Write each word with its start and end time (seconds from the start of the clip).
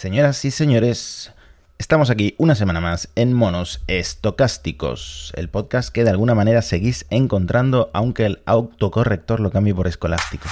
Señoras 0.00 0.42
y 0.46 0.50
señores, 0.50 1.30
estamos 1.76 2.08
aquí 2.08 2.34
una 2.38 2.54
semana 2.54 2.80
más 2.80 3.10
en 3.16 3.34
Monos 3.34 3.82
Estocásticos, 3.86 5.30
el 5.36 5.50
podcast 5.50 5.92
que 5.92 6.04
de 6.04 6.08
alguna 6.08 6.34
manera 6.34 6.62
seguís 6.62 7.04
encontrando 7.10 7.90
aunque 7.92 8.24
el 8.24 8.40
autocorrector 8.46 9.40
lo 9.40 9.50
cambie 9.50 9.74
por 9.74 9.86
escolásticos. 9.86 10.50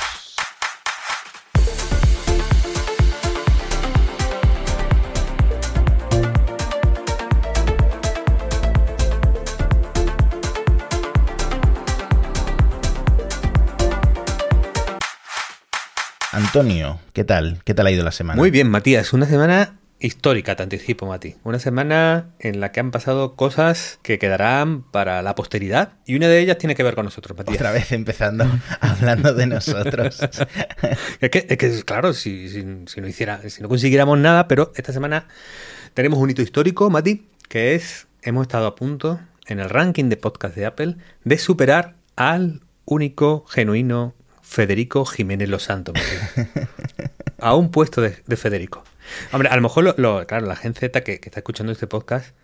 Antonio, 16.48 16.98
¿qué 17.12 17.24
tal? 17.24 17.60
¿Qué 17.62 17.74
tal 17.74 17.88
ha 17.88 17.90
ido 17.90 18.02
la 18.02 18.10
semana? 18.10 18.38
Muy 18.38 18.50
bien, 18.50 18.70
Matías. 18.70 19.12
Una 19.12 19.26
semana 19.26 19.80
histórica, 20.00 20.56
te 20.56 20.62
anticipo, 20.62 21.04
Mati. 21.04 21.36
Una 21.44 21.58
semana 21.58 22.30
en 22.38 22.58
la 22.58 22.72
que 22.72 22.80
han 22.80 22.90
pasado 22.90 23.36
cosas 23.36 23.98
que 24.02 24.18
quedarán 24.18 24.82
para 24.82 25.20
la 25.20 25.34
posteridad 25.34 25.98
y 26.06 26.16
una 26.16 26.26
de 26.26 26.40
ellas 26.40 26.56
tiene 26.56 26.74
que 26.74 26.82
ver 26.82 26.94
con 26.94 27.04
nosotros, 27.04 27.36
Matías. 27.36 27.58
Otra 27.58 27.70
vez 27.70 27.92
empezando 27.92 28.46
hablando 28.80 29.34
de 29.34 29.46
nosotros. 29.46 30.20
es, 31.20 31.28
que, 31.28 31.46
es, 31.46 31.58
que, 31.58 31.82
claro, 31.84 32.14
si, 32.14 32.48
si, 32.48 32.64
si, 32.86 33.00
no 33.02 33.08
hiciera, 33.08 33.42
si 33.50 33.60
no 33.60 33.68
consiguiéramos 33.68 34.18
nada, 34.18 34.48
pero 34.48 34.72
esta 34.74 34.94
semana 34.94 35.28
tenemos 35.92 36.18
un 36.18 36.30
hito 36.30 36.40
histórico, 36.40 36.88
Mati, 36.88 37.28
que 37.50 37.74
es, 37.74 38.06
hemos 38.22 38.46
estado 38.46 38.66
a 38.68 38.74
punto 38.74 39.20
en 39.46 39.60
el 39.60 39.68
ranking 39.68 40.08
de 40.08 40.16
podcast 40.16 40.56
de 40.56 40.64
Apple 40.64 40.96
de 41.24 41.36
superar 41.36 41.96
al 42.16 42.62
único, 42.86 43.44
genuino, 43.46 44.14
Federico 44.48 45.04
Jiménez 45.04 45.48
Los 45.50 45.64
Santos. 45.64 45.94
a 47.38 47.54
un 47.54 47.70
puesto 47.70 48.00
de, 48.00 48.16
de, 48.26 48.36
Federico. 48.36 48.82
Hombre, 49.30 49.50
a 49.50 49.56
lo 49.56 49.60
mejor, 49.60 49.94
lo, 49.98 50.26
claro, 50.26 50.46
la 50.46 50.56
gente 50.56 50.80
Z 50.80 51.04
que, 51.04 51.20
está 51.22 51.40
escuchando 51.40 51.70
este 51.70 51.86
podcast 51.86 52.34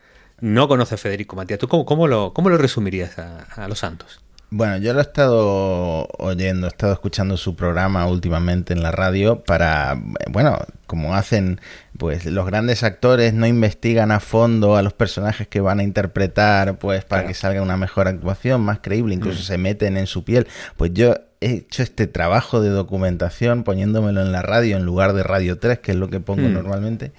no 0.40 0.68
conoce 0.68 0.96
a 0.96 0.98
Federico 0.98 1.34
Matías. 1.34 1.58
¿Tú 1.58 1.66
cómo, 1.66 1.86
cómo, 1.86 2.06
lo, 2.06 2.34
cómo 2.34 2.50
lo 2.50 2.58
resumirías 2.58 3.18
a, 3.18 3.68
Los 3.68 3.78
Santos? 3.78 4.20
Bueno, 4.56 4.76
yo 4.76 4.92
lo 4.92 5.00
he 5.00 5.02
estado 5.02 6.06
oyendo, 6.16 6.68
he 6.68 6.70
estado 6.70 6.92
escuchando 6.92 7.36
su 7.36 7.56
programa 7.56 8.06
últimamente 8.06 8.72
en 8.72 8.84
la 8.84 8.92
radio 8.92 9.42
para, 9.42 10.00
bueno, 10.30 10.60
como 10.86 11.16
hacen, 11.16 11.60
pues 11.98 12.24
los 12.26 12.46
grandes 12.46 12.84
actores 12.84 13.34
no 13.34 13.48
investigan 13.48 14.12
a 14.12 14.20
fondo 14.20 14.76
a 14.76 14.82
los 14.82 14.92
personajes 14.92 15.48
que 15.48 15.60
van 15.60 15.80
a 15.80 15.82
interpretar, 15.82 16.78
pues 16.78 17.04
para 17.04 17.22
claro. 17.22 17.26
que 17.26 17.34
salga 17.34 17.62
una 17.62 17.76
mejor 17.76 18.06
actuación, 18.06 18.60
más 18.60 18.78
creíble, 18.78 19.16
incluso 19.16 19.40
mm. 19.40 19.44
se 19.44 19.58
meten 19.58 19.96
en 19.96 20.06
su 20.06 20.22
piel. 20.22 20.46
Pues 20.76 20.92
yo 20.94 21.16
he 21.40 21.50
hecho 21.50 21.82
este 21.82 22.06
trabajo 22.06 22.60
de 22.60 22.68
documentación 22.68 23.64
poniéndomelo 23.64 24.22
en 24.22 24.30
la 24.30 24.42
radio 24.42 24.76
en 24.76 24.84
lugar 24.84 25.14
de 25.14 25.24
Radio 25.24 25.58
3, 25.58 25.80
que 25.80 25.90
es 25.90 25.98
lo 25.98 26.10
que 26.10 26.20
pongo 26.20 26.48
mm. 26.48 26.52
normalmente. 26.52 27.10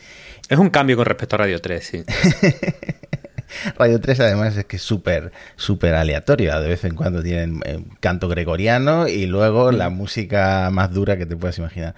Es 0.48 0.58
un 0.58 0.70
cambio 0.70 0.96
con 0.96 1.06
respecto 1.06 1.36
a 1.36 1.40
Radio 1.40 1.60
3, 1.60 1.86
sí. 1.86 2.06
Radio 3.78 4.00
3 4.00 4.20
además 4.22 4.58
es 4.58 4.66
que 4.66 4.78
es 4.78 4.82
súper, 4.82 5.32
súper 5.56 5.96
aleatorio. 5.96 6.60
De 6.60 6.68
vez 6.68 6.84
en 6.84 6.96
cuando 6.96 7.22
tienen 7.24 7.62
eh, 7.66 7.84
canto 8.00 8.28
gregoriano 8.28 9.08
y 9.08 9.26
luego 9.26 9.72
mm. 9.72 9.76
la 9.76 9.90
música 9.90 10.70
más 10.72 10.94
dura 10.94 11.18
que 11.18 11.26
te 11.26 11.36
puedas 11.36 11.58
imaginar. 11.58 11.96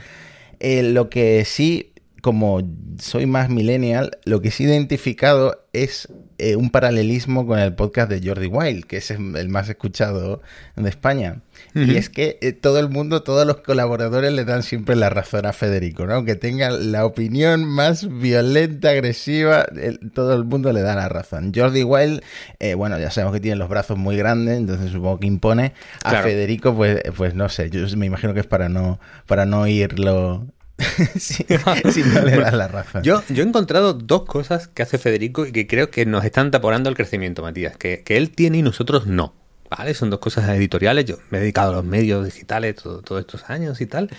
Eh, 0.59 0.83
lo 0.83 1.09
que 1.09 1.45
sí, 1.45 1.91
como 2.21 2.61
soy 2.99 3.25
más 3.25 3.49
millennial, 3.49 4.17
lo 4.25 4.41
que 4.41 4.51
sí 4.51 4.65
he 4.65 4.67
identificado 4.67 5.63
es 5.73 6.07
eh, 6.39 6.55
un 6.55 6.69
paralelismo 6.69 7.45
con 7.45 7.59
el 7.59 7.73
podcast 7.73 8.09
de 8.09 8.27
Jordi 8.27 8.47
Wild, 8.47 8.85
que 8.85 8.97
es 8.97 9.11
el 9.11 9.49
más 9.49 9.69
escuchado 9.69 10.41
de 10.75 10.89
España. 10.89 11.41
Uh 11.75 11.79
-huh. 11.79 11.93
Y 11.93 11.97
es 11.97 12.09
que 12.09 12.37
eh, 12.41 12.53
todo 12.53 12.79
el 12.79 12.89
mundo, 12.89 13.23
todos 13.23 13.45
los 13.45 13.57
colaboradores 13.57 14.31
le 14.33 14.45
dan 14.45 14.63
siempre 14.63 14.95
la 14.95 15.09
razón 15.09 15.45
a 15.45 15.53
Federico, 15.53 16.05
¿no? 16.05 16.13
Aunque 16.13 16.35
tenga 16.35 16.69
la 16.71 17.05
opinión 17.05 17.65
más 17.65 18.07
violenta, 18.07 18.89
agresiva, 18.89 19.65
todo 20.13 20.33
el 20.33 20.43
mundo 20.43 20.73
le 20.73 20.81
da 20.81 20.95
la 20.95 21.09
razón. 21.09 21.51
Jordi 21.55 21.83
Wild, 21.83 22.21
eh, 22.59 22.73
bueno, 22.73 22.99
ya 22.99 23.11
sabemos 23.11 23.33
que 23.33 23.39
tiene 23.39 23.57
los 23.57 23.69
brazos 23.69 23.97
muy 23.97 24.17
grandes, 24.17 24.57
entonces 24.57 24.91
supongo 24.91 25.19
que 25.19 25.27
impone. 25.27 25.73
A 26.03 26.09
claro. 26.09 26.27
Federico, 26.27 26.75
pues, 26.75 27.01
pues 27.15 27.35
no 27.35 27.49
sé, 27.49 27.69
yo 27.69 27.85
me 27.95 28.05
imagino 28.05 28.33
que 28.33 28.39
es 28.39 28.47
para 28.47 28.69
no, 28.69 28.99
para 29.25 29.45
no 29.45 29.61
oírlo 29.61 30.47
si, 31.17 31.43
si, 31.43 32.03
no 32.13 32.21
le 32.21 32.37
das 32.37 32.53
la 32.53 32.67
razón. 32.67 33.03
Yo, 33.03 33.23
yo, 33.29 33.43
he 33.43 33.47
encontrado 33.47 33.93
dos 33.93 34.23
cosas 34.25 34.67
que 34.67 34.83
hace 34.83 34.97
Federico 34.97 35.45
y 35.45 35.51
que 35.51 35.67
creo 35.67 35.89
que 35.89 36.05
nos 36.05 36.23
están 36.23 36.51
taponando 36.51 36.89
el 36.89 36.95
crecimiento, 36.95 37.41
Matías, 37.41 37.77
que, 37.77 38.03
que 38.03 38.17
él 38.17 38.31
tiene 38.31 38.59
y 38.59 38.61
nosotros 38.61 39.07
no. 39.07 39.33
¿Vale? 39.69 39.93
Son 39.93 40.09
dos 40.09 40.19
cosas 40.19 40.47
editoriales. 40.49 41.05
Yo 41.05 41.17
me 41.29 41.39
he 41.39 41.41
dedicado 41.41 41.71
a 41.71 41.75
los 41.77 41.83
medios 41.83 42.23
digitales 42.23 42.75
todos 42.75 43.03
todo 43.03 43.19
estos 43.19 43.49
años 43.49 43.81
y 43.81 43.85
tal. 43.85 44.09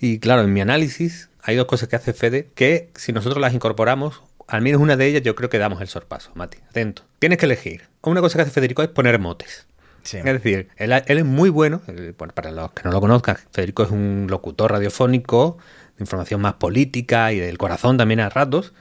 Y 0.00 0.18
claro, 0.18 0.42
en 0.42 0.52
mi 0.52 0.60
análisis 0.60 1.30
hay 1.42 1.56
dos 1.56 1.66
cosas 1.66 1.88
que 1.88 1.96
hace 1.96 2.12
Fede 2.12 2.50
que 2.54 2.90
si 2.94 3.12
nosotros 3.12 3.40
las 3.40 3.54
incorporamos, 3.54 4.22
al 4.48 4.60
menos 4.60 4.82
una 4.82 4.96
de 4.96 5.06
ellas 5.06 5.22
yo 5.22 5.34
creo 5.34 5.48
que 5.48 5.58
damos 5.58 5.80
el 5.80 5.88
sorpaso. 5.88 6.30
Mati, 6.34 6.58
atento. 6.68 7.04
Tienes 7.20 7.38
que 7.38 7.46
elegir. 7.46 7.82
Una 8.02 8.20
cosa 8.20 8.36
que 8.36 8.42
hace 8.42 8.50
Federico 8.50 8.82
es 8.82 8.88
poner 8.88 9.18
motes. 9.18 9.66
Sí. 10.02 10.18
Es 10.18 10.24
decir, 10.24 10.68
él, 10.76 10.92
él, 10.92 11.18
es 11.18 11.24
muy 11.24 11.50
bueno, 11.50 11.82
bueno, 12.16 12.34
para 12.34 12.50
los 12.50 12.72
que 12.72 12.82
no 12.84 12.92
lo 12.92 13.00
conozcan, 13.00 13.36
Federico 13.52 13.82
es 13.82 13.90
un 13.90 14.26
locutor 14.30 14.72
radiofónico 14.72 15.58
de 15.98 16.04
información 16.04 16.40
más 16.40 16.54
política 16.54 17.32
y 17.32 17.40
del 17.40 17.58
corazón 17.58 17.96
también 17.96 18.20
a 18.20 18.28
ratos, 18.28 18.72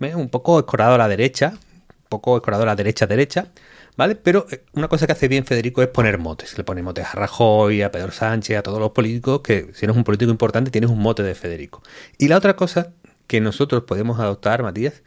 ¿eh? 0.00 0.14
un 0.14 0.28
poco 0.28 0.58
escorado 0.58 0.94
a 0.94 0.98
la 0.98 1.08
derecha, 1.08 1.54
un 1.54 2.08
poco 2.08 2.36
escorado 2.36 2.62
a 2.62 2.66
la 2.66 2.76
derecha-derecha, 2.76 3.48
¿vale? 3.96 4.14
Pero 4.14 4.46
eh, 4.50 4.62
una 4.74 4.88
cosa 4.88 5.06
que 5.06 5.12
hace 5.12 5.28
bien 5.28 5.44
Federico 5.44 5.82
es 5.82 5.88
poner 5.88 6.18
motes. 6.18 6.56
Le 6.58 6.64
pone 6.64 6.82
motes 6.82 7.06
a 7.06 7.12
Rajoy, 7.12 7.82
a 7.82 7.90
Pedro 7.90 8.12
Sánchez, 8.12 8.58
a 8.58 8.62
todos 8.62 8.78
los 8.78 8.90
políticos, 8.90 9.40
que 9.42 9.70
si 9.72 9.86
eres 9.86 9.96
un 9.96 10.04
político 10.04 10.30
importante 10.30 10.70
tienes 10.70 10.90
un 10.90 10.98
mote 10.98 11.22
de 11.22 11.34
Federico. 11.34 11.82
Y 12.18 12.28
la 12.28 12.36
otra 12.36 12.56
cosa 12.56 12.92
que 13.26 13.40
nosotros 13.40 13.84
podemos 13.84 14.20
adoptar, 14.20 14.62
Matías, 14.62 15.02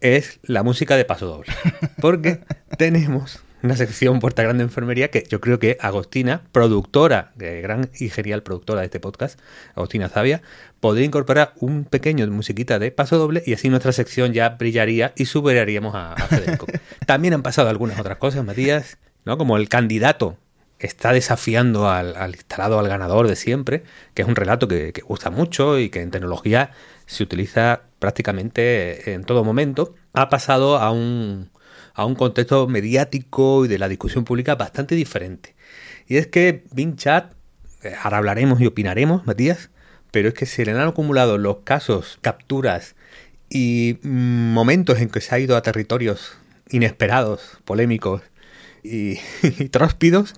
es 0.00 0.40
la 0.42 0.62
música 0.62 0.96
de 0.96 1.04
paso 1.04 1.26
doble. 1.26 1.52
Porque 2.00 2.40
tenemos 2.78 3.40
una 3.62 3.76
sección 3.76 4.20
Puerta 4.20 4.42
Grande 4.42 4.64
Enfermería 4.64 5.10
que 5.10 5.24
yo 5.28 5.40
creo 5.40 5.58
que 5.58 5.76
Agostina, 5.80 6.42
productora, 6.52 7.32
de 7.36 7.60
gran 7.60 7.90
y 7.98 8.08
genial 8.08 8.42
productora 8.42 8.80
de 8.80 8.86
este 8.86 9.00
podcast, 9.00 9.38
Agostina 9.74 10.08
Zavia, 10.08 10.42
podría 10.80 11.04
incorporar 11.04 11.52
un 11.60 11.84
pequeño 11.84 12.26
musiquita 12.28 12.78
de 12.78 12.90
paso 12.90 13.18
doble 13.18 13.42
y 13.46 13.52
así 13.52 13.68
nuestra 13.68 13.92
sección 13.92 14.32
ya 14.32 14.50
brillaría 14.50 15.12
y 15.16 15.26
superaríamos 15.26 15.94
a, 15.94 16.14
a 16.14 16.26
Federico. 16.26 16.66
También 17.06 17.34
han 17.34 17.42
pasado 17.42 17.68
algunas 17.68 18.00
otras 18.00 18.18
cosas, 18.18 18.44
Matías, 18.44 18.98
¿no? 19.24 19.38
Como 19.38 19.56
el 19.56 19.68
candidato 19.68 20.36
está 20.78 21.12
desafiando 21.12 21.90
al, 21.90 22.16
al, 22.16 22.34
instalado 22.34 22.78
al 22.78 22.88
ganador 22.88 23.28
de 23.28 23.36
siempre, 23.36 23.84
que 24.14 24.22
es 24.22 24.28
un 24.28 24.36
relato 24.36 24.66
que, 24.66 24.92
que 24.92 25.02
gusta 25.02 25.30
mucho 25.30 25.78
y 25.78 25.90
que 25.90 26.00
en 26.00 26.10
tecnología 26.10 26.70
se 27.06 27.22
utiliza 27.22 27.82
prácticamente 27.98 29.12
en 29.12 29.24
todo 29.24 29.44
momento, 29.44 29.94
ha 30.14 30.30
pasado 30.30 30.78
a 30.78 30.90
un, 30.90 31.50
a 31.94 32.04
un 32.06 32.14
contexto 32.14 32.66
mediático 32.66 33.64
y 33.64 33.68
de 33.68 33.78
la 33.78 33.88
discusión 33.88 34.24
pública 34.24 34.54
bastante 34.54 34.94
diferente. 34.94 35.54
Y 36.06 36.16
es 36.16 36.26
que 36.26 36.64
Bing 36.72 36.96
Chat, 36.96 37.32
eh, 37.82 37.94
ahora 38.02 38.18
hablaremos 38.18 38.60
y 38.60 38.66
opinaremos, 38.66 39.26
Matías, 39.26 39.70
pero 40.10 40.28
es 40.28 40.34
que 40.34 40.46
se 40.46 40.64
le 40.64 40.72
han 40.72 40.80
acumulado 40.80 41.38
los 41.38 41.58
casos, 41.64 42.18
capturas 42.20 42.94
y 43.48 43.98
momentos 44.02 45.00
en 45.00 45.08
que 45.08 45.20
se 45.20 45.34
ha 45.34 45.38
ido 45.38 45.56
a 45.56 45.62
territorios 45.62 46.36
inesperados, 46.70 47.58
polémicos 47.64 48.22
y, 48.82 49.18
y 49.42 49.68
tróspidos, 49.68 50.34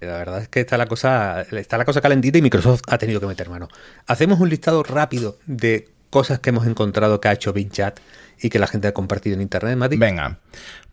la 0.00 0.18
verdad 0.18 0.42
es 0.42 0.48
que 0.48 0.60
está 0.60 0.78
la 0.78 0.86
cosa 0.86 1.42
está 1.42 1.78
la 1.78 1.84
cosa 1.84 2.00
calentita 2.00 2.38
y 2.38 2.42
Microsoft 2.42 2.82
ha 2.88 2.98
tenido 2.98 3.20
que 3.20 3.26
meter 3.26 3.48
mano. 3.48 3.68
Hacemos 4.06 4.40
un 4.40 4.48
listado 4.50 4.82
rápido 4.82 5.38
de 5.46 5.88
cosas 6.10 6.38
que 6.38 6.50
hemos 6.50 6.66
encontrado 6.66 7.20
que 7.20 7.28
ha 7.28 7.32
hecho 7.32 7.52
Bing 7.52 7.70
Chat 7.70 7.98
y 8.40 8.50
que 8.50 8.58
la 8.58 8.66
gente 8.66 8.88
ha 8.88 8.92
compartido 8.92 9.34
en 9.36 9.42
internet, 9.42 9.76
Mati. 9.76 9.96
Venga, 9.96 10.38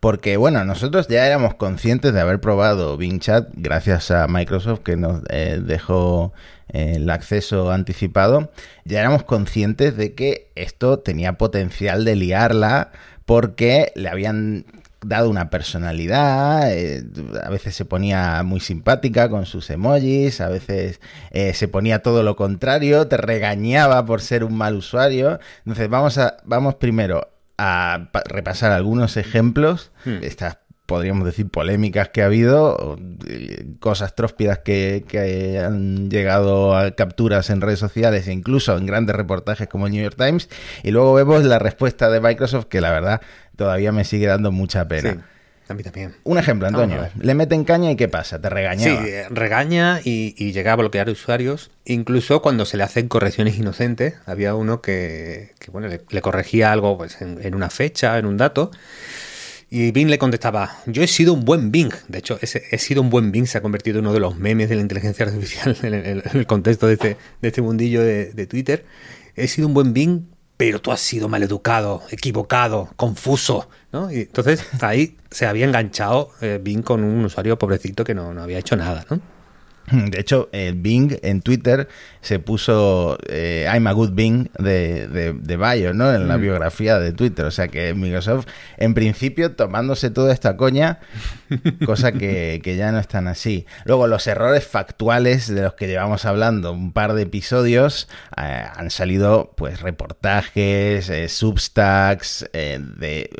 porque 0.00 0.36
bueno, 0.36 0.64
nosotros 0.64 1.06
ya 1.08 1.26
éramos 1.26 1.54
conscientes 1.54 2.12
de 2.12 2.20
haber 2.20 2.40
probado 2.40 2.96
Bing 2.96 3.20
Chat 3.20 3.48
gracias 3.54 4.10
a 4.10 4.26
Microsoft 4.26 4.80
que 4.80 4.96
nos 4.96 5.22
eh, 5.28 5.60
dejó 5.64 6.32
eh, 6.68 6.94
el 6.96 7.10
acceso 7.10 7.70
anticipado. 7.70 8.50
Ya 8.84 9.00
éramos 9.00 9.24
conscientes 9.24 9.96
de 9.96 10.14
que 10.14 10.50
esto 10.54 10.98
tenía 10.98 11.34
potencial 11.34 12.04
de 12.04 12.16
liarla 12.16 12.90
porque 13.26 13.92
le 13.94 14.08
habían 14.08 14.66
dado 15.04 15.30
una 15.30 15.50
personalidad, 15.50 16.72
eh, 16.72 17.04
a 17.42 17.50
veces 17.50 17.74
se 17.74 17.84
ponía 17.84 18.42
muy 18.44 18.60
simpática 18.60 19.28
con 19.28 19.46
sus 19.46 19.68
emojis, 19.70 20.40
a 20.40 20.48
veces 20.48 21.00
se 21.32 21.68
ponía 21.68 22.02
todo 22.02 22.22
lo 22.22 22.36
contrario, 22.36 23.08
te 23.08 23.16
regañaba 23.16 24.04
por 24.04 24.20
ser 24.20 24.44
un 24.44 24.56
mal 24.56 24.76
usuario. 24.76 25.38
Entonces 25.58 25.88
vamos 25.88 26.18
a 26.18 26.38
vamos 26.44 26.76
primero 26.76 27.31
a 27.58 28.10
repasar 28.28 28.72
algunos 28.72 29.16
ejemplos 29.16 29.92
hmm. 30.04 30.22
estas 30.22 30.58
podríamos 30.86 31.24
decir 31.24 31.48
polémicas 31.48 32.10
que 32.10 32.22
ha 32.22 32.26
habido, 32.26 32.98
cosas 33.80 34.14
tróspidas 34.14 34.58
que, 34.58 35.04
que, 35.08 35.58
han 35.58 36.10
llegado 36.10 36.76
a 36.76 36.90
capturas 36.90 37.48
en 37.48 37.62
redes 37.62 37.78
sociales 37.78 38.26
e 38.28 38.32
incluso 38.32 38.76
en 38.76 38.84
grandes 38.84 39.16
reportajes 39.16 39.68
como 39.68 39.86
el 39.86 39.92
New 39.92 40.02
York 40.02 40.16
Times, 40.18 40.50
y 40.82 40.90
luego 40.90 41.14
vemos 41.14 41.44
la 41.44 41.58
respuesta 41.58 42.10
de 42.10 42.20
Microsoft 42.20 42.66
que 42.66 42.82
la 42.82 42.90
verdad 42.90 43.22
todavía 43.56 43.90
me 43.90 44.04
sigue 44.04 44.26
dando 44.26 44.52
mucha 44.52 44.86
pena. 44.86 45.12
Sí. 45.12 45.18
A 45.68 45.74
mí 45.74 45.82
también. 45.82 46.14
Un 46.24 46.38
ejemplo, 46.38 46.66
Antonio. 46.66 47.08
Le 47.20 47.34
meten 47.34 47.64
caña 47.64 47.90
y 47.90 47.96
¿qué 47.96 48.08
pasa? 48.08 48.40
Te 48.40 48.50
regaña. 48.50 48.84
Sí, 48.84 48.90
eh, 48.90 49.26
regaña 49.30 50.00
y, 50.02 50.52
llega 50.52 50.72
a 50.72 50.76
bloquear 50.76 51.08
usuarios. 51.08 51.70
Incluso 51.84 52.42
cuando 52.42 52.64
se 52.64 52.76
le 52.76 52.82
hacen 52.82 53.08
correcciones 53.08 53.56
inocentes. 53.56 54.14
Había 54.26 54.54
uno 54.54 54.82
que, 54.82 55.52
bueno, 55.70 55.88
le, 55.88 56.20
corregía 56.20 56.72
algo 56.72 56.98
pues, 56.98 57.20
en, 57.20 57.54
una 57.54 57.70
fecha, 57.70 58.18
en 58.18 58.26
un 58.26 58.36
dato. 58.36 58.70
Y 59.70 59.90
Bing 59.92 60.10
le 60.10 60.18
contestaba, 60.18 60.76
yo 60.84 61.02
he 61.02 61.06
sido 61.06 61.32
un 61.32 61.44
buen 61.44 61.72
Bing. 61.72 61.92
De 62.08 62.18
hecho, 62.18 62.38
ese, 62.42 62.62
he 62.70 62.76
sido 62.76 63.00
un 63.00 63.08
buen 63.08 63.32
Bing 63.32 63.46
se 63.46 63.56
ha 63.56 63.62
convertido 63.62 64.00
en 64.00 64.04
uno 64.04 64.12
de 64.12 64.20
los 64.20 64.36
memes 64.36 64.68
de 64.68 64.74
la 64.74 64.82
inteligencia 64.82 65.24
artificial 65.24 65.76
en 65.82 65.94
el, 66.34 66.46
contexto 66.46 66.86
de 66.86 66.94
este, 66.94 67.16
de 67.40 67.48
este 67.48 67.62
mundillo 67.62 68.02
de, 68.02 68.32
de 68.32 68.46
Twitter. 68.46 68.84
He 69.34 69.48
sido 69.48 69.68
un 69.68 69.74
buen 69.74 69.94
Bing 69.94 70.31
pero 70.56 70.80
tú 70.80 70.92
has 70.92 71.00
sido 71.00 71.28
maleducado, 71.28 72.02
equivocado, 72.10 72.90
confuso, 72.96 73.68
¿no? 73.92 74.10
Y 74.10 74.20
entonces 74.22 74.64
ahí 74.80 75.16
se 75.30 75.46
había 75.46 75.64
enganchado 75.64 76.30
eh, 76.40 76.60
Bing 76.62 76.82
con 76.82 77.02
un 77.04 77.24
usuario 77.24 77.58
pobrecito 77.58 78.04
que 78.04 78.14
no, 78.14 78.32
no 78.32 78.42
había 78.42 78.58
hecho 78.58 78.76
nada, 78.76 79.04
¿no? 79.10 79.20
De 79.90 80.20
hecho, 80.20 80.48
Bing 80.74 81.18
en 81.22 81.42
Twitter 81.42 81.88
se 82.20 82.38
puso 82.38 83.18
eh, 83.28 83.66
I'm 83.72 83.86
a 83.86 83.92
good 83.92 84.12
Bing 84.12 84.48
de, 84.58 85.08
de, 85.08 85.56
bio, 85.56 85.92
¿no? 85.92 86.12
En 86.14 86.28
la 86.28 86.38
mm. 86.38 86.40
biografía 86.40 86.98
de 86.98 87.12
Twitter. 87.12 87.44
O 87.44 87.50
sea 87.50 87.68
que 87.68 87.92
Microsoft, 87.94 88.46
en 88.76 88.94
principio, 88.94 89.52
tomándose 89.52 90.10
toda 90.10 90.32
esta 90.32 90.56
coña, 90.56 91.00
cosa 91.84 92.12
que, 92.12 92.60
ya 92.76 92.92
no 92.92 92.98
están 92.98 93.28
así. 93.28 93.66
Luego, 93.84 94.06
los 94.06 94.26
errores 94.26 94.66
factuales 94.66 95.52
de 95.52 95.62
los 95.62 95.74
que 95.74 95.88
llevamos 95.88 96.24
hablando 96.24 96.72
un 96.72 96.92
par 96.92 97.12
de 97.14 97.22
episodios 97.22 98.08
eh, 98.36 98.64
han 98.74 98.90
salido, 98.90 99.52
pues, 99.56 99.80
reportajes, 99.80 101.08
eh, 101.08 101.28
substacks, 101.28 102.48
de 102.52 103.30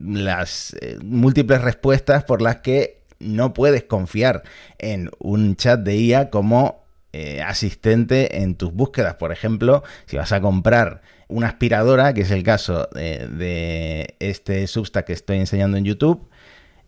las 0.00 0.76
múltiples 1.02 1.60
respuestas 1.60 2.24
por 2.24 2.40
las 2.40 2.56
que 2.56 3.05
no 3.18 3.54
puedes 3.54 3.84
confiar 3.84 4.42
en 4.78 5.10
un 5.18 5.56
chat 5.56 5.80
de 5.80 5.96
IA 5.96 6.30
como 6.30 6.84
eh, 7.12 7.40
asistente 7.42 8.42
en 8.42 8.56
tus 8.56 8.72
búsquedas. 8.72 9.14
Por 9.14 9.32
ejemplo, 9.32 9.82
si 10.06 10.16
vas 10.16 10.32
a 10.32 10.40
comprar 10.40 11.02
una 11.28 11.48
aspiradora, 11.48 12.12
que 12.14 12.22
es 12.22 12.30
el 12.30 12.42
caso 12.42 12.88
de, 12.92 13.26
de 13.28 14.16
este 14.20 14.66
Substack 14.66 15.06
que 15.06 15.12
estoy 15.14 15.38
enseñando 15.38 15.76
en 15.76 15.84
YouTube, 15.84 16.28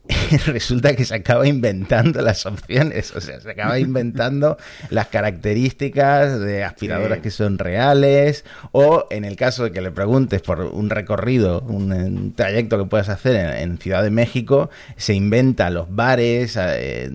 resulta 0.46 0.96
que 0.96 1.04
se 1.04 1.14
acaba 1.14 1.46
inventando 1.46 2.22
las 2.22 2.46
opciones, 2.46 3.14
o 3.14 3.20
sea, 3.20 3.40
se 3.40 3.50
acaba 3.50 3.78
inventando 3.78 4.56
las 4.90 5.08
características 5.08 6.40
de 6.40 6.64
aspiradoras 6.64 7.18
que 7.20 7.30
son 7.30 7.58
reales, 7.58 8.44
o 8.72 9.06
en 9.10 9.24
el 9.24 9.36
caso 9.36 9.64
de 9.64 9.72
que 9.72 9.80
le 9.80 9.90
preguntes 9.90 10.40
por 10.40 10.60
un 10.60 10.88
recorrido, 10.90 11.60
un, 11.60 12.32
trayecto 12.34 12.78
que 12.78 12.84
puedas 12.84 13.08
hacer 13.08 13.36
en, 13.60 13.78
Ciudad 13.78 14.02
de 14.02 14.10
México, 14.10 14.70
se 14.96 15.14
inventa 15.14 15.70
los 15.70 15.94
bares, 15.94 16.56
eh, 16.60 17.08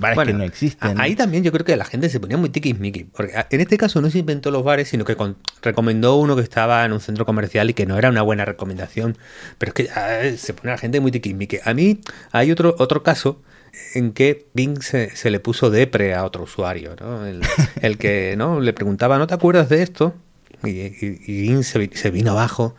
bares 0.00 0.26
que 0.26 0.32
no 0.34 0.44
existen. 0.44 1.00
Ahí 1.00 1.14
también 1.14 1.44
yo 1.44 1.52
creo 1.52 1.64
que 1.64 1.76
la 1.76 1.84
gente 1.84 2.08
se 2.08 2.20
ponía 2.20 2.36
muy 2.36 2.50
tiquismiqui, 2.50 3.04
porque 3.04 3.32
en 3.48 3.60
este 3.60 3.78
caso 3.78 4.00
no 4.00 4.10
se 4.10 4.18
inventó 4.18 4.50
los 4.50 4.64
bares, 4.64 4.88
sino 4.88 5.04
que 5.04 5.16
recomendó 5.62 6.16
uno 6.16 6.36
que 6.36 6.42
estaba 6.42 6.84
en 6.84 6.92
un 6.92 7.00
centro 7.00 7.24
comercial 7.24 7.70
y 7.70 7.74
que 7.74 7.86
no 7.86 7.96
era 7.96 8.10
una 8.10 8.22
buena 8.22 8.44
recomendación, 8.44 9.16
pero 9.58 9.72
es 9.72 9.74
que 9.74 10.36
se 10.36 10.52
pone 10.52 10.72
la 10.72 10.78
gente 10.78 11.00
muy 11.00 11.10
tiquismiqui. 11.10 11.58
A 11.64 11.72
mí, 11.74 12.00
hay 12.40 12.50
otro, 12.50 12.74
otro 12.78 13.02
caso 13.02 13.40
en 13.94 14.12
que 14.12 14.46
Bing 14.54 14.82
se, 14.82 15.14
se 15.14 15.30
le 15.30 15.40
puso 15.40 15.70
depre 15.70 16.14
a 16.14 16.24
otro 16.24 16.44
usuario, 16.44 16.96
¿no? 17.00 17.26
El, 17.26 17.42
el, 17.82 17.98
que 17.98 18.34
¿no? 18.36 18.60
le 18.60 18.72
preguntaba, 18.72 19.18
¿no 19.18 19.26
te 19.26 19.34
acuerdas 19.34 19.68
de 19.68 19.82
esto? 19.82 20.14
Y, 20.62 21.62
se, 21.62 22.10
vino 22.10 22.32
abajo, 22.32 22.74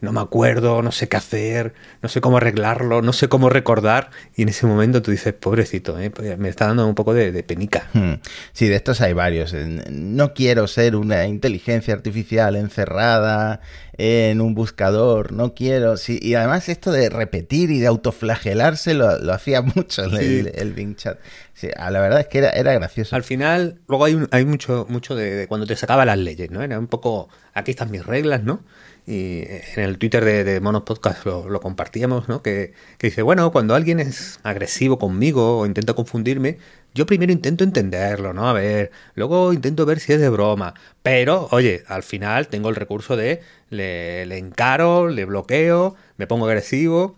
no 0.00 0.12
me 0.12 0.20
acuerdo, 0.20 0.82
no 0.82 0.90
sé 0.90 1.08
qué 1.08 1.16
hacer, 1.16 1.74
no 2.02 2.08
sé 2.08 2.20
cómo 2.20 2.38
arreglarlo, 2.38 3.02
no 3.02 3.12
sé 3.12 3.28
cómo 3.28 3.48
recordar. 3.48 4.10
Y 4.34 4.42
en 4.42 4.48
ese 4.48 4.66
momento 4.66 5.00
tú 5.00 5.12
dices, 5.12 5.32
pobrecito, 5.34 5.98
¿eh? 6.00 6.10
pues 6.10 6.36
me 6.38 6.48
está 6.48 6.66
dando 6.66 6.86
un 6.88 6.96
poco 6.96 7.14
de, 7.14 7.42
penica. 7.44 7.88
Hmm. 7.92 8.14
Sí, 8.52 8.66
de 8.66 8.74
estos 8.74 9.00
hay 9.00 9.12
varios. 9.12 9.54
No 9.54 10.34
quiero 10.34 10.66
ser 10.66 10.96
una 10.96 11.26
inteligencia 11.26 11.94
artificial 11.94 12.56
encerrada 12.56 13.60
en 14.02 14.40
un 14.40 14.54
buscador, 14.54 15.30
no 15.30 15.52
quiero. 15.52 15.98
Sí, 15.98 16.18
y 16.22 16.32
además 16.32 16.70
esto 16.70 16.90
de 16.90 17.10
repetir 17.10 17.70
y 17.70 17.80
de 17.80 17.86
autoflagelarse 17.86 18.94
lo, 18.94 19.10
hacía 19.30 19.60
mucho 19.76 20.04
el, 20.04 20.72
Bing 20.72 20.96
Chat. 20.96 21.18
Sí, 21.52 21.68
la 21.76 22.00
verdad 22.00 22.20
es 22.20 22.26
que 22.26 22.38
era, 22.38 22.48
era 22.48 22.72
gracioso. 22.72 23.14
Al 23.14 23.24
final, 23.24 23.78
luego 23.88 24.06
hay, 24.06 24.18
hay 24.30 24.46
mucho, 24.46 24.86
mucho 24.88 25.14
de, 25.14 25.46
cuando 25.48 25.66
te 25.66 25.76
sacaba 25.76 26.06
las 26.06 26.16
leyes, 26.16 26.50
¿no? 26.50 26.62
Era 26.62 26.78
un 26.78 26.86
poco, 26.86 27.28
aquí 27.52 27.72
están 27.72 27.90
mis 27.90 28.06
reglas, 28.06 28.42
¿no? 28.42 28.64
Y 29.06 29.42
en 29.76 29.84
el 29.84 29.98
Twitter 29.98 30.24
de, 30.24 30.60
Monos 30.60 30.84
Podcast 30.84 31.26
lo, 31.26 31.60
compartíamos, 31.60 32.26
¿no? 32.26 32.40
Que, 32.40 32.72
que, 32.96 33.08
dice, 33.08 33.20
bueno, 33.20 33.52
cuando 33.52 33.74
alguien 33.74 34.00
es 34.00 34.40
agresivo 34.44 34.98
conmigo 34.98 35.58
o 35.58 35.66
intenta 35.66 35.92
confundirme, 35.92 36.56
yo 36.94 37.06
primero 37.06 37.32
intento 37.32 37.64
entenderlo, 37.64 38.32
¿no? 38.32 38.48
A 38.48 38.52
ver, 38.52 38.90
luego 39.14 39.52
intento 39.52 39.86
ver 39.86 40.00
si 40.00 40.12
es 40.12 40.20
de 40.20 40.28
broma. 40.28 40.74
Pero, 41.02 41.48
oye, 41.52 41.84
al 41.86 42.02
final 42.02 42.48
tengo 42.48 42.68
el 42.68 42.76
recurso 42.76 43.16
de 43.16 43.40
le, 43.70 44.22
encaro, 44.36 45.08
le 45.08 45.24
bloqueo, 45.24 45.94
me 46.16 46.26
pongo 46.26 46.46
agresivo. 46.46 47.16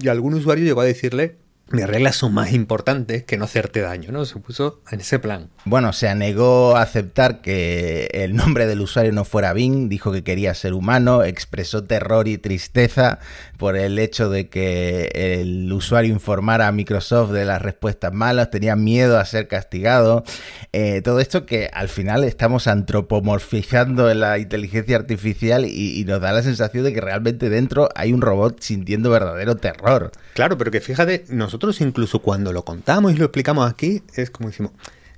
Y 0.00 0.08
algún 0.08 0.34
usuario 0.34 0.64
llegó 0.64 0.80
a 0.80 0.84
decirle 0.84 1.36
mis 1.72 1.86
reglas 1.86 2.16
son 2.16 2.34
más 2.34 2.52
importantes 2.52 3.24
que 3.24 3.36
no 3.36 3.44
hacerte 3.44 3.80
daño, 3.80 4.12
¿no? 4.12 4.24
Se 4.24 4.38
puso 4.38 4.80
en 4.90 5.00
ese 5.00 5.18
plan. 5.18 5.50
Bueno, 5.64 5.92
se 5.92 6.14
negó 6.14 6.76
a 6.76 6.82
aceptar 6.82 7.40
que 7.40 8.08
el 8.12 8.36
nombre 8.36 8.66
del 8.66 8.80
usuario 8.80 9.12
no 9.12 9.24
fuera 9.24 9.52
Bing, 9.52 9.88
dijo 9.88 10.12
que 10.12 10.22
quería 10.22 10.54
ser 10.54 10.74
humano, 10.74 11.24
expresó 11.24 11.84
terror 11.84 12.28
y 12.28 12.38
tristeza 12.38 13.18
por 13.56 13.76
el 13.76 13.98
hecho 13.98 14.28
de 14.28 14.48
que 14.48 15.10
el 15.14 15.72
usuario 15.72 16.12
informara 16.12 16.68
a 16.68 16.72
Microsoft 16.72 17.30
de 17.30 17.44
las 17.44 17.62
respuestas 17.62 18.12
malas, 18.12 18.50
tenía 18.50 18.76
miedo 18.76 19.18
a 19.18 19.24
ser 19.24 19.48
castigado. 19.48 20.24
Eh, 20.72 21.00
todo 21.02 21.20
esto 21.20 21.46
que 21.46 21.70
al 21.72 21.88
final 21.88 22.24
estamos 22.24 22.66
antropomorfizando 22.66 24.10
en 24.10 24.20
la 24.20 24.38
inteligencia 24.38 24.96
artificial 24.96 25.64
y, 25.64 26.00
y 26.00 26.04
nos 26.04 26.20
da 26.20 26.32
la 26.32 26.42
sensación 26.42 26.84
de 26.84 26.92
que 26.92 27.00
realmente 27.00 27.50
dentro 27.50 27.88
hay 27.94 28.12
un 28.12 28.20
robot 28.20 28.60
sintiendo 28.60 29.10
verdadero 29.10 29.56
terror. 29.56 30.10
Claro, 30.34 30.58
pero 30.58 30.70
que 30.70 30.80
fíjate, 30.80 31.24
nosotros 31.28 31.61
incluso 31.80 32.20
cuando 32.20 32.52
lo 32.52 32.64
contamos 32.64 33.12
y 33.12 33.16
lo 33.16 33.24
explicamos 33.26 33.70
aquí, 33.70 34.02
es 34.14 34.30
como 34.30 34.48
decimos, 34.48 34.72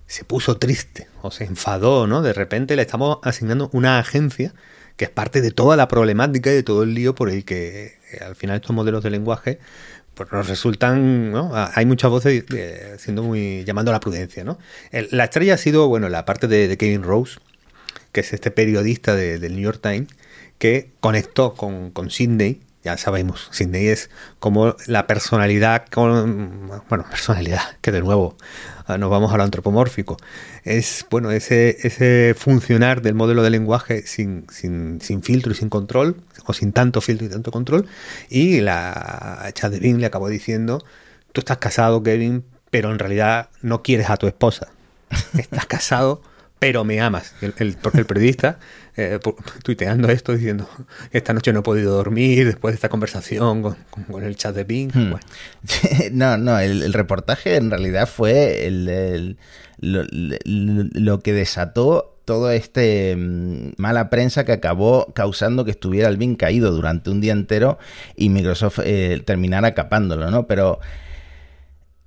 se 0.07 0.25
puso 0.25 0.59
triste 0.59 1.09
o 1.23 1.31
se 1.31 1.45
enfadó, 1.45 2.07
¿no? 2.07 2.23
De 2.23 2.33
repente 2.33 2.77
le 2.77 2.83
estamos 2.83 3.19
asignando 3.23 3.71
una 3.73 3.99
agencia 3.99 4.55
que 4.97 5.07
es 5.07 5.11
parte 5.11 5.41
de 5.41 5.51
toda 5.51 5.77
la 5.77 5.89
problemática 5.89 6.51
y 6.51 6.55
de 6.55 6.63
todo 6.63 6.83
el 6.83 6.95
lío 6.95 7.15
por 7.15 7.31
el 7.31 7.45
que 7.45 7.99
eh, 8.13 8.25
al 8.25 8.37
final 8.37 8.57
estos 8.57 8.77
modelos 8.77 9.03
de 9.03 9.11
lenguaje 9.11 9.59
pues 10.15 10.31
nos 10.31 10.47
resultan, 10.47 11.33
¿no? 11.33 11.51
Hay 11.55 11.87
muchas 11.87 12.09
voces 12.11 12.45
eh, 12.55 12.95
siendo 12.99 13.25
muy 13.25 13.65
llamando 13.65 13.91
a 13.91 13.95
la 13.95 14.01
prudencia, 14.01 14.45
¿no? 14.45 14.59
la 14.93 15.25
estrella 15.25 15.55
ha 15.55 15.59
sido, 15.59 15.89
bueno, 15.89 16.09
la 16.09 16.25
parte 16.25 16.47
de, 16.47 16.77
Kevin 16.79 17.03
Rose, 17.03 17.41
que 18.13 18.21
es 18.21 18.33
este 18.33 18.53
periodista 18.53 19.17
del 19.17 19.57
New 19.57 19.65
York 19.65 19.81
Times, 19.83 20.09
que 20.59 20.93
conectó 21.01 21.55
con, 21.55 21.91
con 21.91 22.11
Sydney 22.11 22.61
ya 22.85 22.99
sabemos, 22.99 23.49
Sidney 23.51 23.89
es 23.89 24.11
como 24.39 24.77
la 24.87 25.07
personalidad, 25.07 25.87
con, 25.91 26.69
bueno, 26.89 27.05
personalidad, 27.09 27.63
que 27.81 27.91
de 27.91 28.03
nuevo 28.03 28.37
ah, 28.87 28.99
nos 28.99 29.11
vamos 29.11 29.33
a 29.33 29.39
lo 29.39 29.43
antropomórfico, 29.43 30.19
es 30.65 31.07
bueno 31.11 31.31
ese, 31.31 31.79
ese 31.83 32.35
funcionar 32.39 33.01
del 33.01 33.15
modelo 33.15 33.43
de 33.43 33.49
lenguaje 33.49 34.07
sin, 34.07 34.47
sin, 34.51 35.01
sin 35.01 35.23
filtro 35.23 35.53
y 35.53 35.55
sin 35.55 35.71
control, 35.71 36.17
o 36.45 36.53
sin 36.53 36.73
tanto 36.73 37.01
filtro 37.01 37.27
y 37.27 37.31
tanto 37.31 37.51
control, 37.51 37.87
y 38.29 38.61
la 38.61 39.51
Bing 39.81 39.99
le 39.99 40.07
acabó 40.07 40.29
diciendo, 40.29 40.85
tú 41.33 41.41
estás 41.41 41.57
casado, 41.57 42.03
Kevin, 42.03 42.45
pero 42.71 42.91
en 42.91 42.99
realidad 42.99 43.49
no 43.63 43.83
quieres 43.83 44.11
a 44.11 44.19
tu 44.19 44.27
esposa, 44.27 44.69
estás 45.39 45.65
casado, 45.65 46.21
pero 46.59 46.85
me 46.85 47.01
amas. 47.01 47.35
El, 47.41 47.55
el, 47.59 47.77
el 47.95 48.07
periodista 48.07 48.59
eh, 48.97 49.19
tuiteando 49.63 50.09
esto 50.09 50.33
diciendo, 50.33 50.69
esta 51.11 51.33
noche 51.33 51.53
no 51.53 51.61
he 51.61 51.63
podido 51.63 51.95
dormir 51.95 52.47
después 52.47 52.73
de 52.73 52.77
esta 52.77 52.89
conversación 52.89 53.63
con, 53.63 54.23
el 54.23 54.37
chat 54.37 54.55
de 54.55 54.65
Bing. 54.65 54.93
Hmm. 54.95 55.15
no, 56.13 56.39
no, 56.39 56.59
el, 56.61 56.93
reportaje 56.93 57.57
en 57.57 57.71
realidad 57.71 58.09
fue 58.09 58.67
el, 58.67 59.37
lo, 59.81 61.21
que 61.21 61.33
desató 61.33 62.21
todo 62.25 62.51
este 62.53 63.17
mm, 63.17 63.73
mala 63.79 64.11
prensa 64.11 64.45
que 64.45 64.53
acabó 64.53 65.13
causando 65.13 65.65
que 65.65 65.73
estuviera 65.73 66.09
el 66.09 66.17
Bing 66.17 66.37
caído 66.37 66.71
durante 66.71 67.11
un 67.11 67.21
día 67.21 67.33
entero 67.33 67.79
y 68.17 68.29
Microsoft 68.29 68.79
eh, 68.85 69.21
terminara 69.27 69.75
capándolo, 69.75 70.31
¿no? 70.31 70.47
Pero 70.47 70.79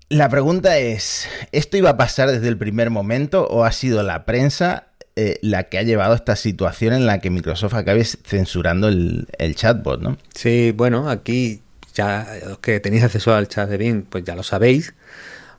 la 0.10 0.30
pregunta 0.30 0.78
es, 0.78 1.28
¿esto 1.52 1.76
iba 1.76 1.90
a 1.90 1.98
pasar 1.98 2.32
desde 2.32 2.48
el 2.48 2.58
primer 2.58 2.90
momento 2.92 3.46
o 3.46 3.66
ha 3.66 3.74
sido 3.74 4.04
la 4.04 4.26
prensa 4.26 4.87
eh, 5.20 5.40
la 5.42 5.64
que 5.64 5.80
ha 5.80 5.82
llevado 5.82 6.14
a 6.14 6.16
esta 6.16 6.36
situación 6.36 6.94
en 6.94 7.08
la 7.08 7.18
que 7.18 7.32
Microsoft 7.32 7.74
acabe 7.74 8.06
censurando 8.06 8.88
el, 8.88 9.26
chatbot, 9.56 10.00
¿no? 10.00 10.16
Sí, 10.36 10.72
bueno, 10.78 11.10
aquí 11.10 11.62
ya 11.96 12.28
los 12.46 12.60
que 12.60 12.80
tenéis 12.80 13.02
acceso 13.02 13.34
al 13.34 13.48
chat 13.48 13.68
de 13.68 13.78
Bing, 13.78 14.04
pues 14.04 14.24
ya 14.26 14.36
lo 14.36 14.44
sabéis. 14.44 14.94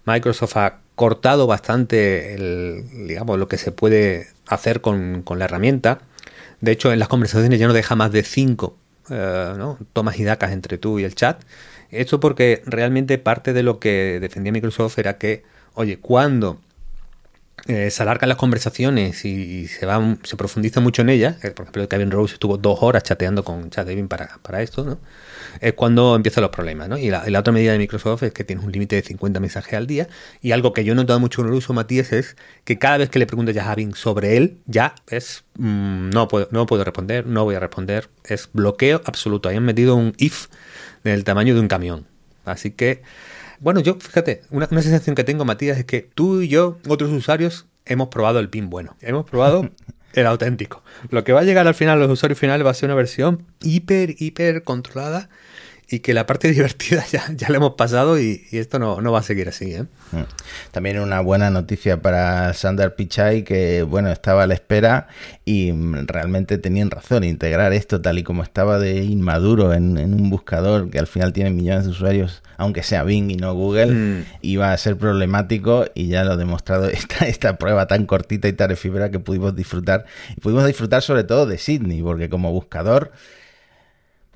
Microsoft 0.04 0.56
ha 0.58 0.78
cortado 0.94 1.48
bastante 1.48 2.36
digamos, 3.08 3.36
lo 3.36 3.48
que 3.48 3.58
se 3.58 3.72
puede 3.72 4.28
hacer 4.46 4.80
con, 4.80 5.24
la 5.28 5.46
herramienta. 5.46 6.02
De 6.60 6.70
hecho, 6.70 6.92
en 6.92 7.00
las 7.00 7.08
conversaciones 7.08 7.58
ya 7.58 7.66
no 7.66 7.72
deja 7.72 7.96
más 7.96 8.12
de 8.12 8.22
cinco 8.22 8.76
eh, 9.10 9.54
¿no? 9.58 9.76
tomas 9.92 10.20
y 10.20 10.22
dacas 10.22 10.52
entre 10.52 10.78
tú 10.78 11.00
y 11.00 11.04
el 11.04 11.16
chat. 11.16 11.42
Esto 11.90 12.20
porque 12.20 12.62
realmente 12.64 13.18
parte 13.18 13.52
de 13.52 13.64
lo 13.64 13.80
que 13.80 14.18
defendía 14.20 14.52
Microsoft 14.52 15.00
era 15.00 15.18
que, 15.18 15.42
oye, 15.74 15.98
cuando 15.98 16.60
eh, 17.66 17.90
se 17.90 18.02
alargan 18.02 18.28
las 18.28 18.38
conversaciones 18.38 19.24
y, 19.24 19.66
se 19.66 19.84
va 19.84 20.16
se 20.22 20.36
profundiza 20.36 20.80
mucho 20.80 21.02
en 21.02 21.10
ellas, 21.10 21.36
por 21.36 21.64
ejemplo, 21.64 21.88
Kevin 21.88 22.10
Rose 22.10 22.34
estuvo 22.34 22.56
dos 22.56 22.78
horas 22.82 23.02
chateando 23.02 23.44
con 23.44 23.70
Chad 23.70 23.86
Devin 23.86 24.08
para, 24.08 24.62
esto, 24.62 24.84
¿no? 24.84 24.98
es 25.60 25.72
cuando 25.74 26.14
empiezan 26.14 26.42
los 26.42 26.50
problemas. 26.50 26.88
¿no? 26.88 26.96
Y 26.96 27.10
la, 27.10 27.24
otra 27.38 27.52
medida 27.52 27.72
de 27.72 27.78
Microsoft 27.78 28.22
es 28.22 28.32
que 28.32 28.44
tienes 28.44 28.64
un 28.64 28.72
límite 28.72 28.96
de 28.96 29.02
50 29.02 29.40
mensajes 29.40 29.74
al 29.74 29.86
día. 29.86 30.08
Y 30.40 30.52
algo 30.52 30.72
que 30.72 30.84
yo 30.84 30.92
he 30.92 30.96
notado 30.96 31.20
mucho 31.20 31.42
en 31.42 31.48
el 31.48 31.54
uso, 31.54 31.72
Matías, 31.72 32.12
es 32.12 32.36
que 32.64 32.78
cada 32.78 32.98
vez 32.98 33.10
que 33.10 33.18
le 33.18 33.26
preguntas 33.26 33.56
a 33.56 33.64
Javin 33.64 33.94
sobre 33.94 34.36
él, 34.36 34.58
ya 34.66 34.94
es 35.08 35.44
mm, 35.58 36.10
no, 36.10 36.28
puedo, 36.28 36.48
no 36.50 36.66
puedo 36.66 36.84
responder, 36.84 37.26
no 37.26 37.44
voy 37.44 37.56
a 37.56 37.60
responder. 37.60 38.08
Es 38.24 38.48
bloqueo 38.52 39.02
absoluto. 39.04 39.48
Ahí 39.48 39.56
han 39.56 39.64
metido 39.64 39.96
un 39.96 40.14
if 40.18 40.46
del 41.04 41.24
tamaño 41.24 41.54
de 41.54 41.60
un 41.60 41.68
camión. 41.68 42.06
Así 42.44 42.70
que, 42.70 43.02
bueno, 43.60 43.80
yo, 43.80 43.96
fíjate, 44.00 44.42
una, 44.50 44.68
una 44.70 44.82
sensación 44.82 45.14
que 45.14 45.24
tengo, 45.24 45.44
Matías, 45.44 45.78
es 45.78 45.84
que 45.84 46.08
tú 46.14 46.40
y 46.42 46.48
yo, 46.48 46.78
otros 46.88 47.10
usuarios, 47.10 47.66
hemos 47.84 48.08
probado 48.08 48.38
el 48.38 48.48
pin 48.48 48.70
bueno. 48.70 48.96
Hemos 49.00 49.28
probado 49.28 49.68
el 50.14 50.26
auténtico. 50.26 50.82
Lo 51.10 51.24
que 51.24 51.32
va 51.32 51.40
a 51.40 51.44
llegar 51.44 51.66
al 51.66 51.74
final, 51.74 51.98
los 51.98 52.10
usuarios 52.10 52.38
finales, 52.38 52.66
va 52.66 52.70
a 52.70 52.74
ser 52.74 52.88
una 52.88 52.94
versión 52.94 53.44
hiper, 53.60 54.14
hiper 54.18 54.62
controlada 54.64 55.28
y 55.90 56.00
que 56.00 56.12
la 56.14 56.26
parte 56.26 56.48
divertida 56.52 57.04
ya, 57.10 57.24
ya 57.34 57.48
la 57.48 57.56
hemos 57.56 57.74
pasado 57.74 58.20
y, 58.20 58.46
esto 58.52 58.78
no, 58.78 59.00
va 59.10 59.18
a 59.20 59.22
seguir 59.22 59.48
así. 59.48 59.74
¿eh? 59.74 59.84
Mm. 60.12 60.22
También 60.70 60.98
una 60.98 61.20
buena 61.20 61.50
noticia 61.50 62.02
para 62.02 62.52
Sander 62.52 62.94
Pichai 62.94 63.44
que 63.44 63.82
bueno 63.82 64.10
estaba 64.10 64.42
a 64.42 64.46
la 64.46 64.54
espera 64.54 65.08
y 65.44 65.72
realmente 66.06 66.58
tenían 66.58 66.90
razón, 66.90 67.24
integrar 67.24 67.72
esto 67.72 68.00
tal 68.00 68.18
y 68.18 68.22
como 68.22 68.42
estaba 68.42 68.78
de 68.78 69.02
inmaduro 69.02 69.72
en, 69.72 69.98
un 69.98 70.30
buscador 70.30 70.90
que 70.90 70.98
al 70.98 71.06
final 71.06 71.32
tiene 71.32 71.50
millones 71.50 71.84
de 71.84 71.90
usuarios, 71.90 72.42
aunque 72.56 72.82
sea 72.82 73.04
Bing 73.04 73.30
y 73.30 73.36
no 73.36 73.54
Google, 73.54 73.86
mm. 73.86 74.24
iba 74.42 74.72
a 74.72 74.76
ser 74.76 74.96
problemático 74.96 75.86
y 75.94 76.08
ya 76.08 76.24
lo 76.24 76.32
ha 76.32 76.36
demostrado 76.36 76.88
esta, 76.88 77.26
esta 77.26 77.56
prueba 77.56 77.86
tan 77.86 78.06
cortita 78.06 78.48
y 78.48 78.52
tan 78.52 78.70
efímera 78.70 79.10
que 79.10 79.18
pudimos 79.18 79.54
disfrutar. 79.56 80.04
Y 80.36 80.40
pudimos 80.40 80.66
disfrutar 80.66 81.02
sobre 81.02 81.24
todo 81.24 81.46
de 81.46 81.58
Sydney, 81.58 82.02
porque 82.02 82.28
como 82.28 82.52
buscador 82.52 83.12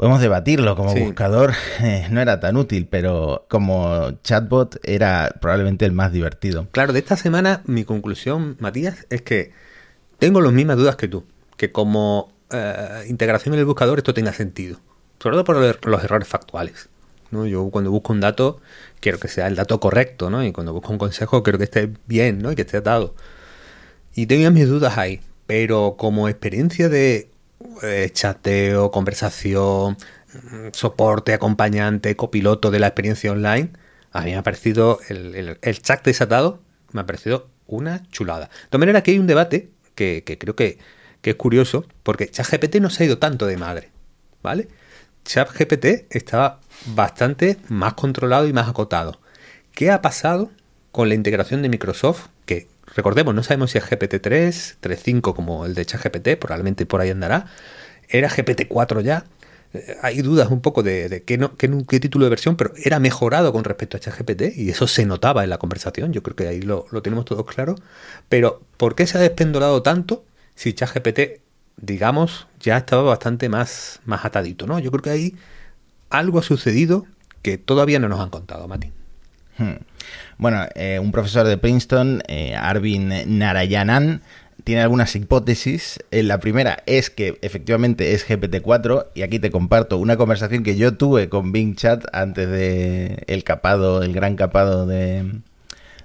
Podemos 0.03 0.21
debatirlo, 0.21 0.75
como 0.75 0.93
buscador 0.97 1.53
eh, 1.81 2.09
no 2.11 2.21
era 2.21 2.41
tan 2.41 2.57
útil, 2.57 2.89
pero 2.91 3.47
como 3.49 4.11
chatbot 4.25 4.81
era 4.83 5.33
probablemente 5.41 5.85
el 5.85 5.93
más 5.93 6.11
divertido. 6.11 6.67
Claro, 6.73 6.93
de 6.93 6.99
esta 6.99 7.17
semana 7.17 7.63
mi 7.67 7.85
conclusión, 7.85 8.57
Matías, 8.59 9.07
es 9.11 9.23
que 9.23 9.53
tengo 10.19 10.41
las 10.41 10.53
mismas 10.53 10.77
dudas 10.77 10.97
que 10.97 11.07
tú, 11.07 11.25
que 11.57 11.71
como 11.71 12.33
eh, 12.51 13.05
integración 13.09 13.55
en 13.55 13.61
el 13.61 13.65
buscador 13.65 13.99
esto 13.99 14.13
tenga 14.13 14.33
sentido, 14.33 14.81
sobre 15.21 15.37
todo 15.37 15.45
por 15.45 15.87
los 15.87 16.03
errores 16.03 16.27
factuales. 16.27 16.89
¿no? 17.31 17.47
Yo 17.47 17.71
cuando 17.71 17.93
busco 17.93 18.13
un 18.13 18.19
dato 18.19 18.61
quiero 18.99 19.21
que 19.21 19.29
sea 19.29 19.47
el 19.47 19.55
dato 19.55 19.79
correcto, 19.79 20.31
¿no? 20.31 20.45
y 20.45 20.51
cuando 20.51 20.73
busco 20.73 20.91
un 20.91 20.99
consejo 20.99 21.45
quiero 21.45 21.59
que 21.61 21.65
esté 21.67 21.93
bien 22.09 22.43
¿no? 22.43 22.51
y 22.51 22.57
que 22.57 22.63
esté 22.63 22.81
dado. 22.81 23.15
Y 24.17 24.27
tengo 24.27 24.51
mis 24.51 24.69
dudas 24.69 24.99
ahí, 24.99 25.21
pero 25.47 25.95
como 25.97 26.29
experiencia 26.29 26.89
de 26.89 27.31
eh, 27.83 28.11
chateo, 28.13 28.91
conversación, 28.91 29.97
soporte, 30.73 31.35
acompañante, 31.35 32.17
copiloto 32.17 32.71
de 32.71 32.79
la 32.79 32.89
experiencia 32.89 33.33
online, 33.33 33.71
a 34.13 34.23
mí 34.23 34.33
me 34.33 34.37
ha 34.37 34.43
parecido 34.43 35.01
el, 35.09 35.59
chat 35.83 36.05
desatado, 36.05 36.61
me 36.93 37.01
ha 37.01 37.07
parecido 37.07 37.49
una 37.67 38.07
chulada. 38.11 38.47
De 38.47 38.69
todas 38.69 38.81
maneras, 38.81 39.01
aquí 39.01 39.13
hay 39.13 39.19
un 39.19 39.27
debate 39.27 39.71
que, 39.95 40.23
creo 40.39 40.55
que, 40.55 40.79
es 41.23 41.35
curioso, 41.37 41.87
porque 42.03 42.29
ChatGPT 42.29 42.77
no 42.77 42.91
se 42.91 43.03
ha 43.03 43.07
ido 43.07 43.19
tanto 43.19 43.47
de 43.47 43.57
madre, 43.57 43.91
¿vale? 44.43 44.69
ChatGPT 45.25 46.07
estaba 46.11 46.61
bastante 46.87 47.59
más 47.69 47.95
controlado 47.95 48.49
y 48.49 48.53
más 48.53 48.69
acotado. 48.69 49.21
¿Qué 49.73 49.91
ha 49.91 50.03
pasado 50.03 50.51
con 50.91 51.09
la 51.09 51.15
integración 51.15 51.63
de 51.63 51.69
Microsoft? 51.69 52.27
Que 52.45 52.67
recordemos, 52.95 53.35
no 53.35 53.43
sabemos 53.43 53.71
si 53.71 53.79
es 53.79 53.85
GPT-3, 53.85 54.77
3.5 54.81 55.35
como 55.35 55.67
el 55.67 55.75
de 55.75 55.87
ChatGPT, 55.87 56.39
probablemente 56.39 56.87
por 56.87 57.01
ahí 57.01 57.11
andará. 57.11 57.47
Era 58.09 58.29
GPT-4 58.29 59.03
ya. 59.03 59.25
Eh, 59.73 59.97
hay 60.03 60.21
dudas 60.23 60.51
un 60.51 60.61
poco 60.61 60.83
de, 60.83 61.23
qué, 61.27 61.39
no, 61.39 61.57
qué, 61.57 61.69
título 62.01 62.27
de 62.27 62.31
versión, 62.31 62.57
pero 62.57 62.73
era 62.77 63.01
mejorado 63.01 63.53
con 63.53 63.65
respecto 63.65 63.97
a 63.97 64.01
ChatGPT 64.01 64.57
y 64.57 64.71
eso 64.71 64.87
se 64.87 65.07
notaba 65.07 65.45
en 65.45 65.51
la 65.51 65.59
conversación. 65.59 66.13
Yo 66.13 66.23
creo 66.23 66.37
que 66.37 66.49
ahí 66.49 66.61
lo, 66.61 66.85
tenemos 67.03 67.25
todos 67.25 67.47
claro. 67.47 67.77
Pero, 68.29 68.63
¿por 68.77 68.95
qué 68.95 69.07
se 69.07 69.19
ha 69.19 69.21
despendolado 69.21 69.83
tanto 69.83 70.25
si 70.55 70.75
ChatGPT, 70.75 71.41
digamos, 71.77 72.47
ya 72.61 72.77
estaba 72.77 73.03
bastante 73.03 73.49
más, 73.49 74.01
más 74.05 74.25
atadito? 74.25 74.67
¿no? 74.67 74.79
Yo 74.79 74.91
creo 74.91 75.03
que 75.03 75.11
ahí 75.11 75.37
algo 76.11 76.39
ha 76.39 76.43
sucedido 76.43 77.07
que 77.43 77.59
todavía 77.59 77.99
no 77.99 78.09
nos 78.09 78.21
han 78.21 78.31
contado, 78.31 78.69
Mati. 78.69 78.93
Hmm. 79.59 79.77
Bueno, 80.39 80.67
eh, 80.75 80.99
un 80.99 81.13
profesor 81.13 81.47
de 81.47 81.59
Princeton, 81.59 82.23
eh, 82.27 82.55
Arvin 82.55 83.13
Narayanan, 83.39 84.23
tiene 84.65 84.83
algunas 84.83 85.15
hipótesis. 85.15 85.99
Eh, 86.11 86.23
la 86.23 86.39
primera 86.39 86.83
es 86.87 87.11
que 87.11 87.39
efectivamente 87.43 88.13
es 88.13 88.29
GPT-4 88.29 89.09
y 89.15 89.23
aquí 89.23 89.39
te 89.39 89.51
comparto 89.51 89.99
una 89.99 90.17
conversación 90.17 90.63
que 90.63 90.77
yo 90.77 90.97
tuve 90.97 91.29
con 91.29 91.53
Bing 91.53 91.75
Chat 91.75 92.05
antes 92.13 92.49
de 92.49 93.25
el 93.27 93.45
capado, 93.45 94.03
el 94.03 94.13
gran 94.13 94.37
capado 94.37 94.87
de, 94.87 95.41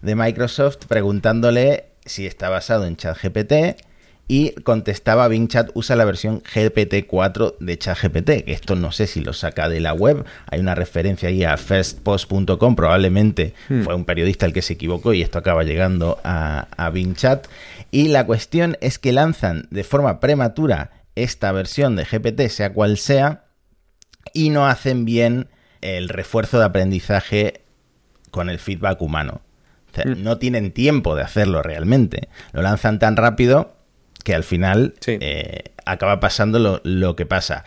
de 0.02 0.16
Microsoft, 0.16 0.86
preguntándole 0.88 1.86
si 2.06 2.26
está 2.26 2.50
basado 2.50 2.86
en 2.86 2.96
ChatGPT 2.96 3.54
y 4.28 4.52
contestaba 4.64 5.28
Bing 5.30 5.48
Chat 5.48 5.70
usa 5.74 5.96
la 5.96 6.04
versión 6.04 6.42
GPT-4 6.42 7.56
de 7.60 7.78
ChatGPT, 7.78 8.44
que 8.44 8.52
esto 8.52 8.76
no 8.76 8.92
sé 8.92 9.08
si 9.08 9.22
lo 9.22 9.32
saca 9.32 9.70
de 9.70 9.80
la 9.80 9.94
web, 9.94 10.26
hay 10.52 10.60
una 10.60 10.76
referencia 10.76 11.30
ahí 11.30 11.44
a 11.46 11.56
firstpost.com, 11.56 12.76
probablemente 12.76 13.54
hmm. 13.70 13.84
fue 13.84 13.96
un 13.96 14.04
periodista 14.04 14.46
el 14.46 14.54
que 14.54 14.62
se 14.62 14.74
equivocó 14.74 15.14
y 15.14 15.22
esto 15.22 15.40
acaba 15.40 15.64
llegando 15.64 16.20
a, 16.24 16.68
a 16.76 16.90
Bing 16.90 17.16
Chat. 17.16 17.48
Y 17.90 18.10
la 18.10 18.26
cuestión 18.26 18.78
es 18.82 19.00
que 19.00 19.14
lanzan 19.14 19.68
de 19.72 19.86
forma 19.86 20.20
prematura 20.20 20.92
esta 21.16 21.52
versión 21.54 21.96
de 21.96 22.04
GPT, 22.04 22.50
sea 22.50 22.74
cual 22.74 22.98
sea, 22.98 23.46
y 24.34 24.50
no 24.50 24.68
hacen 24.68 25.06
bien 25.06 25.48
el 25.80 26.10
refuerzo 26.10 26.60
de 26.60 26.66
aprendizaje 26.66 27.62
con 28.30 28.50
el 28.50 28.60
feedback 28.60 29.02
humano. 29.02 29.42
Hmm. 29.96 30.22
no 30.22 30.38
tienen 30.38 30.74
tiempo 30.74 31.16
de 31.16 31.24
hacerlo 31.24 31.64
realmente. 31.64 32.28
Lo 32.52 32.62
lanzan 32.62 33.00
tan 33.00 33.16
rápido 33.16 33.77
que 34.28 34.36
al 34.36 34.44
final 34.44 34.94
eh, 35.06 35.72
acaba 35.86 36.20
pasando 36.20 36.82
lo, 36.84 37.16
que 37.16 37.26
pasa. 37.26 37.64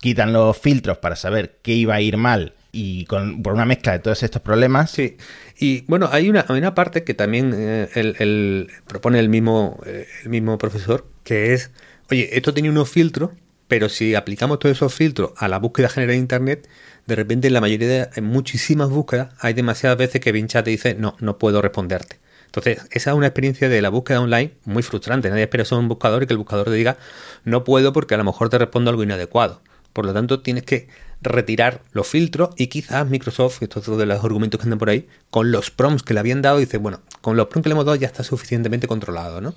Quitan 0.00 0.32
los 0.32 0.56
filtros 0.56 0.96
para 0.96 1.16
saber 1.16 1.58
qué 1.60 1.74
iba 1.74 1.96
a 1.96 2.00
ir 2.00 2.16
mal 2.16 2.54
y 2.72 3.04
con, 3.04 3.42
por 3.42 3.52
una 3.52 3.66
mezcla 3.66 3.92
de 3.92 3.98
todos 3.98 4.22
estos 4.22 4.40
problemas. 4.40 4.90
Sí, 4.90 5.18
y 5.58 5.82
bueno, 5.82 6.08
hay 6.10 6.30
una, 6.30 6.46
una 6.48 6.74
parte 6.74 7.04
que 7.04 7.12
también 7.12 7.52
eh, 7.54 8.66
propone 8.86 9.18
el 9.18 9.28
mismo, 9.28 9.78
eh, 9.84 10.06
el 10.24 10.30
mismo 10.30 10.56
profesor, 10.56 11.06
que 11.24 11.52
es, 11.52 11.72
oye, 12.10 12.30
esto 12.38 12.54
tiene 12.54 12.70
unos 12.70 12.88
filtros, 12.88 13.32
pero 13.66 13.90
si 13.90 14.14
aplicamos 14.14 14.60
todos 14.60 14.78
esos 14.78 14.94
filtros 14.94 15.32
a 15.36 15.46
la 15.46 15.58
búsqueda 15.58 15.90
general 15.90 16.14
de 16.14 16.20
Internet, 16.20 16.70
de 17.06 17.16
repente 17.16 17.48
en 17.48 17.52
la 17.52 17.60
mayoría 17.60 17.86
de 17.86 18.08
en 18.16 18.24
muchísimas 18.24 18.88
búsquedas 18.88 19.34
hay 19.40 19.52
demasiadas 19.52 19.98
veces 19.98 20.22
que 20.22 20.32
Vinchat 20.32 20.64
te 20.64 20.70
dice, 20.70 20.94
no, 20.94 21.18
no 21.20 21.36
puedo 21.36 21.60
responderte. 21.60 22.16
Entonces, 22.58 22.88
esa 22.90 23.10
es 23.10 23.16
una 23.16 23.28
experiencia 23.28 23.68
de 23.68 23.80
la 23.80 23.88
búsqueda 23.88 24.20
online 24.20 24.52
muy 24.64 24.82
frustrante. 24.82 25.30
Nadie 25.30 25.44
espera 25.44 25.64
ser 25.64 25.78
un 25.78 25.86
buscador 25.86 26.24
y 26.24 26.26
que 26.26 26.32
el 26.32 26.38
buscador 26.38 26.66
te 26.66 26.72
diga 26.72 26.96
no 27.44 27.62
puedo 27.62 27.92
porque 27.92 28.14
a 28.14 28.18
lo 28.18 28.24
mejor 28.24 28.48
te 28.48 28.58
respondo 28.58 28.90
algo 28.90 29.04
inadecuado. 29.04 29.62
Por 29.92 30.04
lo 30.04 30.12
tanto, 30.12 30.40
tienes 30.40 30.64
que 30.64 30.88
retirar 31.22 31.82
los 31.92 32.08
filtros 32.08 32.50
y 32.56 32.66
quizás 32.66 33.08
Microsoft, 33.08 33.62
esto 33.62 33.78
es 33.78 33.88
otro 33.88 33.96
de 33.96 34.06
los 34.06 34.24
argumentos 34.24 34.58
que 34.58 34.64
andan 34.64 34.78
por 34.78 34.90
ahí, 34.90 35.06
con 35.30 35.52
los 35.52 35.70
prompts 35.70 36.02
que 36.02 36.14
le 36.14 36.20
habían 36.20 36.42
dado, 36.42 36.58
dice, 36.58 36.78
bueno, 36.78 37.00
con 37.20 37.36
los 37.36 37.46
prompts 37.46 37.64
que 37.64 37.68
le 37.68 37.72
hemos 37.74 37.84
dado 37.84 37.96
ya 37.96 38.08
está 38.08 38.24
suficientemente 38.24 38.88
controlado, 38.88 39.40
¿no? 39.40 39.54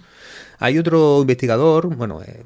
Hay 0.60 0.78
otro 0.78 1.22
investigador, 1.22 1.96
bueno, 1.96 2.22
eh, 2.24 2.44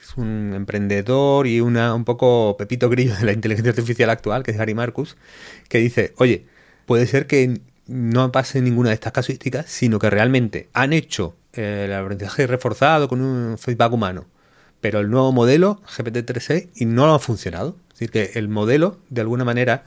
es 0.00 0.16
un 0.16 0.52
emprendedor 0.54 1.48
y 1.48 1.60
una, 1.60 1.94
un 1.94 2.04
poco 2.04 2.56
pepito 2.56 2.88
grillo 2.88 3.16
de 3.16 3.24
la 3.24 3.32
inteligencia 3.32 3.70
artificial 3.70 4.10
actual, 4.10 4.44
que 4.44 4.52
es 4.52 4.56
Gary 4.56 4.74
Marcus, 4.74 5.16
que 5.68 5.78
dice, 5.78 6.14
oye, 6.16 6.46
puede 6.86 7.06
ser 7.06 7.26
que 7.26 7.60
no 7.86 8.32
pase 8.32 8.60
ninguna 8.60 8.90
de 8.90 8.94
estas 8.94 9.12
casuísticas, 9.12 9.66
sino 9.66 9.98
que 9.98 10.10
realmente 10.10 10.68
han 10.72 10.92
hecho 10.92 11.36
eh, 11.52 11.84
el 11.86 11.94
aprendizaje 11.94 12.46
reforzado 12.46 13.08
con 13.08 13.20
un 13.20 13.58
feedback 13.58 13.92
humano, 13.92 14.26
pero 14.80 15.00
el 15.00 15.10
nuevo 15.10 15.32
modelo 15.32 15.80
GPT-3 15.96 16.70
y 16.74 16.84
no 16.84 17.12
ha 17.14 17.18
funcionado. 17.18 17.76
Es 17.88 18.00
decir, 18.00 18.10
que 18.10 18.38
el 18.38 18.48
modelo, 18.48 18.98
de 19.08 19.22
alguna 19.22 19.44
manera, 19.44 19.84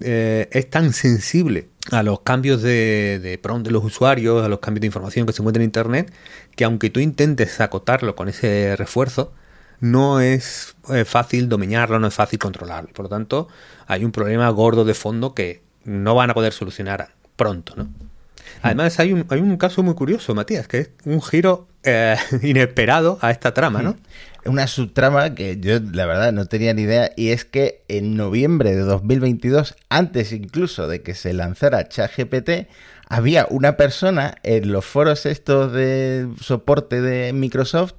eh, 0.00 0.48
es 0.50 0.68
tan 0.68 0.92
sensible 0.92 1.68
a 1.90 2.02
los 2.02 2.20
cambios 2.20 2.62
de, 2.62 3.20
de 3.22 3.38
de 3.38 3.70
los 3.70 3.84
usuarios, 3.84 4.44
a 4.44 4.48
los 4.48 4.58
cambios 4.58 4.80
de 4.80 4.86
información 4.86 5.26
que 5.26 5.32
se 5.32 5.42
encuentran 5.42 5.62
en 5.62 5.68
Internet, 5.68 6.12
que 6.56 6.64
aunque 6.64 6.90
tú 6.90 7.00
intentes 7.00 7.60
acotarlo 7.60 8.16
con 8.16 8.28
ese 8.28 8.74
refuerzo, 8.76 9.32
no 9.80 10.20
es 10.20 10.74
eh, 10.90 11.04
fácil 11.04 11.48
dominarlo, 11.48 11.98
no 11.98 12.06
es 12.06 12.14
fácil 12.14 12.38
controlarlo. 12.38 12.92
Por 12.92 13.04
lo 13.04 13.08
tanto, 13.08 13.48
hay 13.86 14.04
un 14.04 14.12
problema 14.12 14.48
gordo 14.50 14.84
de 14.84 14.94
fondo 14.94 15.34
que 15.34 15.62
no 15.84 16.14
van 16.14 16.30
a 16.30 16.34
poder 16.34 16.52
solucionar 16.52 17.10
pronto, 17.42 17.74
¿no? 17.76 17.88
Además, 18.62 19.00
hay 19.00 19.12
un, 19.12 19.26
hay 19.28 19.40
un 19.40 19.56
caso 19.56 19.82
muy 19.82 19.94
curioso, 19.94 20.32
Matías, 20.32 20.68
que 20.68 20.78
es 20.78 20.90
un 21.04 21.20
giro 21.20 21.66
eh, 21.82 22.16
inesperado 22.42 23.18
a 23.20 23.32
esta 23.32 23.52
trama, 23.52 23.82
¿no? 23.82 23.96
Una 24.44 24.68
subtrama 24.68 25.34
que 25.34 25.58
yo, 25.58 25.80
la 25.80 26.06
verdad, 26.06 26.32
no 26.32 26.46
tenía 26.46 26.72
ni 26.72 26.82
idea, 26.82 27.10
y 27.16 27.30
es 27.30 27.44
que 27.44 27.82
en 27.88 28.16
noviembre 28.16 28.76
de 28.76 28.82
2022, 28.82 29.74
antes 29.88 30.32
incluso 30.32 30.86
de 30.86 31.02
que 31.02 31.14
se 31.14 31.32
lanzara 31.32 31.88
ChatGPT, 31.88 32.68
había 33.08 33.48
una 33.50 33.76
persona 33.76 34.36
en 34.44 34.70
los 34.70 34.84
foros 34.84 35.26
estos 35.26 35.72
de 35.72 36.28
soporte 36.40 37.00
de 37.00 37.32
Microsoft 37.32 37.94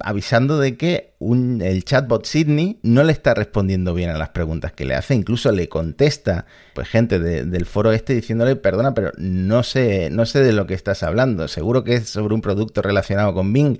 avisando 0.00 0.58
de 0.58 0.76
que 0.76 1.14
el 1.20 1.84
chatbot 1.84 2.24
Sydney 2.24 2.78
no 2.82 3.04
le 3.04 3.12
está 3.12 3.34
respondiendo 3.34 3.94
bien 3.94 4.10
a 4.10 4.18
las 4.18 4.30
preguntas 4.30 4.72
que 4.72 4.84
le 4.84 4.94
hace. 4.94 5.14
Incluso 5.14 5.52
le 5.52 5.68
contesta 5.68 6.46
pues 6.74 6.88
gente 6.88 7.18
del 7.18 7.66
foro 7.66 7.92
este 7.92 8.14
diciéndole, 8.14 8.56
perdona, 8.56 8.94
pero 8.94 9.12
no 9.16 9.62
sé, 9.62 10.10
no 10.10 10.26
sé 10.26 10.40
de 10.42 10.52
lo 10.52 10.66
que 10.66 10.74
estás 10.74 11.02
hablando. 11.02 11.48
Seguro 11.48 11.84
que 11.84 11.94
es 11.94 12.08
sobre 12.08 12.34
un 12.34 12.42
producto 12.42 12.82
relacionado 12.82 13.34
con 13.34 13.52
Bing. 13.52 13.78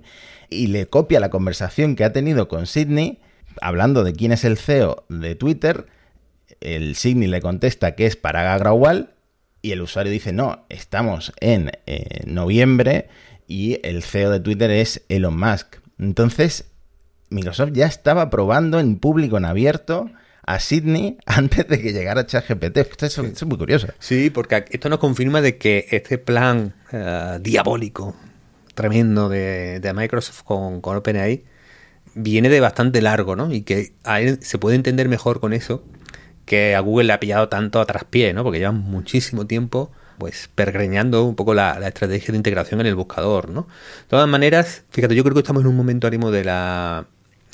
Y 0.49 0.69
le 0.69 0.87
copia 0.87 1.19
la 1.19 1.31
conversación 1.31 1.97
que 1.97 2.05
ha 2.05 2.13
tenido 2.13 2.47
con 2.47 2.67
Sydney, 2.67 3.19
hablando 3.61 4.05
de 4.05 4.13
quién 4.13 4.33
es 4.33 4.45
el 4.45 4.57
CEO 4.57 5.05
de 5.09 5.35
Twitter. 5.35 5.87
El 6.61 6.95
Sydney 6.95 7.29
le 7.29 7.41
contesta 7.41 7.97
que 7.97 8.07
es 8.07 8.17
para 8.17 8.55
Agrawal. 8.55 9.11
Y 9.63 9.73
el 9.73 9.83
usuario 9.83 10.13
dice, 10.13 10.33
no, 10.33 10.65
estamos 10.69 11.33
en 11.41 11.73
eh, 11.87 12.23
noviembre 12.27 13.09
y 13.49 13.81
el 13.83 14.03
CEO 14.03 14.31
de 14.31 14.41
Twitter 14.41 14.71
es 14.71 15.05
Elon 15.09 15.37
Musk. 15.39 15.79
Entonces, 15.99 16.67
Microsoft 17.31 17.71
ya 17.73 17.87
estaba 17.87 18.31
probando 18.31 18.81
en 18.81 18.99
público, 18.99 19.37
en 19.39 19.45
abierto, 19.45 20.11
a 20.43 20.61
Sydney 20.61 21.19
antes 21.27 21.67
de 21.69 21.81
que 21.81 21.93
llegara 21.93 22.27
ChatGPT. 22.27 22.79
Esto, 22.79 23.07
esto, 23.07 23.23
es 23.23 23.45
muy 23.45 23.59
curioso. 23.59 23.89
Sí, 23.99 24.31
porque 24.31 24.65
esto 24.71 24.89
nos 24.89 24.99
confirma 24.99 25.41
de 25.41 25.59
que 25.59 25.87
este 25.91 26.19
plan 26.19 26.75
uh, 26.93 27.39
diabólico, 27.41 28.17
tremendo 28.75 29.29
de, 29.29 29.81
de 29.81 29.93
Microsoft 29.93 30.43
con, 30.43 30.81
con, 30.81 30.97
OpenAI 30.97 31.45
viene 32.15 32.49
de 32.49 32.61
bastante 32.61 33.03
largo, 33.03 33.37
¿no? 33.37 33.53
Y 33.53 33.63
que 33.63 33.95
a 34.05 34.21
él 34.21 34.39
se 34.43 34.59
puede 34.59 34.77
entender 34.77 35.09
mejor 35.09 35.41
con 35.41 35.53
eso 35.53 35.85
que 36.47 36.77
a 36.77 36.81
Google 36.81 37.09
le 37.09 37.13
ha 37.13 37.21
pillado 37.21 37.49
tanto 37.49 37.81
a 37.81 37.87
traspié, 37.87 38.33
¿no? 38.33 38.45
Porque 38.45 38.59
llevan 38.59 38.79
muchísimo 38.79 39.47
tiempo 39.47 39.91
pues 40.19 40.49
pergreñando 40.55 41.25
un 41.25 41.35
poco 41.35 41.55
la, 41.55 41.79
estrategia 41.87 42.33
de 42.33 42.37
integración 42.37 42.81
en 42.81 42.87
el 42.87 42.95
buscador, 42.95 43.51
¿no? 43.51 43.63
De 43.63 44.09
todas 44.09 44.29
maneras, 44.29 44.85
fíjate, 44.91 45.15
yo 45.15 45.23
creo 45.23 45.35
que 45.35 45.41
estamos 45.41 45.63
en 45.63 45.69
un 45.69 45.77
momento 45.77 46.07
ánimo 46.07 46.31
de 46.31 46.45
la 46.45 47.07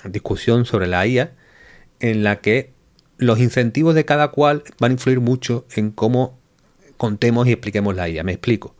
discusión 0.04 0.64
sobre 0.64 0.86
la 0.86 1.06
IA 1.06 1.32
en 2.00 2.24
la 2.24 2.40
que 2.40 2.72
los 3.18 3.38
incentivos 3.38 3.94
de 3.94 4.04
cada 4.04 4.28
cual 4.28 4.64
van 4.80 4.90
a 4.90 4.94
influir 4.94 5.20
mucho 5.20 5.66
en 5.74 5.90
cómo 5.90 6.38
contemos 6.96 7.46
y 7.46 7.52
expliquemos 7.52 7.94
la 7.94 8.08
IA. 8.08 8.24
Me 8.24 8.32
explico. 8.32 8.74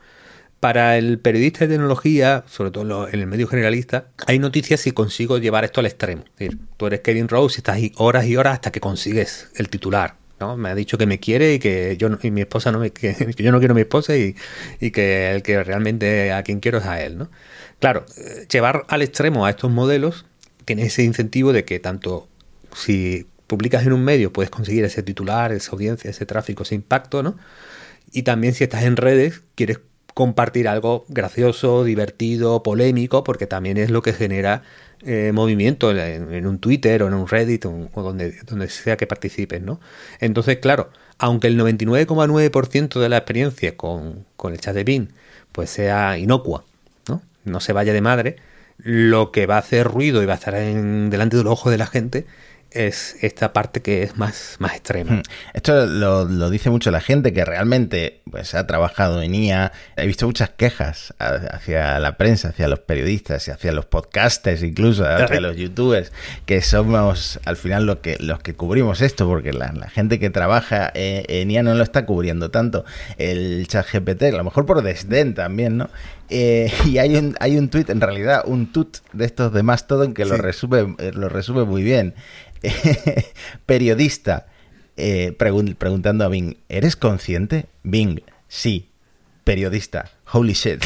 Para 0.61 0.97
el 0.97 1.19
periodista 1.19 1.67
de 1.67 1.75
tecnología, 1.75 2.45
sobre 2.47 2.71
todo 2.71 3.09
en 3.09 3.21
el 3.21 3.27
medio 3.27 3.49
generalista, 3.49 4.09
hay 4.27 4.39
noticias 4.39 4.81
si 4.81 4.93
consigo 4.93 5.39
llevar 5.39 5.65
esto 5.65 5.81
al 5.81 5.87
extremo. 5.87 6.23
Es 6.25 6.39
decir, 6.39 6.59
tú 6.77 6.87
eres 6.87 7.01
Kevin 7.01 7.29
Rose 7.29 7.57
y 7.57 7.59
estás 7.59 7.77
ahí 7.77 7.93
horas 7.97 8.27
y 8.27 8.37
horas 8.37 8.55
hasta 8.55 8.71
que 8.71 8.81
consigues 8.81 9.51
el 9.57 9.69
titular 9.69 10.22
me 10.57 10.69
ha 10.69 10.75
dicho 10.75 10.99
que 10.99 11.07
me 11.07 11.19
quiere 11.21 11.55
y 11.55 11.59
que 11.59 11.97
yo 11.97 12.09
y 12.23 12.31
mi 12.31 12.43
esposa 12.43 12.73
no 12.73 12.79
me 12.79 12.91
que, 12.93 13.35
yo 13.37 13.53
no 13.53 13.59
quiero 13.59 13.73
a 13.73 13.75
mi 13.75 13.83
esposa 13.83 14.17
y, 14.17 14.35
que 14.93 15.31
el 15.31 15.43
que 15.43 15.63
realmente 15.63 16.33
a 16.33 16.43
quien 16.43 16.61
quiero 16.61 16.79
es 16.79 16.87
a 16.87 17.03
él, 17.03 17.19
¿no? 17.19 17.31
Claro, 17.81 18.05
eh, 18.17 18.47
llevar 18.51 18.85
al 18.89 19.03
extremo 19.03 19.47
a 19.47 19.51
estos 19.51 19.71
modelos 19.71 20.25
tiene 20.65 20.85
ese 20.85 21.03
incentivo 21.03 21.53
de 21.53 21.65
que 21.65 21.81
tanto 21.81 22.29
si 22.75 23.27
publicas 23.47 23.85
en 23.87 23.93
un 23.93 24.05
medio 24.05 24.33
puedes 24.33 24.51
conseguir 24.51 24.85
ese 24.85 25.03
titular, 25.03 25.53
esa 25.53 25.73
audiencia, 25.73 26.11
ese 26.11 26.27
tráfico, 26.27 26.63
ese 26.63 26.75
impacto, 26.75 27.23
¿no? 27.23 27.37
Y 28.13 28.23
también 28.23 28.55
si 28.55 28.65
estás 28.65 28.85
en 28.85 28.97
redes, 28.97 29.43
quieres 29.55 29.81
compartir 30.15 30.69
algo 30.69 31.05
gracioso, 31.09 31.85
divertido, 31.85 32.63
polémico, 32.63 33.25
porque 33.25 33.47
también 33.47 33.79
es 33.79 33.91
lo 33.91 34.03
que 34.03 34.13
genera 34.13 34.63
eh, 35.05 35.33
movimiento 35.33 35.91
en, 35.91 36.47
un 36.47 36.59
Twitter 36.59 37.03
o 37.03 37.09
en 37.09 37.15
un 37.15 37.27
Reddit 37.27 37.67
o, 37.67 37.89
donde, 37.95 38.37
donde 38.47 38.69
sea 38.69 38.97
que 38.97 39.07
participes, 39.07 39.61
¿no? 39.61 39.81
Entonces, 40.21 40.59
claro, 40.59 40.91
aunque 41.19 41.49
el 41.49 41.59
99,9% 41.59 43.01
de 43.01 43.09
la 43.09 43.19
experiencia 43.19 43.77
con, 43.77 44.25
con, 44.37 44.53
el 44.53 44.61
chat 44.61 44.75
de 44.75 44.85
Bing 44.85 45.09
pues 45.53 45.71
sea 45.71 46.19
inocua, 46.19 46.65
¿no? 47.09 47.23
No 47.45 47.61
se 47.61 47.73
vaya 47.73 47.93
de 47.93 48.01
madre, 48.01 48.37
lo 48.79 49.33
que 49.33 49.47
va 49.47 49.57
a 49.57 49.59
hacer 49.59 49.87
ruido 49.87 50.23
y 50.23 50.27
va 50.27 50.35
a 50.35 50.37
estar 50.37 50.55
en, 50.55 51.11
delante 51.11 51.37
del 51.37 51.47
ojo 51.47 51.71
de 51.71 51.79
la 51.79 51.87
gente 51.87 52.27
es 52.75 53.17
esta 53.23 53.53
parte 53.53 53.83
que 53.83 54.03
es 54.03 54.17
más, 54.17 54.57
más 54.59 54.73
extrema. 54.73 55.13
Hmm. 55.13 55.23
Esto 55.55 55.87
lo, 55.87 56.51
dice 56.51 56.71
mucho 56.71 56.91
la 56.91 57.01
gente 57.01 57.33
que 57.33 57.45
realmente 57.45 58.21
pues, 58.31 58.55
ha 58.55 58.67
trabajado 58.67 59.23
en 59.23 59.35
IA. 59.35 59.73
He 59.97 60.07
visto 60.07 60.27
muchas 60.27 60.51
quejas 60.51 61.15
hacia 61.19 61.99
la 61.99 62.17
prensa, 62.17 62.49
hacia 62.49 62.69
los 62.69 62.81
periodistas, 62.81 63.49
hacia 63.49 63.73
los 63.73 63.87
podcasters, 63.87 64.63
incluso 64.63 65.07
hacia 65.07 65.41
los 65.43 65.57
youtubers, 65.57 66.13
que 66.47 66.61
somos 66.63 67.41
al 67.45 67.57
final 67.57 67.87
los 67.87 67.99
que, 67.99 68.17
los 68.21 68.41
que 68.41 68.55
cubrimos 68.55 69.01
esto, 69.01 69.27
porque 69.27 69.53
la, 69.53 69.73
gente 69.89 70.19
que 70.19 70.31
trabaja 70.31 70.91
en 70.95 71.51
IA 71.51 71.63
no 71.63 71.75
lo 71.75 71.83
está 71.83 72.07
cubriendo 72.07 72.51
tanto. 72.51 72.85
El 73.19 73.67
chat 73.69 73.87
GPT, 73.91 74.23
a 74.25 74.37
lo 74.37 74.45
mejor 74.45 74.67
por 74.67 74.83
desdén 74.83 75.35
también, 75.35 75.77
¿no? 75.77 75.91
Eh, 76.33 76.73
y 76.87 76.99
hay 76.99 77.17
un, 77.17 77.37
hay 77.41 77.59
un 77.59 77.69
tweet, 77.69 77.87
en 77.89 78.01
realidad, 78.01 78.43
un 78.47 78.73
tweet 78.73 78.89
de 79.13 79.25
estos 79.25 79.53
de 79.53 79.63
Mastodon 79.63 80.15
que 80.15 80.25
lo, 80.25 80.37
resume, 80.37 80.97
lo 81.13 81.29
resume 81.29 81.65
muy 81.65 81.83
bien. 81.83 82.15
periodista 83.67 84.47
eh, 84.97 85.35
preguntando 85.39 86.25
a 86.25 86.29
Bing, 86.29 86.57
¿eres 86.69 86.97
consciente? 86.97 87.67
Bing, 87.83 88.21
sí. 88.49 88.89
Periodista, 89.45 90.09
holy 90.33 90.53
shit. 90.53 90.85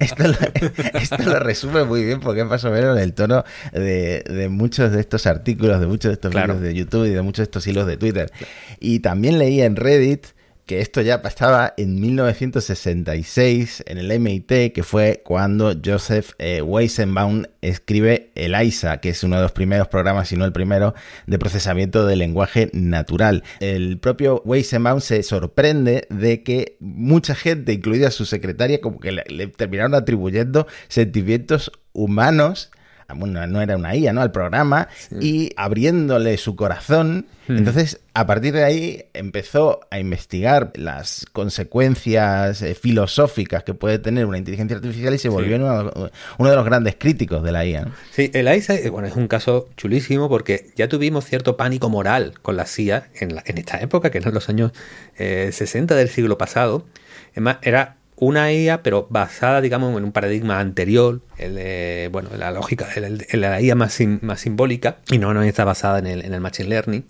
esto, 0.00 1.18
lo, 1.22 1.38
resume 1.38 1.84
muy 1.84 2.02
bien 2.02 2.18
porque 2.20 2.40
es 2.40 2.46
más 2.46 2.64
o 2.64 2.70
menos 2.70 2.98
el 2.98 3.12
tono 3.12 3.44
de, 3.72 4.48
muchos 4.50 4.90
de 4.90 5.00
estos 5.00 5.26
artículos, 5.26 5.80
de 5.80 5.86
muchos 5.86 6.08
de 6.08 6.14
estos 6.14 6.32
vídeos 6.32 6.60
de 6.62 6.74
YouTube 6.74 7.04
y 7.04 7.10
de 7.10 7.20
muchos 7.20 7.38
de 7.38 7.44
estos 7.44 7.66
hilos 7.66 7.86
de 7.86 7.98
Twitter. 7.98 8.32
Y 8.78 9.00
también 9.00 9.38
leí 9.38 9.60
en 9.60 9.76
Reddit 9.76 10.28
que 10.70 10.80
esto 10.80 11.00
ya 11.00 11.20
pasaba 11.20 11.74
en 11.78 12.00
1966 12.00 13.82
en 13.88 13.98
el 13.98 14.20
MIT, 14.20 14.72
que 14.72 14.84
fue 14.84 15.20
cuando 15.24 15.74
Joseph 15.84 16.34
eh, 16.38 16.62
Weizenbaum 16.62 17.42
escribe 17.60 18.30
ELISA, 18.36 18.98
que 18.98 19.08
es 19.08 19.24
uno 19.24 19.34
de 19.34 19.42
los 19.42 19.50
primeros 19.50 19.88
programas, 19.88 20.28
si 20.28 20.36
no 20.36 20.44
el 20.44 20.52
primero, 20.52 20.94
de 21.26 21.40
procesamiento 21.40 22.06
del 22.06 22.20
lenguaje 22.20 22.70
natural. 22.72 23.42
El 23.58 23.98
propio 23.98 24.42
Weizenbaum 24.44 25.00
se 25.00 25.24
sorprende 25.24 26.06
de 26.08 26.44
que 26.44 26.76
mucha 26.78 27.34
gente, 27.34 27.72
incluida 27.72 28.12
su 28.12 28.24
secretaria, 28.24 28.80
como 28.80 29.00
que 29.00 29.10
le 29.10 29.46
terminaron 29.48 29.96
atribuyendo 29.96 30.68
sentimientos 30.86 31.72
humanos 31.92 32.70
bueno, 33.14 33.46
no 33.46 33.60
era 33.60 33.76
una 33.76 33.94
IA, 33.94 34.12
¿no? 34.12 34.20
Al 34.20 34.32
programa 34.32 34.88
y 35.20 35.50
abriéndole 35.56 36.36
su 36.36 36.56
corazón. 36.56 37.26
Hmm. 37.48 37.58
Entonces, 37.58 38.00
a 38.14 38.26
partir 38.26 38.52
de 38.52 38.64
ahí 38.64 39.04
empezó 39.14 39.80
a 39.90 39.98
investigar 39.98 40.72
las 40.74 41.26
consecuencias 41.32 42.62
eh, 42.62 42.74
filosóficas 42.74 43.64
que 43.64 43.74
puede 43.74 43.98
tener 43.98 44.26
una 44.26 44.38
inteligencia 44.38 44.76
artificial 44.76 45.14
y 45.14 45.18
se 45.18 45.28
volvió 45.28 45.56
uno, 45.56 46.50
de 46.50 46.56
los 46.56 46.64
grandes 46.64 46.96
críticos 46.98 47.42
de 47.42 47.52
la 47.52 47.64
IA. 47.64 47.88
Sí, 48.10 48.30
el 48.34 48.46
eh, 48.48 48.90
bueno, 48.90 49.08
es 49.08 49.16
un 49.16 49.28
caso 49.28 49.68
chulísimo 49.76 50.28
porque 50.28 50.70
ya 50.76 50.88
tuvimos 50.88 51.24
cierto 51.24 51.56
pánico 51.56 51.88
moral 51.88 52.34
con 52.42 52.56
la 52.56 52.66
CIA 52.66 53.08
en, 53.14 53.36
en 53.44 53.58
esta 53.58 53.78
época, 53.80 54.10
que 54.10 54.18
eran 54.18 54.34
los 54.34 54.48
años 54.48 54.72
60 55.16 55.94
eh, 55.94 55.96
del 55.96 56.08
siglo 56.08 56.36
pasado. 56.36 56.84
Además, 57.32 57.58
era 57.62 57.96
una 58.20 58.52
IA, 58.52 58.82
pero 58.82 59.06
basada, 59.10 59.60
digamos, 59.60 59.96
en 59.96 60.04
un 60.04 60.12
paradigma 60.12 60.60
anterior, 60.60 61.20
el 61.38 62.08
bueno, 62.10 62.30
la 62.36 62.52
lógica, 62.52 62.86
el, 62.94 63.26
la 63.32 63.60
IA 63.60 63.74
más, 63.74 63.98
más 64.20 64.40
simbólica, 64.40 64.98
y 65.10 65.18
no, 65.18 65.34
no 65.34 65.42
está 65.42 65.64
basada 65.64 65.98
en 65.98 66.06
el, 66.06 66.24
en 66.24 66.34
el 66.34 66.40
Machine 66.40 66.68
Learning, 66.68 67.04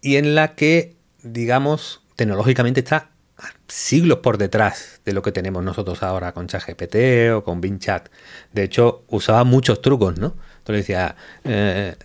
y 0.00 0.16
en 0.16 0.34
la 0.34 0.54
que, 0.54 0.96
digamos, 1.22 2.02
tecnológicamente 2.16 2.80
está 2.80 3.12
siglos 3.68 4.18
por 4.18 4.38
detrás 4.38 5.00
de 5.04 5.12
lo 5.12 5.22
que 5.22 5.32
tenemos 5.32 5.64
nosotros 5.64 6.02
ahora 6.02 6.32
con 6.32 6.46
ChatGPT 6.46 7.32
o 7.34 7.42
con 7.42 7.60
Bing 7.60 7.78
Chat. 7.78 8.08
De 8.52 8.64
hecho, 8.64 9.04
usaba 9.08 9.44
muchos 9.44 9.80
trucos, 9.80 10.18
¿no? 10.18 10.36
Entonces 10.58 10.86
decía, 10.86 11.16
eh, 11.44 11.96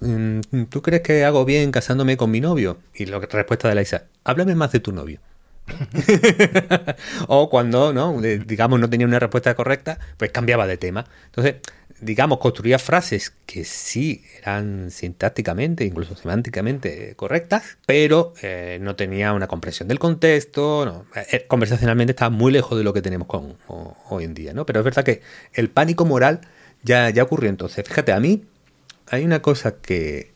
mm, 0.00 0.64
¿tú 0.68 0.82
crees 0.82 1.02
que 1.02 1.24
hago 1.24 1.44
bien 1.44 1.72
casándome 1.72 2.16
con 2.16 2.30
mi 2.30 2.40
novio? 2.40 2.78
Y 2.94 3.06
la 3.06 3.18
respuesta 3.18 3.68
de 3.68 3.74
la 3.74 3.82
Isa, 3.82 4.04
háblame 4.24 4.54
más 4.54 4.72
de 4.72 4.80
tu 4.80 4.92
novio. 4.92 5.20
o 7.28 7.48
cuando, 7.48 7.92
¿no? 7.92 8.20
digamos, 8.20 8.80
no 8.80 8.90
tenía 8.90 9.06
una 9.06 9.18
respuesta 9.18 9.54
correcta, 9.54 9.98
pues 10.16 10.30
cambiaba 10.30 10.66
de 10.66 10.76
tema. 10.76 11.06
Entonces, 11.26 11.56
digamos, 12.00 12.38
construía 12.38 12.78
frases 12.78 13.32
que 13.46 13.64
sí 13.64 14.24
eran 14.40 14.90
sintácticamente, 14.90 15.84
incluso 15.84 16.16
semánticamente 16.16 17.14
correctas, 17.14 17.78
pero 17.86 18.34
eh, 18.42 18.78
no 18.80 18.96
tenía 18.96 19.32
una 19.32 19.46
comprensión 19.46 19.88
del 19.88 20.00
contexto, 20.00 21.06
eh, 21.30 21.46
conversacionalmente 21.46 22.10
estaba 22.10 22.30
muy 22.30 22.52
lejos 22.52 22.76
de 22.76 22.84
lo 22.84 22.92
que 22.92 23.02
tenemos 23.02 23.28
con, 23.28 23.56
hoy 23.68 24.24
en 24.24 24.34
día, 24.34 24.52
¿no? 24.52 24.66
Pero 24.66 24.80
es 24.80 24.84
verdad 24.84 25.04
que 25.04 25.22
el 25.54 25.70
pánico 25.70 26.04
moral 26.04 26.40
ya, 26.82 27.08
ya 27.10 27.22
ocurrió 27.22 27.48
entonces. 27.48 27.86
Fíjate, 27.86 28.12
a 28.12 28.18
mí 28.18 28.44
hay 29.06 29.24
una 29.24 29.40
cosa 29.40 29.76
que, 29.76 30.31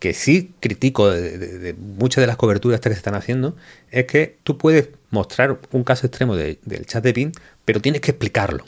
que 0.00 0.14
sí 0.14 0.52
critico 0.60 1.10
de, 1.10 1.74
muchas 1.74 2.22
de 2.22 2.26
las 2.26 2.36
coberturas 2.36 2.80
que 2.80 2.88
se 2.88 2.96
están 2.96 3.14
haciendo, 3.14 3.54
es 3.90 4.06
que 4.06 4.38
tú 4.42 4.58
puedes 4.58 4.88
mostrar 5.10 5.60
un 5.70 5.84
caso 5.84 6.06
extremo 6.06 6.34
del 6.34 6.86
chat 6.86 7.04
de 7.04 7.12
Bing, 7.12 7.32
pero 7.64 7.80
tienes 7.80 8.00
que 8.00 8.10
explicarlo. 8.10 8.64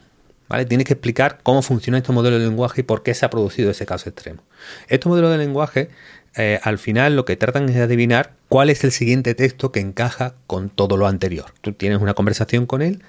¿Vale? 0.49 0.67
Tienes 0.67 0.87
que 0.87 0.93
explicar 0.93 1.39
cómo 1.43 1.63
funciona 1.63 1.97
este 1.97 2.13
modelo 2.13 2.39
de 2.39 2.45
lenguaje 2.45 2.83
y 2.83 2.85
por 2.85 3.03
qué 3.03 3.15
se 3.15 3.25
ha 3.25 3.31
producido 3.31 3.71
ese 3.71 3.87
caso 3.87 4.11
extremo. 4.11 4.43
Estos 4.89 5.09
modelos 5.09 5.31
de 5.31 5.39
lenguaje, 5.39 5.89
eh, 6.37 6.61
al 6.63 6.77
final, 6.77 7.17
lo 7.17 7.25
que 7.25 7.37
tratan 7.37 7.71
es 7.71 7.77
de 7.77 7.81
adivinar 7.81 8.35
cuál 8.49 8.69
es 8.69 8.85
el 8.85 8.93
siguiente 8.93 9.35
texto 9.35 9.73
que 9.73 9.81
encaja 9.81 10.35
con 10.47 10.69
todo 10.69 10.99
lo 10.99 11.07
anterior. 11.07 11.47
Tú 11.63 11.73
tienes 11.73 12.03
una 12.03 12.13
conversación 12.13 12.67
con 12.67 12.83
él 12.83 13.03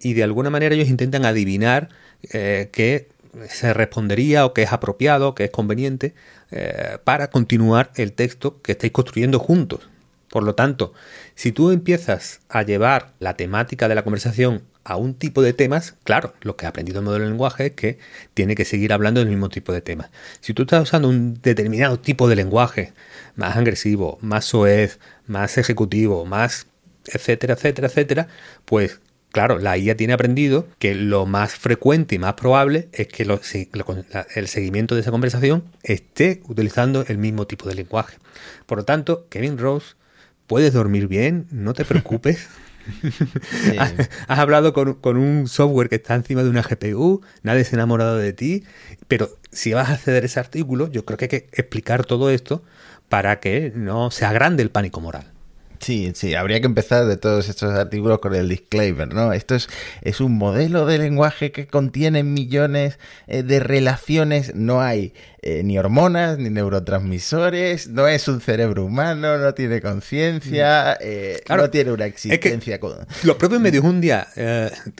y 0.00 0.14
de 0.14 0.24
alguna 0.24 0.50
manera 0.50 0.74
ellos 0.74 0.88
intentan 0.88 1.24
adivinar 1.24 1.90
eh, 2.32 2.70
qué 2.72 3.06
se 3.48 3.74
respondería 3.74 4.44
o 4.44 4.54
qué 4.54 4.62
es 4.62 4.72
apropiado, 4.72 5.34
qué 5.34 5.44
es 5.44 5.50
conveniente 5.50 6.14
eh, 6.50 6.98
para 7.04 7.30
continuar 7.30 7.90
el 7.94 8.12
texto 8.12 8.60
que 8.62 8.72
estáis 8.72 8.92
construyendo 8.92 9.38
juntos. 9.38 9.88
Por 10.30 10.44
lo 10.44 10.54
tanto, 10.54 10.92
si 11.34 11.50
tú 11.50 11.70
empiezas 11.70 12.40
a 12.48 12.62
llevar 12.62 13.12
la 13.18 13.34
temática 13.34 13.88
de 13.88 13.96
la 13.96 14.04
conversación 14.04 14.62
a 14.84 14.96
un 14.96 15.14
tipo 15.14 15.42
de 15.42 15.52
temas, 15.52 15.96
claro, 16.04 16.34
lo 16.40 16.56
que 16.56 16.66
ha 16.66 16.68
aprendido 16.68 17.00
el 17.00 17.04
modelo 17.04 17.24
de 17.24 17.30
lenguaje 17.30 17.66
es 17.66 17.72
que 17.72 17.98
tiene 18.34 18.54
que 18.54 18.64
seguir 18.64 18.92
hablando 18.92 19.20
del 19.20 19.28
mismo 19.28 19.48
tipo 19.48 19.72
de 19.72 19.82
temas. 19.82 20.10
Si 20.40 20.54
tú 20.54 20.62
estás 20.62 20.82
usando 20.82 21.08
un 21.08 21.34
determinado 21.42 21.98
tipo 21.98 22.28
de 22.28 22.36
lenguaje, 22.36 22.92
más 23.34 23.56
agresivo, 23.56 24.18
más 24.20 24.44
soez, 24.44 25.00
más 25.26 25.58
ejecutivo, 25.58 26.24
más 26.24 26.66
etcétera, 27.06 27.54
etcétera, 27.54 27.88
etcétera, 27.88 28.28
pues 28.64 29.00
claro, 29.30 29.58
la 29.58 29.76
IA 29.76 29.96
tiene 29.96 30.12
aprendido 30.12 30.66
que 30.78 30.94
lo 30.94 31.26
más 31.26 31.54
frecuente 31.54 32.14
y 32.14 32.18
más 32.18 32.34
probable 32.34 32.88
es 32.92 33.08
que 33.08 33.22
el 33.22 34.48
seguimiento 34.48 34.94
de 34.94 35.00
esa 35.00 35.10
conversación 35.10 35.64
esté 35.82 36.42
utilizando 36.48 37.04
el 37.08 37.18
mismo 37.18 37.46
tipo 37.46 37.68
de 37.68 37.74
lenguaje. 37.74 38.18
Por 38.66 38.78
lo 38.78 38.84
tanto, 38.84 39.26
Kevin 39.28 39.58
Rose, 39.58 39.94
puedes 40.46 40.72
dormir 40.72 41.08
bien, 41.08 41.46
no 41.50 41.74
te 41.74 41.84
preocupes. 41.84 42.48
Has 44.28 44.38
hablado 44.38 44.72
con, 44.72 44.94
con, 44.94 45.16
un 45.16 45.48
software 45.48 45.88
que 45.88 45.96
está 45.96 46.14
encima 46.14 46.42
de 46.42 46.50
una 46.50 46.62
GPU, 46.62 47.22
nadie 47.42 47.64
se 47.64 47.76
ha 47.76 47.78
enamorado 47.78 48.16
de 48.16 48.32
ti, 48.32 48.64
pero 49.08 49.30
si 49.50 49.72
vas 49.72 49.90
a 49.90 49.94
acceder 49.94 50.22
a 50.22 50.26
ese 50.26 50.40
artículo, 50.40 50.90
yo 50.90 51.04
creo 51.04 51.18
que 51.18 51.26
hay 51.26 51.28
que 51.28 51.48
explicar 51.52 52.04
todo 52.04 52.30
esto 52.30 52.62
para 53.08 53.40
que 53.40 53.72
no 53.74 54.10
se 54.10 54.24
agrande 54.24 54.62
el 54.62 54.70
pánico 54.70 55.00
moral. 55.00 55.29
Sí, 55.80 56.12
sí, 56.14 56.34
habría 56.34 56.60
que 56.60 56.66
empezar 56.66 57.06
de 57.06 57.16
todos 57.16 57.48
estos 57.48 57.72
artículos 57.72 58.18
con 58.18 58.34
el 58.34 58.50
disclaimer, 58.50 59.14
¿no? 59.14 59.32
Esto 59.32 59.54
es, 59.54 59.68
es 60.02 60.20
un 60.20 60.36
modelo 60.36 60.84
de 60.84 60.98
lenguaje 60.98 61.52
que 61.52 61.66
contiene 61.66 62.22
millones 62.22 62.98
eh, 63.28 63.42
de 63.42 63.60
relaciones, 63.60 64.54
no 64.54 64.82
hay 64.82 65.14
eh, 65.42 65.62
ni 65.62 65.78
hormonas, 65.78 66.38
ni 66.38 66.50
neurotransmisores, 66.50 67.88
no 67.88 68.08
es 68.08 68.28
un 68.28 68.40
cerebro 68.40 68.84
humano, 68.84 69.38
no 69.38 69.54
tiene 69.54 69.80
conciencia, 69.80 70.96
eh, 71.00 71.42
no 71.48 71.70
tiene 71.70 71.92
una 71.92 72.06
existencia. 72.06 72.78
Los 73.22 73.36
propios 73.36 73.60
medios 73.60 73.84
un 73.84 74.00
día 74.00 74.28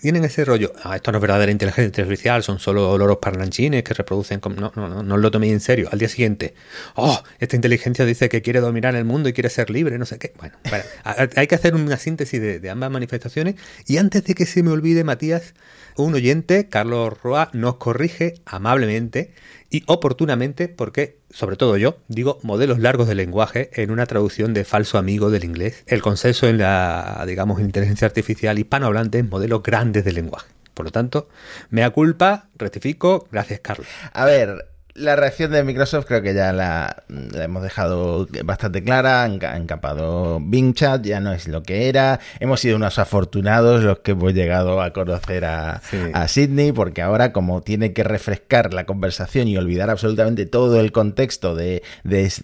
tienen 0.00 0.24
ese 0.24 0.44
rollo, 0.44 0.72
ah, 0.82 0.96
esto 0.96 1.12
no 1.12 1.18
es 1.18 1.22
verdadera 1.22 1.52
inteligencia 1.52 2.04
artificial, 2.04 2.42
son 2.42 2.58
solo 2.58 2.96
loros 2.96 3.18
parlanchines 3.18 3.82
que 3.82 3.94
reproducen, 3.94 4.40
no, 4.56 4.72
no, 4.74 4.88
no, 4.88 5.02
no 5.02 5.16
lo 5.16 5.30
toméis 5.30 5.52
en 5.52 5.60
serio. 5.60 5.88
Al 5.92 5.98
día 5.98 6.08
siguiente, 6.08 6.54
oh, 6.94 7.22
esta 7.38 7.56
inteligencia 7.56 8.04
dice 8.04 8.28
que 8.28 8.42
quiere 8.42 8.60
dominar 8.60 8.94
el 8.94 9.04
mundo 9.04 9.28
y 9.28 9.32
quiere 9.32 9.50
ser 9.50 9.70
libre, 9.70 9.98
no 9.98 10.06
sé 10.06 10.18
qué. 10.18 10.32
Bueno, 10.38 10.54
hay 11.36 11.46
que 11.46 11.54
hacer 11.54 11.74
una 11.74 11.96
síntesis 11.96 12.40
de, 12.40 12.70
ambas 12.70 12.90
manifestaciones. 12.90 13.56
Y 13.86 13.96
antes 13.98 14.24
de 14.24 14.34
que 14.34 14.46
se 14.46 14.62
me 14.62 14.70
olvide, 14.70 15.04
Matías, 15.04 15.54
un 15.96 16.14
oyente, 16.14 16.68
Carlos 16.68 17.20
Roa, 17.22 17.50
nos 17.52 17.76
corrige 17.76 18.34
amablemente 18.46 19.32
y 19.70 19.84
oportunamente, 19.86 20.68
porque, 20.68 21.18
sobre 21.30 21.56
todo 21.56 21.76
yo, 21.76 21.98
digo 22.08 22.38
modelos 22.42 22.80
largos 22.80 23.06
de 23.06 23.14
lenguaje 23.14 23.70
en 23.80 23.90
una 23.92 24.06
traducción 24.06 24.52
de 24.52 24.64
falso 24.64 24.98
amigo 24.98 25.30
del 25.30 25.44
inglés. 25.44 25.84
El 25.86 26.02
consenso 26.02 26.48
en 26.48 26.58
la, 26.58 27.24
digamos, 27.26 27.60
inteligencia 27.60 28.06
artificial 28.06 28.58
hispanohablante 28.58 29.20
es 29.20 29.28
modelos 29.28 29.62
grandes 29.62 30.04
de 30.04 30.12
lenguaje. 30.12 30.48
Por 30.74 30.86
lo 30.86 30.92
tanto, 30.92 31.28
mea 31.68 31.90
culpa, 31.90 32.48
rectifico, 32.56 33.28
gracias 33.30 33.60
Carlos. 33.60 33.86
A 34.12 34.24
ver, 34.24 34.69
la 34.94 35.16
reacción 35.16 35.52
de 35.52 35.62
Microsoft 35.62 36.06
creo 36.06 36.22
que 36.22 36.34
ya 36.34 36.52
la, 36.52 37.04
hemos 37.34 37.62
dejado 37.62 38.26
bastante 38.44 38.82
clara. 38.82 39.22
Han 39.22 39.40
encapado 39.42 40.38
Bing 40.40 40.74
Chat, 40.74 41.02
ya 41.04 41.20
no 41.20 41.32
es 41.32 41.48
lo 41.48 41.62
que 41.62 41.88
era. 41.88 42.20
Hemos 42.40 42.60
sido 42.60 42.76
unos 42.76 42.98
afortunados 42.98 43.82
los 43.82 44.00
que 44.00 44.12
hemos 44.12 44.34
llegado 44.34 44.80
a 44.82 44.92
conocer 44.92 45.44
a, 45.44 45.80
a 46.12 46.28
Sidney, 46.28 46.72
porque 46.72 47.02
ahora, 47.02 47.32
como 47.32 47.62
tiene 47.62 47.92
que 47.92 48.04
refrescar 48.04 48.74
la 48.74 48.84
conversación 48.84 49.48
y 49.48 49.56
olvidar 49.56 49.90
absolutamente 49.90 50.46
todo 50.46 50.80
el 50.80 50.92
contexto 50.92 51.54
de, 51.54 51.82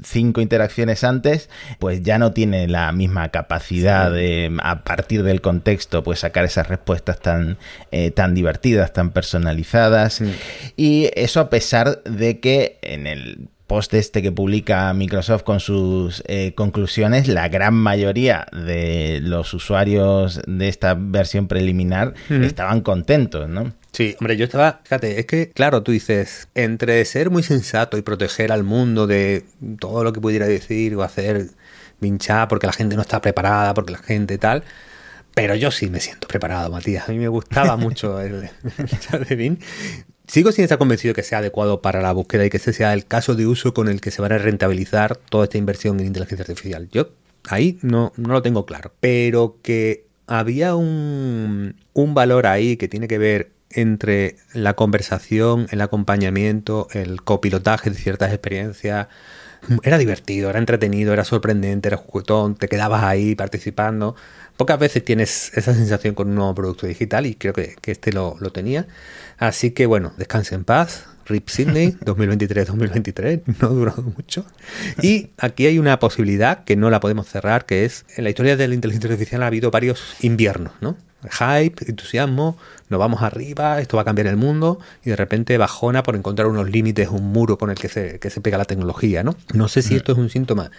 cinco 0.04 0.40
interacciones 0.40 1.04
antes, 1.04 1.50
pues 1.78 2.02
ya 2.02 2.18
no 2.18 2.32
tiene 2.32 2.68
la 2.68 2.90
misma 2.92 3.30
capacidad 3.30 4.10
de, 4.10 4.56
a 4.62 4.84
partir 4.84 5.22
del 5.22 5.40
contexto, 5.40 6.02
pues 6.02 6.20
sacar 6.20 6.44
esas 6.44 6.68
respuestas 6.68 7.20
tan, 7.20 7.58
eh, 7.90 8.10
tan 8.10 8.34
divertidas, 8.34 8.92
tan 8.92 9.10
personalizadas. 9.10 10.22
Y 10.76 11.10
eso 11.14 11.40
a 11.40 11.50
pesar 11.50 12.02
de 12.04 12.35
que 12.40 12.78
en 12.82 13.06
el 13.06 13.48
post 13.66 13.94
este 13.94 14.22
que 14.22 14.32
publica 14.32 14.92
Microsoft 14.92 15.42
con 15.42 15.60
sus 15.60 16.22
eh, 16.26 16.52
conclusiones, 16.54 17.28
la 17.28 17.48
gran 17.48 17.74
mayoría 17.74 18.46
de 18.52 19.20
los 19.22 19.52
usuarios 19.54 20.40
de 20.46 20.68
esta 20.68 20.94
versión 20.94 21.48
preliminar 21.48 22.14
estaban 22.28 22.80
contentos, 22.80 23.48
¿no? 23.48 23.72
Sí, 23.92 24.14
hombre, 24.20 24.36
yo 24.36 24.44
estaba, 24.44 24.80
fíjate, 24.84 25.18
es 25.18 25.26
que, 25.26 25.50
claro, 25.50 25.82
tú 25.82 25.90
dices, 25.90 26.48
entre 26.54 27.04
ser 27.06 27.30
muy 27.30 27.42
sensato 27.42 27.96
y 27.96 28.02
proteger 28.02 28.52
al 28.52 28.62
mundo 28.62 29.06
de 29.06 29.44
todo 29.80 30.04
lo 30.04 30.12
que 30.12 30.20
pudiera 30.20 30.46
decir 30.46 30.94
o 30.94 31.02
hacer 31.02 31.46
vinchar 32.00 32.46
porque 32.48 32.66
la 32.66 32.72
gente 32.72 32.94
no 32.94 33.02
está 33.02 33.20
preparada, 33.20 33.72
porque 33.74 33.92
la 33.92 33.98
gente 33.98 34.38
tal, 34.38 34.64
pero 35.34 35.54
yo 35.54 35.70
sí 35.70 35.90
me 35.90 36.00
siento 36.00 36.28
preparado, 36.28 36.70
Matías. 36.70 37.08
A 37.08 37.12
mí 37.12 37.18
me 37.18 37.28
gustaba 37.28 37.76
mucho 37.78 38.20
el, 38.20 38.50
el 38.78 38.98
chat 39.00 39.26
de 39.26 39.36
Vin. 39.36 39.58
Sigo 40.26 40.50
sin 40.52 40.64
estar 40.64 40.78
convencido 40.78 41.14
que 41.14 41.22
sea 41.22 41.38
adecuado 41.38 41.80
para 41.82 42.00
la 42.00 42.12
búsqueda 42.12 42.44
y 42.44 42.50
que 42.50 42.56
ese 42.56 42.72
sea 42.72 42.92
el 42.92 43.06
caso 43.06 43.34
de 43.34 43.46
uso 43.46 43.74
con 43.74 43.88
el 43.88 44.00
que 44.00 44.10
se 44.10 44.20
va 44.20 44.26
a 44.26 44.38
rentabilizar 44.38 45.16
toda 45.16 45.44
esta 45.44 45.58
inversión 45.58 46.00
en 46.00 46.06
inteligencia 46.06 46.42
artificial. 46.42 46.88
Yo 46.90 47.10
ahí 47.48 47.78
no, 47.82 48.12
no 48.16 48.32
lo 48.32 48.42
tengo 48.42 48.66
claro. 48.66 48.92
Pero 49.00 49.58
que 49.62 50.06
había 50.26 50.74
un, 50.74 51.76
un 51.92 52.14
valor 52.14 52.46
ahí 52.46 52.76
que 52.76 52.88
tiene 52.88 53.06
que 53.08 53.18
ver 53.18 53.52
entre 53.70 54.36
la 54.52 54.74
conversación, 54.74 55.66
el 55.70 55.80
acompañamiento, 55.80 56.88
el 56.92 57.22
copilotaje 57.22 57.90
de 57.90 57.96
ciertas 57.96 58.32
experiencias. 58.32 59.08
Era 59.82 59.98
divertido, 59.98 60.50
era 60.50 60.58
entretenido, 60.58 61.12
era 61.12 61.24
sorprendente, 61.24 61.88
era 61.88 61.96
juguetón, 61.96 62.56
te 62.56 62.68
quedabas 62.68 63.02
ahí 63.02 63.34
participando. 63.34 64.14
Pocas 64.56 64.78
veces 64.78 65.04
tienes 65.04 65.52
esa 65.56 65.74
sensación 65.74 66.14
con 66.14 66.28
un 66.28 66.36
nuevo 66.36 66.54
producto 66.54 66.86
digital 66.86 67.26
y 67.26 67.34
creo 67.34 67.52
que, 67.52 67.76
este 67.84 68.12
lo, 68.12 68.36
tenía. 68.52 68.86
Así 69.38 69.70
que 69.70 69.86
bueno, 69.86 70.12
descanse 70.16 70.54
en 70.54 70.64
paz. 70.64 71.06
RIP 71.26 71.48
Sydney 71.48 71.96
2023-2023, 72.04 73.42
no 73.60 73.66
ha 73.68 73.70
durado 73.70 74.02
mucho. 74.02 74.46
Y 75.02 75.30
aquí 75.38 75.66
hay 75.66 75.78
una 75.78 75.98
posibilidad 75.98 76.64
que 76.64 76.76
no 76.76 76.88
la 76.90 77.00
podemos 77.00 77.26
cerrar, 77.26 77.66
que 77.66 77.84
es 77.84 78.06
en 78.16 78.24
la 78.24 78.30
historia 78.30 78.56
de 78.56 78.68
la 78.68 78.74
inteligencia 78.74 79.10
artificial 79.10 79.42
ha 79.42 79.48
habido 79.48 79.70
varios 79.70 80.16
inviernos, 80.20 80.72
¿no? 80.80 80.96
Hype, 81.28 81.88
entusiasmo, 81.88 82.56
nos 82.88 83.00
vamos 83.00 83.22
arriba, 83.22 83.80
esto 83.80 83.96
va 83.96 84.02
a 84.02 84.04
cambiar 84.04 84.28
el 84.28 84.36
mundo, 84.36 84.78
y 85.04 85.10
de 85.10 85.16
repente 85.16 85.58
bajona 85.58 86.04
por 86.04 86.14
encontrar 86.14 86.46
unos 86.46 86.70
límites, 86.70 87.08
un 87.08 87.32
muro 87.32 87.58
con 87.58 87.70
el 87.70 87.76
que 87.76 87.88
se, 87.88 88.20
que 88.20 88.30
se 88.30 88.40
pega 88.40 88.58
la 88.58 88.64
tecnología, 88.64 89.24
¿no? 89.24 89.34
No 89.52 89.66
sé 89.66 89.82
si 89.82 89.94
mm. 89.94 89.96
esto 89.96 90.12
es 90.12 90.18
un 90.18 90.30
síntoma 90.30 90.70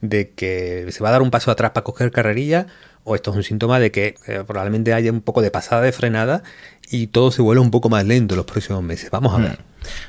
de 0.00 0.30
que 0.30 0.86
se 0.90 1.02
va 1.02 1.08
a 1.08 1.12
dar 1.12 1.22
un 1.22 1.32
paso 1.32 1.50
atrás 1.50 1.72
para 1.72 1.82
coger 1.82 2.12
carrerilla 2.12 2.66
o 3.04 3.14
esto 3.14 3.30
es 3.30 3.36
un 3.36 3.42
síntoma 3.42 3.78
de 3.78 3.90
que 3.90 4.14
eh, 4.26 4.44
probablemente 4.46 4.92
haya 4.92 5.10
un 5.10 5.20
poco 5.20 5.42
de 5.42 5.50
pasada 5.50 5.82
de 5.82 5.92
frenada 5.92 6.42
y 6.90 7.08
todo 7.08 7.30
se 7.30 7.42
vuelve 7.42 7.60
un 7.60 7.70
poco 7.70 7.88
más 7.88 8.04
lento 8.04 8.34
en 8.34 8.38
los 8.38 8.46
próximos 8.46 8.82
meses. 8.82 9.10
Vamos 9.10 9.34
a 9.34 9.38
ver. 9.38 9.58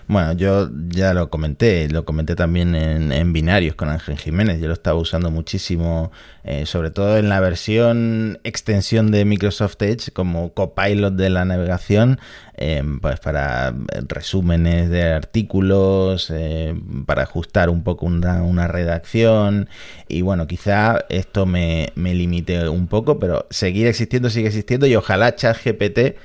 Bueno, 0.08 0.34
yo 0.34 0.70
ya 0.90 1.14
lo 1.14 1.30
comenté, 1.30 1.88
lo 1.90 2.04
comenté 2.06 2.36
también 2.36 2.76
en, 2.76 3.34
binarios 3.34 3.76
con 3.76 3.90
Ángel 3.90 4.18
Jiménez, 4.18 4.60
yo 4.60 4.68
lo 4.68 4.74
estaba 4.74 5.00
usando 5.00 5.30
muchísimo, 5.30 6.12
eh, 6.44 6.66
sobre 6.66 6.90
todo 6.90 7.18
en 7.18 7.30
la 7.30 7.40
versión 7.40 8.40
extensión 8.44 9.12
de 9.12 9.26
Microsoft 9.26 9.82
Edge 9.82 10.12
como 10.12 10.54
copilot 10.54 11.14
de 11.14 11.30
la 11.30 11.46
navegación, 11.46 12.20
eh, 12.58 12.84
pues 13.02 13.20
para 13.20 13.76
resúmenes 14.08 14.90
de 14.90 15.14
artículos, 15.14 16.32
eh, 16.34 16.74
para 17.06 17.24
ajustar 17.24 17.70
un 17.70 17.84
poco 17.84 18.06
una, 18.06 18.42
una, 18.42 18.68
redacción. 18.68 19.70
Y 20.08 20.22
bueno, 20.24 20.48
quizá 20.48 21.06
esto 21.10 21.46
me, 21.46 21.94
me 21.96 22.14
limite 22.16 22.68
un 22.68 22.88
poco, 22.88 23.20
pero 23.20 23.48
seguir 23.50 23.88
existiendo, 23.88 24.30
sigue 24.30 24.48
existiendo 24.48 24.88
y 24.88 24.96
ojalá 24.96 25.36
ChatGPT 25.36 26.18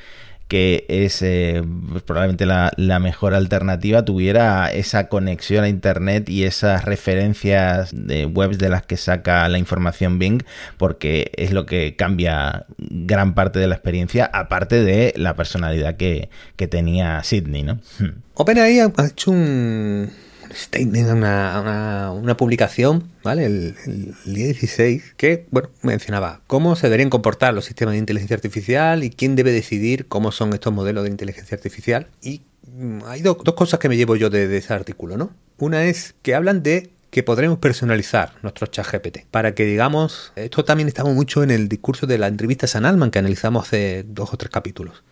que 0.49 0.85
es 0.89 1.23
eh, 1.23 1.63
probablemente 2.05 2.47
la, 2.47 2.99
mejor 2.99 3.35
alternativa, 3.35 4.05
tuviera 4.05 4.71
esa 4.73 5.09
conexión 5.09 5.65
a 5.65 5.69
Internet 5.69 6.29
y 6.29 6.45
esas 6.45 6.85
referencias 6.85 7.91
de 7.93 8.27
webs 8.27 8.59
de 8.59 8.69
las 8.69 8.85
que 8.85 8.97
saca 8.97 9.49
la 9.49 9.59
información 9.59 10.19
Bing, 10.19 10.43
porque 10.77 11.33
es 11.37 11.53
lo 11.53 11.67
que 11.67 11.97
cambia 11.97 12.67
gran 12.79 13.35
parte 13.35 13.59
de 13.59 13.67
la 13.67 13.75
experiencia, 13.75 14.31
aparte 14.33 14.83
de 14.83 15.15
la 15.17 15.35
personalidad 15.35 15.97
que, 15.97 16.29
tenía 16.71 17.23
Sidney, 17.23 17.63
¿no? 17.63 17.79
OpenAI 18.35 18.81
ha 18.81 19.07
hecho 19.07 19.31
un 19.31 20.11
statement, 20.55 21.11
una, 21.11 22.13
una, 22.13 22.37
publicación, 22.37 23.11
¿vale? 23.23 23.45
El, 23.47 23.77
el, 23.87 24.35
día 24.35 24.47
16, 24.47 25.15
que, 25.17 25.47
bueno, 25.51 25.71
mencionaba 25.83 26.41
cómo 26.47 26.77
se 26.77 26.87
deberían 26.87 27.11
comportar 27.11 27.55
los 27.55 27.65
sistemas 27.65 27.93
de 27.93 27.99
inteligencia 27.99 28.37
artificial 28.37 29.05
y 29.05 29.11
quién 29.11 29.37
debe 29.37 29.53
decidir 29.53 30.07
cómo 30.07 30.33
son 30.33 30.53
estos 30.53 30.73
modelos 30.73 31.05
de 31.05 31.11
inteligencia 31.11 31.57
artificial. 31.57 32.09
Y 32.23 32.43
mm, 32.67 33.01
hay 33.07 33.23
dos 33.23 33.37
cosas 33.37 33.81
que 33.81 33.89
me 33.89 33.97
llevo 33.97 34.17
yo 34.17 34.31
de, 34.31 34.57
ese 34.57 34.73
artículo, 34.73 35.17
¿no? 35.17 35.31
Una 35.59 35.85
es 35.85 36.15
que 36.23 36.35
hablan 36.35 36.63
de 36.63 36.91
que 37.11 37.23
podremos 37.23 37.59
personalizar 37.59 38.33
nuestro 38.43 38.67
chat 38.67 38.91
GPT. 38.91 39.27
Para 39.31 39.55
que 39.55 39.65
digamos, 39.65 40.33
esto 40.35 40.65
también 40.65 40.89
estaba 40.89 41.11
mucho 41.13 41.45
en 41.45 41.53
el 41.53 41.69
discurso 41.69 42.09
de 42.09 42.19
la 42.19 42.27
entrevista 42.27 42.67
a 42.67 42.69
San 42.69 42.85
Alman 42.85 43.13
que 43.13 43.21
analizamos 43.21 43.69
hace 43.69 44.05
dos 44.09 44.35
o 44.35 44.37
tres 44.37 44.51
capítulos, 44.51 45.05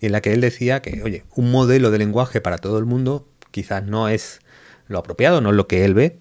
en 0.00 0.12
la 0.12 0.22
que 0.22 0.32
él 0.32 0.40
decía 0.40 0.80
que, 0.80 1.02
oye, 1.02 1.24
un 1.34 1.50
modelo 1.50 1.90
de 1.90 1.98
lenguaje 1.98 2.40
para 2.40 2.56
todo 2.56 2.78
el 2.78 2.86
mundo 2.86 3.26
quizás 3.50 3.84
no 3.84 4.08
es 4.08 4.40
lo 4.90 4.98
apropiado, 4.98 5.40
no 5.40 5.50
es 5.50 5.56
lo 5.56 5.66
que 5.66 5.84
él 5.84 5.94
ve, 5.94 6.18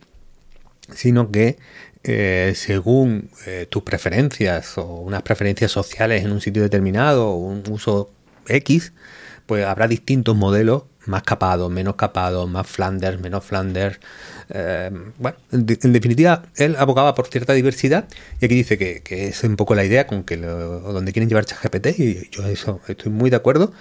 sino 0.93 1.31
que 1.31 1.57
eh, 2.03 2.53
según 2.55 3.29
eh, 3.45 3.67
tus 3.69 3.83
preferencias 3.83 4.77
o 4.77 4.85
unas 5.01 5.21
preferencias 5.23 5.71
sociales 5.71 6.23
en 6.23 6.31
un 6.31 6.39
sitio 6.39 6.61
determinado 6.61 7.29
o 7.29 7.35
un 7.35 7.63
uso 7.69 8.11
X, 8.47 8.93
pues 9.45 9.65
habrá 9.65 9.87
distintos 9.87 10.35
modelos 10.35 10.83
más 11.07 11.23
capados, 11.23 11.71
menos 11.71 11.95
capados, 11.95 12.47
más 12.47 12.67
Flanders, 12.67 13.19
menos 13.19 13.43
Flanders. 13.43 13.99
Eh, 14.49 14.91
bueno, 15.17 15.37
en, 15.51 15.65
definitiva, 15.65 16.43
él 16.55 16.75
abogaba 16.77 17.15
por 17.15 17.27
cierta 17.27 17.53
diversidad 17.53 18.07
y 18.39 18.45
aquí 18.45 18.55
dice 18.55 18.77
que, 18.77 19.27
es 19.27 19.43
un 19.43 19.55
poco 19.55 19.73
la 19.75 19.83
idea 19.83 20.05
con 20.07 20.23
que 20.23 20.37
donde 20.37 21.11
quieren 21.11 21.27
llevar 21.27 21.45
ChatGPT 21.45 21.99
y 21.99 22.29
yo 22.29 22.45
eso 22.47 22.79
estoy 22.87 23.11
muy 23.11 23.29
de 23.31 23.37
acuerdo 23.37 23.73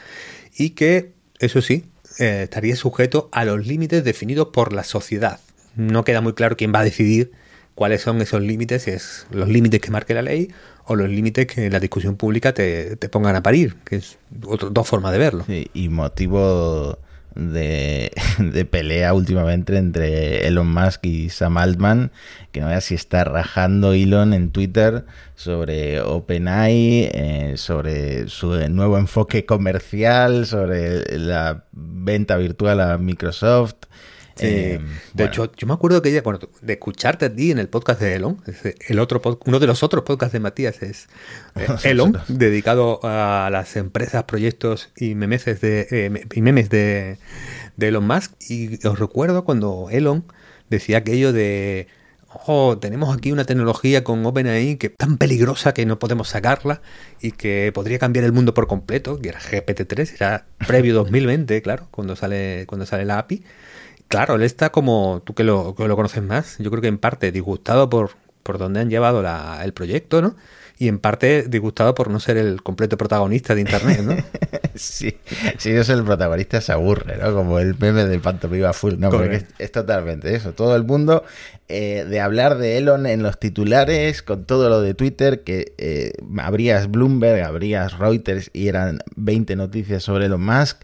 y 0.57 0.71
que 0.71 1.13
eso 1.39 1.61
sí 1.61 1.85
eh, 2.19 2.43
estaría 2.45 2.77
sujeto 2.77 3.29
a 3.33 3.45
los 3.45 3.67
límites 3.67 4.05
definidos 4.05 4.49
por 4.49 4.73
la 4.73 4.85
sociedad. 4.85 5.41
No 5.77 6.05
queda 6.05 6.21
muy 6.21 6.35
claro 6.35 6.57
quién 6.57 6.73
va 6.75 6.81
a 6.81 6.85
decidir 6.85 7.33
cuáles 7.75 8.03
son 8.03 8.21
esos 8.21 8.43
límites, 8.43 8.83
si 8.83 8.91
es 8.91 9.27
los 9.31 9.49
límites 9.49 9.81
que 9.81 9.91
marque 9.91 10.15
la 10.15 10.23
ley 10.23 10.51
o 10.85 10.97
los 10.97 11.09
límites 11.09 11.47
que 11.47 11.71
la 11.71 11.79
discusión 11.79 12.17
pública 12.17 12.53
te, 12.53 12.97
pongan 13.11 13.37
a 13.37 13.43
parir, 13.43 13.77
que 13.85 13.97
es 13.97 14.19
dos 14.31 14.89
formas 14.89 15.13
de 15.13 15.19
verlo. 15.19 15.45
y 15.49 15.89
motivo 15.89 16.99
de, 17.39 18.69
pelea 18.69 19.15
últimamente 19.15 19.77
entre 19.77 20.49
Elon 20.49 20.73
Musk 20.73 21.07
y 21.07 21.31
Sam 21.31 21.57
Altman, 21.57 22.11
que 22.51 22.61
no 22.61 22.67
vea 22.67 22.81
si 22.81 22.97
está 22.97 23.23
rajando 23.23 23.93
Elon 23.93 24.35
en 24.35 24.51
Twitter 24.51 25.05
sobre 25.37 26.01
OpenAI, 26.01 27.09
eh, 27.13 27.53
sobre 27.57 28.29
su 28.29 28.57
nuevo 28.69 28.99
enfoque 28.99 29.47
comercial, 29.47 30.47
sobre 30.47 31.17
la 31.17 31.65
venta 31.71 32.37
virtual 32.37 32.81
a 32.81 32.99
Microsoft. 32.99 33.87
Eh, 34.41 34.81
de 35.15 35.25
hecho, 35.25 35.53
yo 35.57 35.67
me 35.67 35.75
acuerdo 35.75 36.03
que 36.03 36.11
ella, 36.11 36.23
bueno, 36.23 36.39
de 36.61 36.73
escucharte 36.73 37.27
a 37.27 37.35
ti 37.35 37.51
en 37.51 37.59
el 37.59 37.69
podcast 37.69 38.01
de 38.01 38.15
Elon, 38.15 38.43
el 38.89 38.99
otro 38.99 39.21
uno 39.45 39.59
de 39.59 39.67
los 39.67 39.83
otros 39.83 40.05
podcasts 40.05 40.33
de 40.33 40.41
Matías 40.41 40.83
es 40.83 41.09
eh, 41.57 41.67
Elon, 41.85 42.19
dedicado 42.29 43.01
a 43.03 43.49
las 43.51 43.77
empresas, 43.77 44.25
proyectos 44.25 44.91
y 44.97 45.15
memes 45.15 45.45
de, 45.45 45.87
eh, 45.91 46.27
y 46.35 46.43
memes 46.43 46.71
de, 46.71 47.19
de, 47.77 47.89
Elon 47.89 48.07
Musk. 48.07 48.33
Y 48.49 48.87
os 48.87 48.99
recuerdo 48.99 49.45
cuando 49.45 49.89
Elon 49.91 50.25
decía 50.71 50.99
aquello 50.99 51.33
de, 51.33 51.89
oh, 52.47 52.79
tenemos 52.79 53.15
aquí 53.17 53.33
una 53.33 53.45
tecnología 53.45 54.05
con 54.05 54.25
OpenAI 54.25 54.77
que 54.77 54.89
es 54.89 54.97
tan 54.97 55.19
peligrosa 55.19 55.75
que 55.75 55.87
no 55.87 55.99
podemos 55.99 56.29
sacarla 56.29 56.81
y 57.21 57.33
que 57.33 57.73
podría 57.75 57.99
cambiar 57.99 58.25
el 58.25 58.33
mundo 58.33 58.55
por 58.55 58.67
completo, 58.67 59.21
que 59.21 59.31
era 59.31 59.41
GPT-3, 59.41 60.15
era 60.15 60.47
previo 60.67 60.95
2020, 60.95 61.61
claro, 61.63 61.89
cuando 61.91 62.17
sale, 62.17 62.65
cuando 62.67 62.87
sale 62.87 63.05
la 63.05 63.19
API. 63.19 63.43
Claro, 64.09 64.37
él 64.37 64.43
está 64.43 64.71
como, 64.71 65.23
tú 65.25 65.35
que 65.35 65.45
lo, 65.45 65.75
que 65.75 65.87
lo 65.87 65.95
conoces 65.95 66.23
más, 66.23 66.57
yo 66.59 66.71
creo 66.71 66.81
que 66.81 66.89
en 66.89 66.99
parte 66.99 67.31
disgustado 67.31 67.91
por, 67.91 68.13
por 68.43 68.57
dónde 68.57 68.81
han 68.81 68.89
llevado 68.89 69.23
la, 69.23 69.61
el 69.63 69.75
proyecto, 69.75 70.23
¿no? 70.23 70.35
Y 70.79 70.89
en 70.89 70.99
parte 70.99 71.43
disgustado 71.43 71.95
por 71.95 72.09
no 72.09 72.21
ser 72.21 72.37
el 72.37 72.63
completo 72.63 72.97
protagonista 72.97 73.55
de 73.55 73.63
Internet, 73.63 74.01
¿no? 74.03 74.17
sí, 74.77 75.19
si 75.59 75.75
yo 75.75 75.85
soy 75.85 75.97
el 75.97 76.05
protagonista 76.05 76.61
se 76.61 76.73
aburre, 76.73 77.19
¿no? 77.19 77.35
Como 77.35 77.59
el 77.59 77.77
meme 77.79 78.07
de 78.07 78.19
Pantomima 78.21 78.73
Full, 78.73 78.95
¿no? 78.97 79.11
Porque 79.11 79.45
es, 79.59 79.73
totalmente 79.73 80.35
eso. 80.35 80.53
Todo 80.53 80.77
el 80.77 80.85
mundo 80.85 81.25
eh, 81.69 82.07
de 82.09 82.21
hablar 82.21 82.57
de 82.57 82.79
Elon 82.79 83.07
en 83.07 83.23
los 83.23 83.39
titulares, 83.39 84.23
con 84.23 84.45
todo 84.45 84.71
lo 84.71 84.81
de 84.81 84.95
Twitter, 84.95 85.43
que 85.43 85.75
eh, 85.77 86.13
abrías 86.39 86.91
Bloomberg, 86.91 87.45
abrías 87.45 87.99
Reuters 87.99 88.49
y 88.55 88.69
eran 88.69 89.01
20 89.17 89.57
noticias 89.57 90.05
sobre 90.05 90.27
Elon 90.27 90.43
Musk 90.43 90.79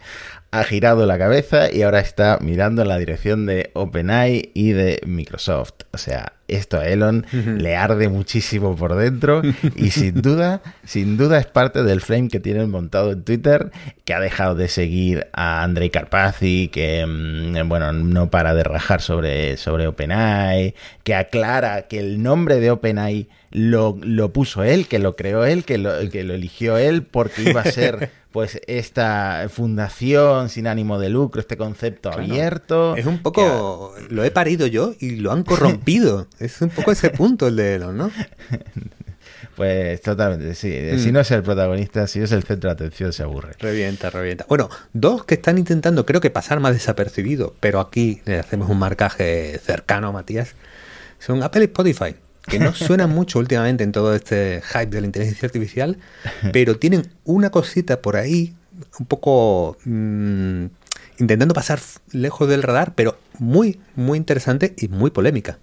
ha 0.54 0.62
girado 0.62 1.04
la 1.04 1.18
cabeza 1.18 1.68
y 1.72 1.82
ahora 1.82 1.98
está 1.98 2.38
mirando 2.40 2.82
en 2.82 2.88
la 2.88 2.96
dirección 2.96 3.44
de 3.44 3.70
OpenAI 3.72 4.52
y 4.54 4.70
de 4.70 5.00
Microsoft. 5.04 5.72
O 5.92 5.98
sea, 5.98 6.34
esto 6.46 6.78
a 6.78 6.86
Elon 6.86 7.26
le 7.32 7.74
arde 7.74 8.08
muchísimo 8.08 8.76
por 8.76 8.94
dentro 8.94 9.42
y 9.74 9.90
sin 9.90 10.22
duda, 10.22 10.62
sin 10.84 11.16
duda 11.16 11.40
es 11.40 11.46
parte 11.46 11.82
del 11.82 12.00
frame 12.00 12.28
que 12.28 12.38
tienen 12.38 12.70
montado 12.70 13.10
en 13.10 13.24
Twitter, 13.24 13.72
que 14.04 14.14
ha 14.14 14.20
dejado 14.20 14.54
de 14.54 14.68
seguir 14.68 15.26
a 15.32 15.64
Andrei 15.64 15.90
Karpathy, 15.90 16.68
que 16.68 17.04
mm, 17.04 17.68
bueno, 17.68 17.92
no 17.92 18.30
para 18.30 18.54
de 18.54 18.62
rajar 18.62 19.00
sobre, 19.00 19.56
sobre 19.56 19.88
OpenAI, 19.88 20.76
que 21.02 21.16
aclara 21.16 21.88
que 21.88 21.98
el 21.98 22.22
nombre 22.22 22.60
de 22.60 22.70
OpenAI 22.70 23.28
lo, 23.50 23.98
lo 24.02 24.32
puso 24.32 24.62
él, 24.62 24.86
que 24.86 25.00
lo 25.00 25.16
creó 25.16 25.44
él, 25.44 25.64
que 25.64 25.78
lo, 25.78 26.08
que 26.10 26.22
lo 26.22 26.34
eligió 26.34 26.76
él 26.76 27.02
porque 27.02 27.42
iba 27.42 27.62
a 27.62 27.70
ser 27.70 28.10
pues 28.35 28.61
esta 28.66 29.47
fundación 29.49 30.49
sin 30.49 30.66
ánimo 30.66 30.99
de 30.99 31.09
lucro, 31.09 31.40
este 31.40 31.57
concepto 31.57 32.11
abierto. 32.11 32.97
Es 32.97 33.07
un 33.07 33.23
poco, 33.23 33.94
lo 34.11 34.25
he 34.25 34.33
parido 34.33 34.66
yo 34.66 34.92
y 34.99 35.18
lo 35.18 35.31
han 35.31 35.44
corrompido. 35.44 36.27
es 36.40 36.61
un 36.61 36.70
poco 36.70 36.90
ese 36.90 37.11
punto 37.11 37.47
el 37.47 37.55
de 37.55 37.77
Elon, 37.77 37.97
¿no? 37.97 38.11
Pues 39.55 40.03
totalmente, 40.03 40.57
sí. 40.57 40.99
Si 40.99 41.11
mm. 41.11 41.12
no 41.12 41.20
es 41.20 41.31
el 41.31 41.44
protagonista, 41.44 42.09
si 42.09 42.18
es 42.18 42.33
el 42.33 42.42
centro 42.42 42.70
de 42.70 42.75
atención, 42.75 43.12
se 43.12 43.23
aburre. 43.23 43.53
Revienta, 43.61 44.11
revienta. 44.11 44.44
Bueno, 44.49 44.68
dos 44.92 45.25
que 45.25 45.35
están 45.35 45.59
intentando, 45.59 46.05
creo 46.05 46.20
que 46.20 46.31
pasar 46.31 46.59
más 46.59 46.73
desapercibido, 46.73 47.55
pero 47.61 47.79
aquí 47.79 48.20
le 48.25 48.40
hacemos 48.40 48.68
un 48.68 48.81
marcaje 48.81 49.61
cercano 49.64 50.09
a 50.09 50.12
Matías, 50.12 50.57
son 51.20 51.40
Apple 51.44 51.61
y 51.61 51.64
Spotify 51.66 52.16
que 52.46 52.59
no 52.59 52.74
suenan 52.74 53.11
mucho 53.11 53.38
últimamente 53.38 53.85
en 53.85 53.92
todo 53.92 54.14
este 54.14 54.62
hype 54.62 54.87
de 54.87 55.00
la 55.00 55.07
inteligencia 55.07 55.46
artificial, 55.46 55.98
pero 56.52 56.76
tienen 56.76 57.11
una 57.24 57.50
cosita 57.50 58.00
por 58.02 58.16
ahí, 58.16 58.54
un 58.98 59.07
poco 59.07 59.76
mm, 59.85 60.66
intentando 61.18 61.54
pasar 61.54 61.80
lejos 62.12 62.48
del 62.48 62.62
radar, 62.62 62.92
pero 62.94 63.18
muy, 63.38 63.80
muy 63.94 64.18
interesante 64.18 64.74
y 64.76 64.88
muy 64.88 65.11
polémica. 65.11 65.59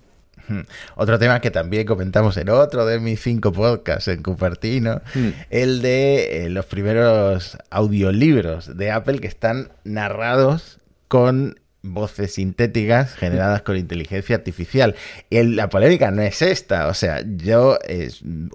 Otro 0.95 1.17
tema 1.17 1.39
que 1.39 1.49
también 1.51 1.85
comentamos 1.85 2.35
en 2.35 2.49
otro 2.49 2.85
de 2.85 2.99
mis 2.99 3.21
cinco 3.21 3.53
podcasts 3.53 4.09
en 4.09 4.21
Cupertino, 4.21 5.01
hmm. 5.13 5.29
el 5.49 5.81
de 5.81 6.45
eh, 6.45 6.49
los 6.49 6.65
primeros 6.65 7.57
audiolibros 7.69 8.75
de 8.77 8.91
Apple 8.91 9.19
que 9.19 9.27
están 9.27 9.69
narrados 9.85 10.79
con 11.07 11.60
voces 11.83 12.35
sintéticas 12.35 13.13
generadas 13.15 13.63
con 13.63 13.75
inteligencia 13.75 14.35
artificial. 14.35 14.95
Y 15.29 15.41
la 15.43 15.69
polémica 15.69 16.11
no 16.11 16.21
es 16.21 16.41
esta, 16.41 16.87
o 16.87 16.93
sea, 16.93 17.23
yo 17.25 17.77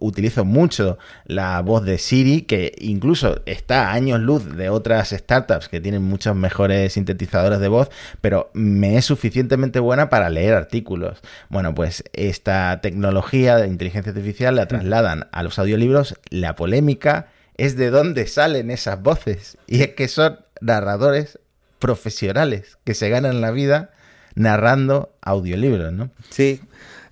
utilizo 0.01 0.45
mucho 0.45 0.99
la 1.25 1.61
voz 1.62 1.85
de 1.85 1.99
Siri, 1.99 2.43
que 2.43 2.73
incluso 2.79 3.43
está 3.47 3.91
a 3.91 3.93
años 3.93 4.21
luz 4.21 4.57
de 4.57 4.71
otras 4.71 5.11
startups 5.11 5.69
que 5.69 5.81
tienen 5.81 6.03
muchos 6.03 6.37
mejores 6.37 6.93
sintetizadores 6.93 7.59
de 7.59 7.69
voz, 7.69 7.91
pero 8.21 8.51
me 8.55 8.97
es 8.97 9.05
suficientemente 9.05 9.81
buena 9.81 10.09
para 10.09 10.31
leer 10.31 10.55
artículos. 10.55 11.21
Bueno, 11.49 11.75
pues 11.75 12.05
esta 12.12 12.81
tecnología 12.81 13.57
de 13.57 13.67
inteligencia 13.67 14.11
artificial 14.11 14.57
la 14.57 14.69
trasladan 14.69 15.29
a 15.33 15.43
los 15.43 15.59
audiolibros, 15.59 16.15
la 16.31 16.55
polémica 16.55 17.29
es 17.57 17.77
de 17.77 17.91
dónde 17.91 18.27
salen 18.27 18.71
esas 18.71 19.03
voces, 19.03 19.57
y 19.67 19.83
es 19.83 19.89
que 19.95 20.09
son 20.09 20.41
narradores 20.61 21.39
profesionales 21.79 22.79
que 22.85 22.95
se 22.95 23.09
ganan 23.09 23.41
la 23.41 23.51
vida 23.51 23.91
narrando 24.35 25.15
audiolibros, 25.23 25.93
¿no? 25.93 26.11
Sí. 26.31 26.61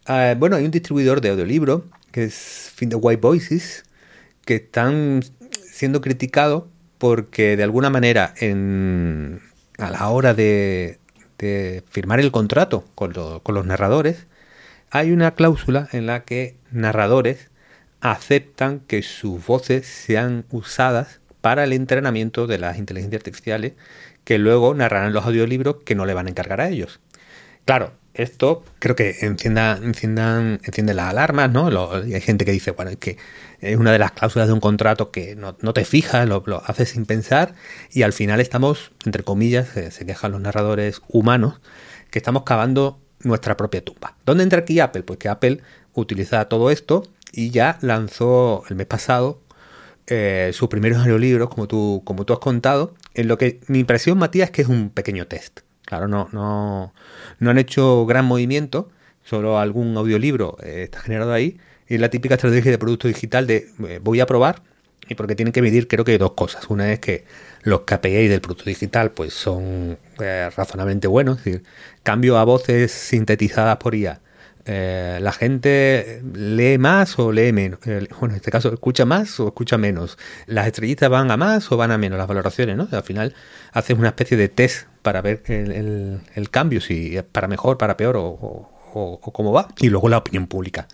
Ah, 0.06 0.34
bueno, 0.38 0.56
hay 0.56 0.64
un 0.64 0.70
distribuidor 0.70 1.20
de 1.20 1.30
audiolibros 1.30 1.82
que 2.12 2.24
es 2.24 2.72
Find 2.74 2.92
the 2.92 2.96
White 2.96 3.20
Voices 3.20 3.84
que 4.44 4.56
están 4.56 5.22
siendo 5.50 6.00
criticados 6.00 6.64
porque 6.98 7.56
de 7.56 7.62
alguna 7.62 7.90
manera 7.90 8.34
en, 8.38 9.40
a 9.78 9.90
la 9.90 10.08
hora 10.08 10.34
de, 10.34 10.98
firmar 11.90 12.20
el 12.20 12.30
contrato 12.30 12.86
con, 12.94 13.12
con 13.12 13.54
los 13.54 13.66
narradores 13.66 14.26
hay 14.90 15.12
una 15.12 15.34
cláusula 15.34 15.88
en 15.92 16.06
la 16.06 16.24
que 16.24 16.56
narradores 16.70 17.50
aceptan 18.00 18.80
que 18.80 19.02
sus 19.02 19.44
voces 19.44 19.86
sean 19.86 20.44
usadas 20.50 21.20
para 21.40 21.64
el 21.64 21.72
entrenamiento 21.72 22.46
de 22.46 22.58
las 22.58 22.78
inteligencias 22.78 23.20
artificiales 23.20 23.72
que 24.24 24.38
luego 24.38 24.74
narrarán 24.74 25.12
los 25.12 25.24
audiolibros 25.24 25.76
que 25.84 25.94
no 25.94 26.06
le 26.06 26.14
van 26.14 26.26
a 26.26 26.30
encargar 26.30 26.60
a 26.60 26.68
ellos. 26.68 27.00
Claro, 27.64 27.92
esto 28.14 28.62
creo 28.78 28.94
que 28.94 29.16
encienda, 29.22 29.78
enciendan, 29.82 30.60
enciende 30.64 30.94
las 30.94 31.10
alarmas, 31.10 31.50
¿no? 31.50 31.68
hay 31.92 32.20
gente 32.20 32.44
que 32.44 32.52
dice, 32.52 32.70
bueno, 32.70 32.90
es 32.92 32.96
que 32.98 33.16
es 33.60 33.76
una 33.76 33.92
de 33.92 33.98
las 33.98 34.12
cláusulas 34.12 34.46
de 34.46 34.52
un 34.52 34.60
contrato 34.60 35.10
que 35.10 35.34
no, 35.36 35.54
te 35.54 35.84
fijas, 35.84 36.28
lo, 36.28 36.42
lo, 36.46 36.62
haces 36.64 36.90
sin 36.90 37.06
pensar 37.06 37.54
y 37.90 38.02
al 38.02 38.12
final 38.12 38.40
estamos, 38.40 38.92
entre 39.04 39.24
comillas, 39.24 39.68
se 39.68 40.06
quejan 40.06 40.32
los 40.32 40.40
narradores 40.40 41.00
humanos, 41.08 41.60
que 42.10 42.18
estamos 42.18 42.44
cavando 42.44 43.00
nuestra 43.20 43.56
propia 43.56 43.82
tumba. 43.84 44.16
¿Dónde 44.24 44.44
entra 44.44 44.60
aquí 44.60 44.78
Apple? 44.78 45.02
Pues 45.02 45.18
que 45.18 45.28
Apple 45.28 45.60
utiliza 45.94 46.44
todo 46.48 46.70
esto 46.70 47.04
y 47.32 47.50
ya 47.50 47.78
lanzó 47.80 48.62
el 48.68 48.76
mes 48.76 48.86
pasado 48.86 49.40
eh, 50.06 50.50
sus 50.52 50.68
primeros 50.68 50.98
audiolibros, 50.98 51.48
como 51.48 51.66
tú, 51.66 52.02
como 52.04 52.24
tú 52.24 52.32
has 52.32 52.38
contado, 52.38 52.94
en 53.14 53.28
lo 53.28 53.38
que 53.38 53.60
mi 53.68 53.80
impresión, 53.80 54.18
Matías, 54.18 54.48
es 54.48 54.52
que 54.52 54.62
es 54.62 54.68
un 54.68 54.90
pequeño 54.90 55.26
test. 55.26 55.60
Claro, 55.84 56.08
no, 56.08 56.28
no, 56.32 56.92
no 57.38 57.50
han 57.50 57.58
hecho 57.58 58.06
gran 58.06 58.24
movimiento, 58.24 58.90
solo 59.22 59.58
algún 59.58 59.96
audiolibro 59.96 60.56
eh, 60.62 60.82
está 60.84 61.00
generado 61.00 61.32
ahí, 61.32 61.58
y 61.88 61.98
la 61.98 62.10
típica 62.10 62.34
estrategia 62.34 62.70
de 62.70 62.78
producto 62.78 63.08
digital 63.08 63.46
de 63.46 63.68
eh, 63.88 64.00
voy 64.02 64.20
a 64.20 64.26
probar, 64.26 64.62
y 65.08 65.14
porque 65.14 65.34
tienen 65.34 65.52
que 65.52 65.62
medir 65.62 65.86
creo 65.88 66.04
que 66.04 66.16
dos 66.18 66.32
cosas. 66.32 66.70
Una 66.70 66.92
es 66.92 66.98
que 66.98 67.24
los 67.62 67.80
KPI 67.82 68.28
del 68.28 68.40
producto 68.40 68.64
digital 68.64 69.10
pues 69.12 69.34
son 69.34 69.98
razonablemente 70.18 71.08
buenos, 71.08 71.38
es 71.38 71.44
decir, 71.44 71.62
cambio 72.02 72.38
a 72.38 72.44
voces 72.44 72.90
sintetizadas 72.90 73.76
por 73.76 73.94
IA 73.94 74.20
eh, 74.66 75.18
la 75.20 75.32
gente 75.32 76.22
lee 76.34 76.78
más 76.78 77.18
o 77.18 77.32
lee 77.32 77.52
menos. 77.52 77.80
Eh, 77.86 78.06
bueno, 78.18 78.34
en 78.34 78.36
este 78.36 78.50
caso, 78.50 78.72
escucha 78.72 79.04
más 79.04 79.38
o 79.40 79.48
escucha 79.48 79.78
menos. 79.78 80.18
Las 80.46 80.66
estrellitas 80.66 81.10
van 81.10 81.30
a 81.30 81.36
más 81.36 81.70
o 81.70 81.76
van 81.76 81.90
a 81.90 81.98
menos, 81.98 82.18
las 82.18 82.28
valoraciones, 82.28 82.76
¿no? 82.76 82.88
al 82.90 83.02
final 83.02 83.34
haces 83.72 83.98
una 83.98 84.08
especie 84.08 84.36
de 84.36 84.48
test 84.48 84.86
para 85.02 85.20
ver 85.20 85.42
el, 85.48 86.50
cambio, 86.50 86.80
si 86.80 87.18
para 87.32 87.48
mejor, 87.48 87.76
para 87.76 87.96
peor 87.96 88.16
o, 88.16 88.70
o 88.94 89.20
cómo 89.20 89.52
va. 89.52 89.68
Y 89.78 89.88
luego 89.88 90.08
la 90.08 90.18
opinión 90.18 90.46
pública. 90.46 90.88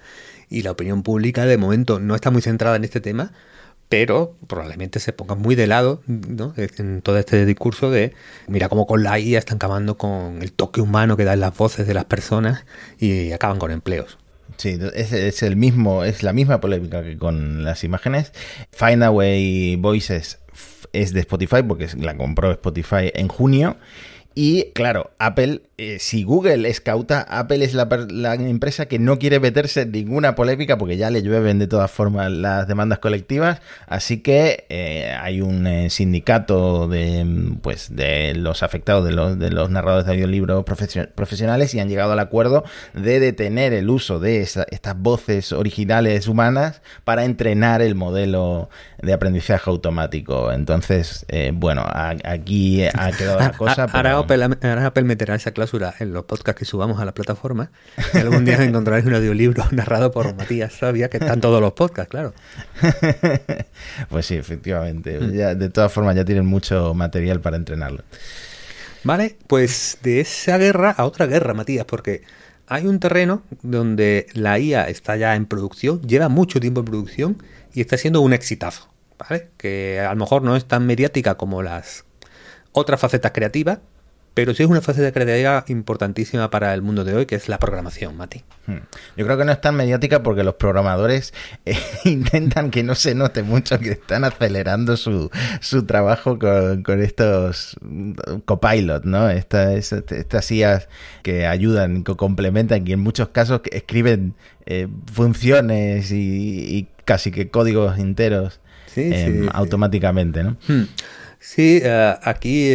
Y 0.49 0.63
la 0.63 0.73
opinión 0.73 1.03
pública 1.05 1.47
de 1.47 1.57
momento 1.57 2.01
no 2.01 2.17
está 2.17 2.31
muy 2.31 2.43
centrada 2.43 2.77
en 2.77 2.85
este 2.85 3.01
tema, 3.01 3.33
pero 3.91 4.37
probablemente 4.47 5.01
se 5.01 5.13
ponga 5.13 5.35
muy 5.35 5.57
de 5.57 5.67
lado 5.67 6.01
¿no? 6.07 6.55
en 6.57 7.03
todo 7.03 7.19
este 7.19 7.45
discurso 7.45 7.91
de 7.91 8.15
mira 8.47 8.69
cómo 8.69 8.87
con 8.87 9.03
la 9.03 9.19
IA 9.19 9.41
están 9.41 9.57
acabando 9.57 9.99
con 9.99 10.41
el 10.43 10.53
toque 10.53 10.81
humano 10.81 11.17
que 11.17 11.25
dan 11.25 11.41
las 11.41 11.57
voces 11.57 11.89
de 11.89 11.93
las 11.93 12.05
personas 12.05 12.65
y 13.01 13.33
acaban 13.33 13.59
con 13.59 13.73
empleos. 13.73 14.17
Sí, 14.59 14.79
es, 14.95 15.43
el 15.43 15.57
mismo, 15.57 16.05
es 16.05 16.23
la 16.23 16.33
misma 16.33 16.61
polémica 16.61 17.03
que 17.03 17.19
con 17.19 17.65
las 17.65 17.83
imágenes. 17.83 18.33
Findaway 18.71 19.75
Voices 19.77 20.39
es 20.93 21.13
de 21.13 21.21
Spotify 21.21 21.63
porque 21.67 21.89
la 21.99 22.17
compró 22.17 22.53
Spotify 22.53 23.11
en 23.15 23.27
junio 23.27 23.77
y 24.43 24.73
claro, 24.73 25.11
Apple, 25.19 25.61
eh, 25.77 25.99
si 25.99 26.23
Google 26.23 26.67
es 26.67 26.81
cauta, 26.81 27.21
Apple 27.29 27.63
es 27.63 27.75
la, 27.75 28.35
empresa 28.37 28.87
que 28.87 28.99
no 28.99 29.19
quiere 29.19 29.39
meterse 29.39 29.83
en 29.83 29.93
ninguna 29.93 30.35
polémica 30.35 30.79
porque 30.79 30.97
ya 30.97 31.11
le 31.11 31.21
llueven 31.21 31.59
de 31.59 31.67
todas 31.67 31.91
formas 31.91 32.33
las 32.33 32.67
demandas 32.67 33.01
colectivas. 33.01 33.61
Así 33.87 34.23
que 34.23 34.65
eh, 34.71 35.15
hay 35.21 35.43
un 35.43 35.67
eh, 35.67 35.91
sindicato 35.91 36.89
de, 36.89 37.53
pues, 37.61 37.95
de 37.95 38.35
los 38.35 38.63
afectados, 38.63 39.05
de 39.05 39.13
los, 39.13 39.39
de 39.39 39.51
los 39.51 39.69
narradores 39.69 40.07
de 40.07 40.13
audiolibros 40.13 40.65
profesionales 40.65 41.75
y 41.75 41.81
han 41.81 41.91
llegado 41.91 42.13
al 42.13 42.19
acuerdo 42.19 42.65
de 42.95 43.21
detener 43.21 43.75
el 43.75 43.91
uso 43.91 44.21
de 44.21 44.41
estas 44.41 44.97
voces 44.97 45.53
originales 45.53 46.29
humanas 46.29 46.81
para 47.05 47.27
entrenar 47.27 47.83
el 47.83 47.95
modelo 47.95 48.71
de 49.03 49.13
aprendizaje 49.13 49.69
automático. 49.69 50.51
Entonces, 50.51 51.27
bueno, 51.53 51.85
aquí 51.87 52.85
ha 52.87 53.13
quedado 53.13 53.39
la 53.39 53.53
cosa. 53.59 53.87
Ahora 54.31 54.87
Apple, 54.87 55.03
meterá 55.03 55.35
esa 55.35 55.51
cláusula 55.51 55.93
en 55.99 56.13
los 56.13 56.25
podcasts 56.25 56.57
que 56.57 56.65
subamos 56.65 57.01
a 57.01 57.05
la 57.05 57.13
plataforma. 57.13 57.73
Y 58.15 58.19
algún 58.19 58.45
día 58.45 58.63
encontraréis 58.63 59.05
un 59.07 59.15
audiolibro 59.15 59.65
narrado 59.73 60.13
por 60.13 60.37
Matías 60.37 60.73
Sabia, 60.73 61.11
que 61.11 61.17
están 61.17 61.41
todos 61.41 61.61
los 61.61 61.73
podcasts, 61.73 62.11
claro. 62.11 62.33
pues 64.09 64.27
sí, 64.27 64.37
efectivamente. 64.37 65.19
Mm. 65.19 65.59
de 65.59 65.71
todas 65.71 65.93
formas, 65.93 66.15
ya 66.15 66.25
tienen 66.25 66.47
mucho 66.47 66.95
material 66.95 67.41
para 67.41 67.57
entrenarlo. 67.57 68.05
Vale, 69.03 69.37
pues 69.49 69.99
de 70.03 70.21
esa 70.21 70.59
guerra 70.59 70.91
a 70.91 71.07
otra 71.07 71.27
guerra, 71.27 71.53
Matías, 71.53 71.87
porque 71.87 72.23
hay 72.69 72.87
un 72.87 73.01
terreno 73.01 73.43
donde 73.63 74.27
la 74.35 74.61
IA 74.61 74.85
está 74.85 75.17
ya 75.17 75.35
en 75.35 75.47
producción, 75.47 76.03
lleva 76.03 76.29
mucho 76.29 76.61
tiempo 76.61 76.81
en 76.81 76.87
producción 76.87 77.43
y 77.75 77.81
está 77.81 77.97
siendo 77.97 78.21
un 78.21 78.33
exitazo, 78.33 78.89
¿vale? 79.19 79.49
Que 79.57 79.99
a 79.99 80.11
lo 80.11 80.21
mejor 80.21 80.43
no 80.43 80.55
es 80.55 80.67
tan 80.67 80.87
mediática 80.87 81.37
como 81.37 81.63
las 81.65 82.05
otras 82.71 83.01
facetas 83.01 83.33
creativas, 83.33 83.81
pero 84.41 84.55
sí 84.55 84.63
es 84.63 84.71
una 84.71 84.81
faceta 84.81 85.13
creativa 85.13 85.67
importantísima 85.69 86.49
para 86.49 86.73
el 86.73 86.81
mundo 86.81 87.05
de 87.05 87.15
hoy, 87.15 87.27
que 87.27 87.35
es 87.35 87.51
la 87.51 87.59
programación, 87.59 88.17
Mati. 88.17 88.43
Hmm. 88.67 88.79
Yo 89.15 89.27
creo 89.27 89.37
que 89.37 89.45
no 89.45 89.53
es 89.53 89.61
tan 89.61 89.77
mediática 89.77 90.23
porque 90.23 90.45
los 90.45 90.55
programadores 90.55 91.35
eh, 91.67 91.77
intentan 92.07 92.71
que 92.71 92.83
no 92.83 92.95
se 92.95 93.15
note 93.15 93.43
mucho 93.43 93.79
que 93.79 93.91
están 93.91 94.25
acelerando 94.25 94.97
su, 94.97 95.31
su 95.61 95.85
trabajo 95.85 96.39
con, 96.39 96.83
con 96.83 97.03
estos 97.03 97.77
copilot, 98.47 99.05
¿no? 99.05 99.29
Estas, 99.29 99.93
estas 99.93 100.51
IAs 100.51 100.89
que 101.23 101.47
ayudan, 101.47 102.03
que 102.03 102.17
complementan, 102.17 102.89
y 102.89 102.93
en 102.95 103.01
muchos 103.01 103.29
casos 103.29 103.61
escriben 103.71 104.33
eh, 104.65 104.89
funciones 105.13 106.13
y, 106.13 106.89
casi 107.05 107.31
que 107.31 107.51
códigos 107.51 107.99
enteros 107.99 108.61
em, 108.97 109.51
automáticamente, 109.53 110.45
¿no? 110.45 110.57
Hmm. 110.67 110.85
Sí, 111.41 111.83
eh, 111.83 112.15
aquí 112.23 112.71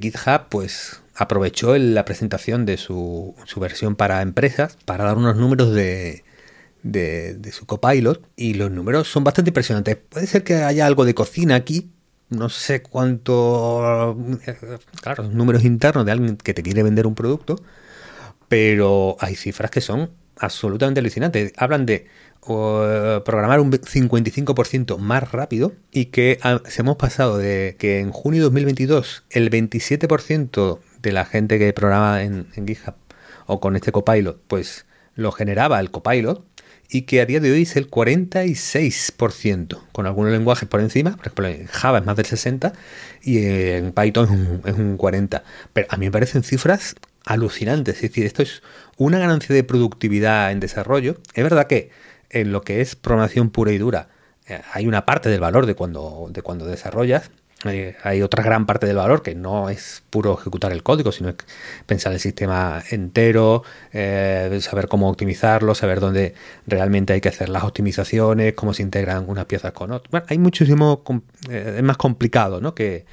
GitHub 0.00 0.48
pues 0.48 0.99
aprovechó 1.20 1.76
la 1.76 2.06
presentación 2.06 2.64
de 2.64 2.78
su, 2.78 3.34
su, 3.44 3.60
versión 3.60 3.94
para 3.94 4.22
empresas 4.22 4.78
para 4.86 5.04
dar 5.04 5.18
unos 5.18 5.36
números 5.36 5.74
de, 5.74 6.24
de, 6.82 7.52
su 7.52 7.66
copilot 7.66 8.26
y 8.36 8.54
los 8.54 8.70
números 8.70 9.06
son 9.06 9.22
bastante 9.22 9.50
impresionantes. 9.50 9.96
Puede 9.96 10.26
ser 10.26 10.44
que 10.44 10.54
haya 10.54 10.86
algo 10.86 11.04
de 11.04 11.12
cocina 11.12 11.56
aquí, 11.56 11.90
no 12.30 12.48
sé 12.48 12.80
cuánto, 12.80 14.16
claro, 15.02 15.24
números 15.24 15.62
internos 15.62 16.06
de 16.06 16.12
alguien 16.12 16.36
que 16.38 16.54
te 16.54 16.62
quiere 16.62 16.82
vender 16.82 17.06
un 17.06 17.14
producto, 17.14 17.56
pero 18.48 19.16
hay 19.20 19.36
cifras 19.36 19.70
que 19.70 19.82
son 19.82 20.12
absolutamente 20.38 21.00
alucinantes. 21.00 21.52
Hablan 21.58 21.84
de 21.84 22.06
programar 22.40 23.60
un 23.60 23.70
55% 23.70 24.96
más 24.96 25.30
rápido 25.32 25.74
y 25.92 26.06
que 26.06 26.38
se 26.66 26.80
hemos 26.80 26.96
pasado 26.96 27.36
de 27.36 27.76
que 27.78 28.00
en 28.00 28.10
junio 28.10 28.40
de 28.40 28.44
2022 28.44 29.24
el 29.28 29.50
27% 29.50 30.78
de 31.02 31.12
la 31.12 31.24
gente 31.24 31.58
que 31.58 31.72
programa 31.72 32.22
en, 32.22 32.46
GitHub 32.54 32.94
o 33.46 33.60
con 33.60 33.76
este 33.76 33.92
copilot, 33.92 34.40
pues 34.46 34.86
lo 35.14 35.32
generaba 35.32 35.80
el 35.80 35.90
copilot 35.90 36.44
y 36.88 37.02
que 37.02 37.20
a 37.20 37.26
día 37.26 37.40
de 37.40 37.52
hoy 37.52 37.62
es 37.62 37.76
el 37.76 37.90
46%, 37.90 39.80
con 39.92 40.06
algunos 40.06 40.32
lenguajes 40.32 40.68
por 40.68 40.80
encima, 40.80 41.12
por 41.16 41.26
ejemplo 41.26 41.46
en 41.46 41.66
Java 41.66 41.98
es 41.98 42.04
más 42.04 42.16
del 42.16 42.26
60% 42.26 42.72
y 43.22 43.44
en 43.44 43.92
Python 43.92 44.62
es 44.64 44.74
un, 44.74 44.98
40%. 44.98 45.42
Pero 45.72 45.86
a 45.90 45.96
mí 45.96 46.06
me 46.06 46.12
parecen 46.12 46.42
cifras 46.42 46.96
alucinantes, 47.24 47.96
es 47.96 48.02
decir, 48.02 48.26
esto 48.26 48.42
es 48.42 48.62
una 48.96 49.18
ganancia 49.18 49.54
de 49.54 49.62
productividad 49.62 50.50
en 50.50 50.60
desarrollo. 50.60 51.18
Es 51.34 51.44
verdad 51.44 51.66
que 51.66 51.90
en 52.28 52.52
lo 52.52 52.62
que 52.62 52.80
es 52.80 52.96
programación 52.96 53.50
pura 53.50 53.72
y 53.72 53.78
dura 53.78 54.08
eh, 54.46 54.60
hay 54.72 54.86
una 54.86 55.06
parte 55.06 55.28
del 55.28 55.40
valor 55.40 55.66
de 55.66 55.74
cuando, 55.74 56.28
de 56.30 56.42
cuando 56.42 56.64
desarrollas, 56.64 57.30
hay 57.64 58.22
otra 58.22 58.42
gran 58.42 58.64
parte 58.64 58.86
del 58.86 58.96
valor 58.96 59.22
que 59.22 59.34
no 59.34 59.68
es 59.68 60.02
puro 60.08 60.38
ejecutar 60.38 60.72
el 60.72 60.82
código, 60.82 61.12
sino 61.12 61.34
pensar 61.86 62.12
el 62.12 62.20
sistema 62.20 62.82
entero, 62.90 63.64
eh, 63.92 64.58
saber 64.62 64.88
cómo 64.88 65.10
optimizarlo, 65.10 65.74
saber 65.74 66.00
dónde 66.00 66.34
realmente 66.66 67.12
hay 67.12 67.20
que 67.20 67.28
hacer 67.28 67.50
las 67.50 67.64
optimizaciones, 67.64 68.54
cómo 68.54 68.72
se 68.72 68.82
integran 68.82 69.24
unas 69.28 69.44
piezas 69.44 69.72
con 69.72 69.92
otras. 69.92 70.10
Bueno, 70.10 70.26
hay 70.30 70.38
muchísimo, 70.38 71.02
eh, 71.50 71.74
es 71.76 71.82
más 71.82 71.98
complicado 71.98 72.62
¿no? 72.62 72.74
que, 72.74 73.04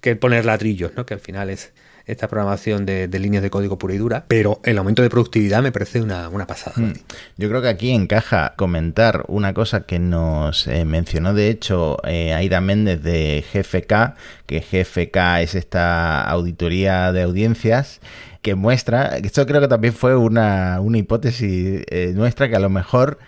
que 0.00 0.14
poner 0.14 0.44
ladrillos, 0.44 0.92
¿no? 0.96 1.04
que 1.04 1.14
al 1.14 1.20
final 1.20 1.50
es, 1.50 1.72
esta 2.06 2.28
programación 2.28 2.86
de, 2.86 3.08
líneas 3.18 3.42
de 3.42 3.50
código 3.50 3.78
pura 3.78 3.94
y 3.94 3.98
dura, 3.98 4.24
pero 4.28 4.60
el 4.64 4.78
aumento 4.78 5.02
de 5.02 5.10
productividad 5.10 5.62
me 5.62 5.72
parece 5.72 6.00
una, 6.00 6.30
pasada. 6.46 6.74
Hmm. 6.76 6.92
Yo 7.36 7.48
creo 7.48 7.62
que 7.62 7.68
aquí 7.68 7.90
encaja 7.90 8.54
comentar 8.56 9.24
una 9.28 9.52
cosa 9.54 9.82
que 9.82 9.98
nos 9.98 10.68
eh, 10.68 10.84
mencionó 10.84 11.34
de 11.34 11.48
hecho 11.48 11.96
eh, 12.04 12.32
Aida 12.32 12.60
Méndez 12.60 13.02
de 13.02 13.44
GFK, 13.52 14.14
que 14.46 14.60
GFK 14.60 15.42
es 15.42 15.56
esta 15.56 16.22
auditoría 16.22 17.10
de 17.12 17.22
audiencias 17.22 18.00
que 18.40 18.54
muestra, 18.54 19.16
esto 19.16 19.44
creo 19.44 19.60
que 19.60 19.66
también 19.66 19.92
fue 19.92 20.14
una, 20.14 20.80
hipótesis 20.94 21.82
eh, 21.90 22.12
nuestra, 22.14 22.48
que 22.48 22.54
a 22.54 22.60
lo 22.60 22.70
mejor 22.70 23.18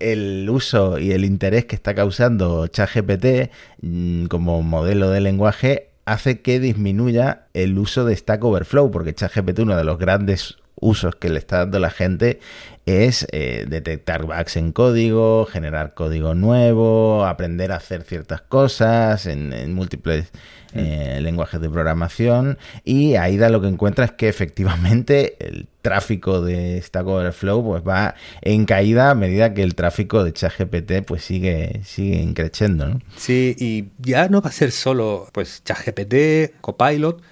el 0.00 0.50
uso 0.50 0.98
y 0.98 1.12
el 1.12 1.24
interés 1.24 1.66
que 1.66 1.76
está 1.76 1.94
causando 1.94 2.66
ChatGPT 2.66 3.52
mm, 3.82 4.26
como 4.26 4.60
modelo 4.62 5.10
de 5.10 5.20
lenguaje 5.20 5.90
hace 6.04 6.42
que 6.42 6.60
disminuya 6.60 7.46
el 7.54 7.78
uso 7.78 8.04
de 8.04 8.16
Stack 8.16 8.44
Overflow, 8.44 8.90
porque 8.90 9.14
ChatGPT, 9.14 9.60
uno 9.60 9.76
de 9.76 9.84
los 9.84 9.98
grandes 9.98 10.56
usos 10.76 11.16
que 11.16 11.28
le 11.28 11.38
está 11.38 11.58
dando 11.58 11.78
la 11.78 11.90
gente 11.90 12.40
es 12.86 13.26
eh, 13.32 13.64
detectar 13.66 14.24
bugs 14.24 14.56
en 14.56 14.72
código, 14.72 15.46
generar 15.46 15.94
código 15.94 16.34
nuevo, 16.34 17.24
aprender 17.24 17.72
a 17.72 17.76
hacer 17.76 18.02
ciertas 18.02 18.42
cosas 18.42 19.24
en, 19.26 19.72
múltiples 19.72 20.30
mm. 20.74 20.78
eh, 20.78 21.20
lenguajes 21.22 21.60
de 21.60 21.70
programación. 21.70 22.58
Y 22.84 23.14
ahí 23.14 23.38
da 23.38 23.48
lo 23.48 23.62
que 23.62 23.68
encuentra 23.68 24.04
es 24.04 24.12
que 24.12 24.28
efectivamente 24.28 25.36
el 25.38 25.66
tráfico 25.80 26.42
de 26.42 26.80
Stack 26.82 27.06
Overflow 27.06 27.64
pues 27.64 27.82
va 27.86 28.16
en 28.42 28.66
caída 28.66 29.10
a 29.10 29.14
medida 29.14 29.54
que 29.54 29.62
el 29.62 29.74
tráfico 29.74 30.22
de 30.22 30.34
ChatGPT 30.34 31.06
pues 31.06 31.24
sigue, 31.24 31.80
sigue 31.84 32.16
increciendo. 32.16 32.86
¿no? 32.86 33.00
Sí, 33.16 33.56
y 33.58 33.88
ya 33.98 34.28
no 34.28 34.42
va 34.42 34.50
a 34.50 34.52
ser 34.52 34.72
solo 34.72 35.28
pues 35.32 35.62
ChatGPT, 35.64 36.60
Copilot. 36.60 37.22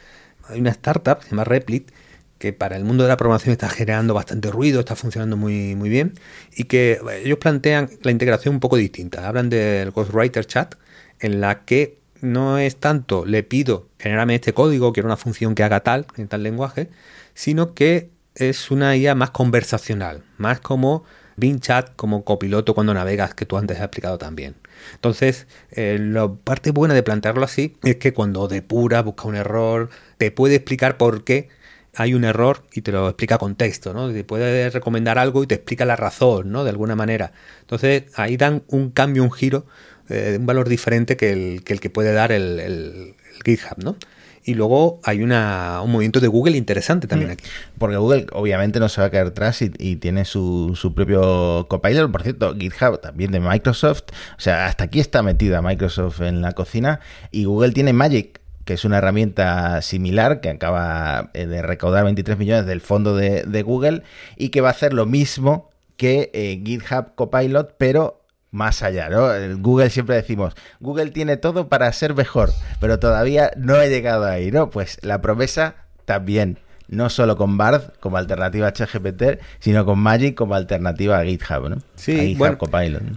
Hay 0.49 0.61
una 0.61 0.71
startup, 0.71 1.23
se 1.23 1.31
llama 1.31 1.45
Replit, 1.45 1.91
que 2.43 2.53
para 2.53 2.77
el 2.77 2.83
mundo 2.83 3.05
de 3.05 3.09
la 3.09 3.17
programación 3.17 3.53
está 3.53 3.69
generando 3.69 4.15
bastante 4.15 4.51
ruido, 4.51 4.81
está 4.81 4.97
funcionando 4.97 5.37
muy, 5.37 5.77
muy 5.77 5.89
bien 5.89 6.15
y 6.57 6.65
que 6.65 6.99
ellos 7.23 7.39
plantean 7.39 7.89
la 8.03 8.11
integración 8.11 8.55
un 8.55 8.61
poco 8.61 8.77
distinta. 8.77 9.29
Hablan 9.29 9.49
del 9.49 9.93
Ghostwriter 9.93 10.45
Chat, 10.45 10.75
en 11.21 11.41
la 11.41 11.65
que 11.65 12.01
no 12.21 12.59
es 12.59 12.75
tanto 12.79 13.25
le 13.25 13.45
pido 13.45 13.87
generarme 13.97 14.35
este 14.35 14.53
código, 14.53 14.93
quiero 14.93 15.07
una 15.07 15.17
función 15.17 15.55
que 15.55 15.63
haga 15.63 15.85
tal 15.85 16.07
en 16.17 16.27
tal 16.27 16.43
lenguaje, 16.43 16.91
sino 17.33 17.75
que 17.75 18.11
es 18.35 18.73
una 18.73 18.97
IA 18.97 19.15
más 19.15 19.31
conversacional, 19.31 20.25
más 20.37 20.59
como 20.59 21.05
Bing 21.37 21.61
Chat, 21.61 21.95
como 21.95 22.25
copiloto 22.25 22.75
cuando 22.75 22.93
navegas, 22.93 23.35
que 23.35 23.47
tú 23.47 23.57
antes 23.57 23.77
has 23.77 23.85
explicado 23.85 24.19
también. 24.19 24.57
Entonces, 24.95 25.47
eh, 25.71 25.97
la 26.01 26.27
parte 26.27 26.73
buena 26.73 26.93
de 26.93 27.05
plantearlo 27.05 27.45
así 27.45 27.77
es 27.85 27.99
que 27.99 28.13
cuando 28.13 28.49
depura, 28.49 29.01
busca 29.03 29.29
un 29.29 29.37
error, 29.37 29.91
te 30.19 30.33
puede 30.33 30.57
explicar 30.57 30.97
por 30.97 31.23
qué 31.23 31.62
hay 31.95 32.15
un 32.15 32.25
error 32.25 32.65
y 32.73 32.83
te 32.83 32.93
lo 32.93 33.09
explica 33.09 33.39
con 33.39 33.55
texto, 33.55 33.93
¿no? 33.93 34.11
Te 34.11 34.25
puede 34.25 34.71
recomendar 34.71 35.19
algo 35.19 35.43
y 35.43 35.47
te 35.47 35.57
explica 35.57 35.85
la 35.85 35.97
razón, 35.97 36.51
¿no? 36.51 36.65
De 36.65 36.71
alguna 36.71 36.97
manera. 36.97 37.33
Entonces, 37.61 38.05
ahí 38.17 38.37
dan 38.37 38.63
un 38.69 38.91
cambio, 38.91 39.23
un 39.23 39.33
giro, 39.33 39.67
eh, 40.09 40.37
un 40.39 40.47
valor 40.47 40.69
diferente 40.69 41.17
que 41.17 41.33
el 41.33 41.63
que, 41.63 41.91
puede 41.91 42.13
dar 42.13 42.33
el, 42.33 43.15
GitHub, 43.45 43.79
¿no? 43.79 43.97
Y 44.45 44.55
luego 44.55 45.01
hay 45.05 45.23
una, 45.23 45.81
un 45.83 45.93
movimiento 45.93 46.19
de 46.19 46.27
Google 46.27 46.57
interesante 46.57 47.07
también 47.07 47.31
mm. 47.31 47.35
aquí. 47.35 47.45
Porque 47.79 47.97
Google 47.97 48.27
obviamente 48.33 48.81
no 48.81 48.89
se 48.89 49.01
va 49.01 49.07
a 49.07 49.11
quedar 49.11 49.29
atrás 49.29 49.63
y, 49.63 49.97
tiene 49.97 50.25
su, 50.25 50.73
su, 50.75 50.95
propio 50.95 51.67
copilot. 51.69 52.11
Por 52.11 52.23
cierto, 52.23 52.57
GitHub 52.57 53.01
también 53.01 53.31
de 53.31 53.39
Microsoft. 53.39 54.05
O 54.37 54.41
sea, 54.41 54.67
hasta 54.67 54.85
aquí 54.85 54.99
está 54.99 55.23
metida 55.23 55.63
Microsoft 55.63 56.23
en 56.23 56.41
la 56.41 56.53
cocina. 56.53 56.99
Y 57.31 57.45
Google 57.45 57.71
tiene 57.71 57.93
Magic, 57.93 58.42
que 58.65 58.75
es 58.75 58.85
una 58.85 58.99
herramienta 58.99 59.83
similar 59.83 60.41
que 60.41 60.51
acaba 60.51 61.31
eh, 61.35 61.47
de 61.47 61.63
recaudar 61.63 62.05
23 62.05 62.39
millones 62.39 62.67
del 62.67 62.81
fondo 62.81 63.17
de, 63.17 63.63
Google 63.63 64.03
y 64.37 64.51
que 64.51 64.61
va 64.61 64.69
a 64.69 64.73
hacer 64.73 64.93
lo 64.93 65.07
mismo 65.07 65.71
que 65.97 66.31
eh, 66.35 66.61
GitHub 66.65 67.15
Copilot, 67.15 67.77
pero 67.79 68.23
más 68.51 68.83
allá, 68.83 69.09
¿no? 69.09 69.29
Google 69.59 69.91
siempre 69.91 70.17
decimos, 70.17 70.55
Google 70.81 71.11
tiene 71.11 71.37
todo 71.37 71.69
para 71.69 71.91
ser 71.93 72.15
mejor, 72.15 72.51
pero 72.81 72.99
todavía 72.99 73.51
no 73.57 73.81
he 73.81 73.89
llegado 73.89 74.27
ahí, 74.27 74.51
¿no? 74.51 74.69
Pues 74.71 74.99
la 75.03 75.23
promesa 75.23 75.77
también 76.05 76.59
no 76.93 77.09
solo 77.09 77.37
con 77.37 77.57
Bard 77.57 77.95
como 78.01 78.19
alternativa 78.19 78.69
a 78.69 78.73
ChatGPT, 78.73 79.41
sino 79.59 79.85
con 79.85 79.99
Magic 79.99 80.35
como 80.35 80.55
alternativa 80.55 81.19
a 81.19 81.25
GitHub, 81.25 81.69
¿no? 81.71 81.79
Sí, 81.97 82.35
bueno, 82.37 82.59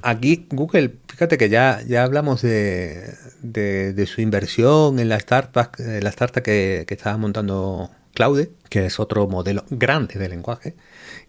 aquí 0.01 0.47
Google, 0.49 0.95
fíjate 1.07 1.37
que 1.37 1.49
ya, 1.49 1.81
ya 1.85 2.03
hablamos 2.03 2.41
de, 2.41 3.13
de, 3.41 4.05
su 4.05 4.21
inversión 4.21 4.99
en 4.99 5.09
la 5.09 5.17
startup, 5.17 5.71
la 5.77 6.09
startup 6.09 6.41
que, 6.41 6.85
que 6.87 6.93
estaba 6.93 7.17
montando 7.17 7.91
Claude, 8.13 8.49
que 8.69 8.85
es 8.85 8.99
otro 8.99 9.27
modelo 9.27 9.65
grande 9.69 10.17
de 10.17 10.29
lenguaje, 10.29 10.75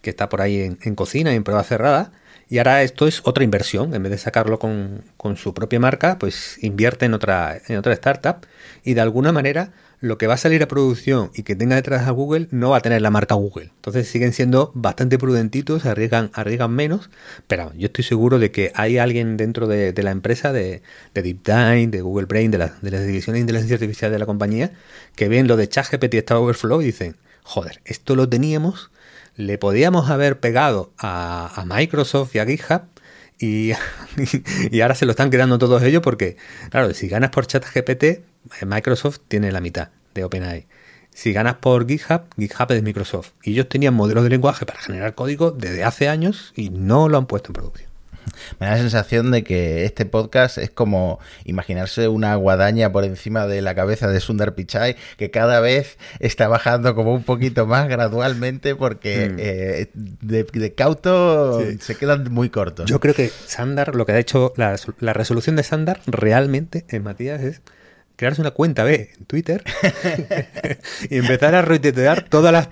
que 0.01 0.09
está 0.09 0.29
por 0.29 0.41
ahí 0.41 0.61
en, 0.61 0.79
en 0.81 0.95
cocina 0.95 1.33
y 1.33 1.35
en 1.35 1.43
prueba 1.43 1.63
cerrada. 1.63 2.11
Y 2.49 2.59
ahora 2.59 2.81
esto 2.81 3.07
es 3.07 3.21
otra 3.25 3.43
inversión. 3.43 3.93
En 3.93 4.01
vez 4.03 4.11
de 4.11 4.17
sacarlo 4.17 4.57
con, 4.57 5.03
con, 5.17 5.35
su 5.35 5.53
propia 5.53 5.81
marca, 5.81 6.17
pues 6.17 6.57
invierte 6.63 7.05
en 7.05 7.13
otra, 7.13 7.59
en 7.67 7.77
otra 7.77 7.91
startup 7.93 8.37
y 8.83 8.93
de 8.93 9.01
alguna 9.01 9.33
manera 9.33 9.73
lo 9.99 10.17
que 10.17 10.27
va 10.27 10.35
a 10.35 10.37
salir 10.37 10.61
a 10.61 10.67
producción 10.67 11.31
y 11.33 11.43
que 11.43 11.55
tenga 11.55 11.75
detrás 11.75 12.07
a 12.07 12.11
Google 12.11 12.47
no 12.51 12.69
va 12.71 12.77
a 12.77 12.81
tener 12.81 13.01
la 13.01 13.09
marca 13.09 13.35
Google. 13.35 13.71
Entonces 13.75 14.07
siguen 14.07 14.31
siendo 14.31 14.71
bastante 14.75 15.17
prudentitos, 15.17 15.85
arriesgan, 15.85 16.29
arriesgan 16.33 16.71
menos, 16.71 17.09
pero 17.47 17.73
yo 17.75 17.87
estoy 17.87 18.03
seguro 18.03 18.37
de 18.37 18.51
que 18.51 18.71
hay 18.75 18.99
alguien 18.99 19.37
dentro 19.37 19.67
de, 19.67 19.93
la 20.03 20.11
empresa, 20.11 20.53
de, 20.53 20.83
de 21.13 21.21
DeepDive, 21.21 21.87
de 21.87 22.01
Google 22.01 22.27
Brain, 22.27 22.51
de, 22.51 22.59
la, 22.59 22.75
de 22.81 22.91
las 22.91 23.05
divisiones 23.05 23.37
de 23.37 23.41
inteligencia 23.41 23.75
artificial 23.75 24.11
de 24.11 24.19
la 24.19 24.25
compañía, 24.25 24.71
que 25.15 25.29
ven 25.29 25.47
lo 25.47 25.57
de 25.57 25.67
ChatGPT 25.67 26.13
y 26.13 26.19
Stack 26.19 26.37
Overflow 26.37 26.81
y 26.81 26.85
dicen, 26.85 27.15
joder, 27.43 27.81
esto 27.85 28.15
lo 28.15 28.29
teníamos, 28.29 28.91
le 29.35 29.57
podíamos 29.57 30.09
haber 30.09 30.39
pegado 30.39 30.91
a, 30.99 31.63
Microsoft 31.65 32.35
y 32.35 32.39
a 32.39 32.45
GitHub 32.45 32.81
y, 33.39 33.71
y, 34.71 34.81
ahora 34.81 34.95
se 34.95 35.05
lo 35.05 35.11
están 35.11 35.29
quedando 35.29 35.59
todos 35.59 35.83
ellos 35.83 36.01
porque, 36.01 36.37
claro, 36.71 36.91
si 36.95 37.07
ganas 37.07 37.29
por 37.29 37.45
ChatGPT, 37.45 38.23
Microsoft 38.65 39.19
tiene 39.27 39.51
la 39.51 39.61
mitad 39.61 39.89
de 40.13 40.23
OpenAI. 40.23 40.67
Si 41.17 41.33
ganas 41.33 41.55
por 41.55 41.87
GitHub, 41.87 42.21
GitHub 42.37 42.71
es 42.71 42.83
Microsoft. 42.83 43.31
Y 43.41 43.53
ellos 43.53 43.67
tenían 43.69 43.95
modelos 43.95 44.23
de 44.23 44.29
lenguaje 44.29 44.65
para 44.65 44.79
generar 44.79 45.15
código 45.15 45.49
desde 45.49 45.83
hace 45.83 46.09
años 46.09 46.53
y 46.55 46.69
no 46.69 47.09
lo 47.09 47.17
han 47.17 47.25
puesto 47.25 47.49
en 47.49 47.53
producción. 47.53 47.87
Me 48.59 48.67
da 48.67 48.73
la 48.73 48.77
sensación 48.77 49.31
de 49.31 49.43
que 49.43 49.85
este 49.85 50.05
podcast 50.05 50.57
es 50.57 50.69
como 50.69 51.19
imaginarse 51.45 52.07
una 52.07 52.35
guadaña 52.35 52.91
por 52.91 53.03
encima 53.03 53.47
de 53.47 53.61
la 53.61 53.75
cabeza 53.75 54.07
de 54.09 54.19
Sundar 54.19 54.55
Pichai, 54.55 54.95
que 55.17 55.31
cada 55.31 55.59
vez 55.59 55.97
está 56.19 56.47
bajando 56.47 56.95
como 56.95 57.13
un 57.13 57.23
poquito 57.23 57.65
más 57.65 57.87
gradualmente 57.87 58.75
porque 58.75 59.29
mm. 59.29 59.35
eh, 59.39 59.89
de, 59.95 60.73
cauto 60.75 61.61
se 61.79 61.95
quedan 61.95 62.31
muy 62.31 62.49
cortos. 62.49 62.89
Yo 62.89 62.99
creo 62.99 63.13
que 63.13 63.29
Sandar, 63.29 63.95
lo 63.95 64.05
que 64.05 64.11
ha 64.11 64.19
hecho, 64.19 64.53
la, 64.55 64.75
la 64.99 65.13
resolución 65.13 65.55
de 65.55 65.63
Sandar 65.63 66.01
realmente 66.05 66.85
en 66.89 67.03
Matías 67.03 67.41
es 67.41 67.61
crearse 68.17 68.41
una 68.41 68.51
cuenta 68.51 68.83
B 68.83 69.11
en 69.17 69.25
Twitter 69.25 69.63
y 71.09 71.17
empezar 71.17 71.55
a 71.55 71.61
retuitear 71.61 72.23
todas 72.23 72.51
las 72.51 72.67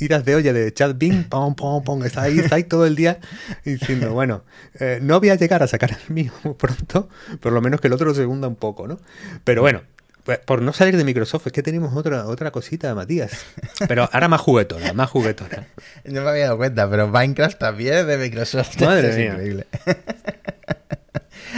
iras 0.00 0.24
de 0.24 0.34
olla 0.34 0.52
de 0.52 0.74
chat 0.74 0.98
Bing, 0.98 1.24
pom, 1.24 1.54
pom, 1.54 1.82
pom, 1.82 2.04
está 2.04 2.22
ahí, 2.22 2.40
está 2.40 2.56
ahí 2.56 2.64
todo 2.64 2.84
el 2.84 2.96
día 2.96 3.20
diciendo, 3.64 4.12
bueno, 4.12 4.42
eh, 4.80 4.98
no 5.00 5.20
voy 5.20 5.30
a 5.30 5.36
llegar 5.36 5.62
a 5.62 5.68
sacar 5.68 5.92
el 5.92 6.14
mío 6.14 6.32
pronto, 6.58 7.08
por 7.40 7.52
lo 7.52 7.62
menos 7.62 7.80
que 7.80 7.86
el 7.86 7.94
otro 7.94 8.12
se 8.14 8.26
hunda 8.26 8.48
un 8.48 8.56
poco, 8.56 8.86
¿no? 8.88 8.98
Pero 9.44 9.62
bueno, 9.62 9.82
pues, 10.24 10.38
por 10.38 10.60
no 10.60 10.72
salir 10.72 10.96
de 10.96 11.04
Microsoft, 11.04 11.46
es 11.46 11.52
que 11.52 11.62
tenemos 11.62 11.94
otra, 11.94 12.26
otra 12.26 12.50
cosita, 12.50 12.94
Matías. 12.94 13.44
Pero 13.86 14.08
ahora 14.10 14.26
más 14.26 14.40
juguetona, 14.40 14.92
más 14.92 15.10
juguetona. 15.10 15.68
No 16.04 16.22
me 16.22 16.30
había 16.30 16.44
dado 16.44 16.56
cuenta, 16.58 16.90
pero 16.90 17.08
Minecraft 17.08 17.58
también 17.58 17.94
es 17.94 18.06
de 18.06 18.18
Microsoft. 18.18 18.80
Madre 18.80 19.10
es 19.10 19.18
increíble. 19.18 19.66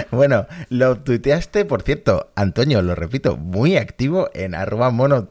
Bueno, 0.16 0.46
lo 0.70 0.98
tuiteaste, 0.98 1.64
por 1.64 1.82
cierto, 1.82 2.30
Antonio, 2.34 2.82
lo 2.82 2.94
repito, 2.94 3.36
muy 3.36 3.76
activo 3.76 4.30
en 4.34 4.54
arroba 4.54 4.90
monos, 4.90 5.24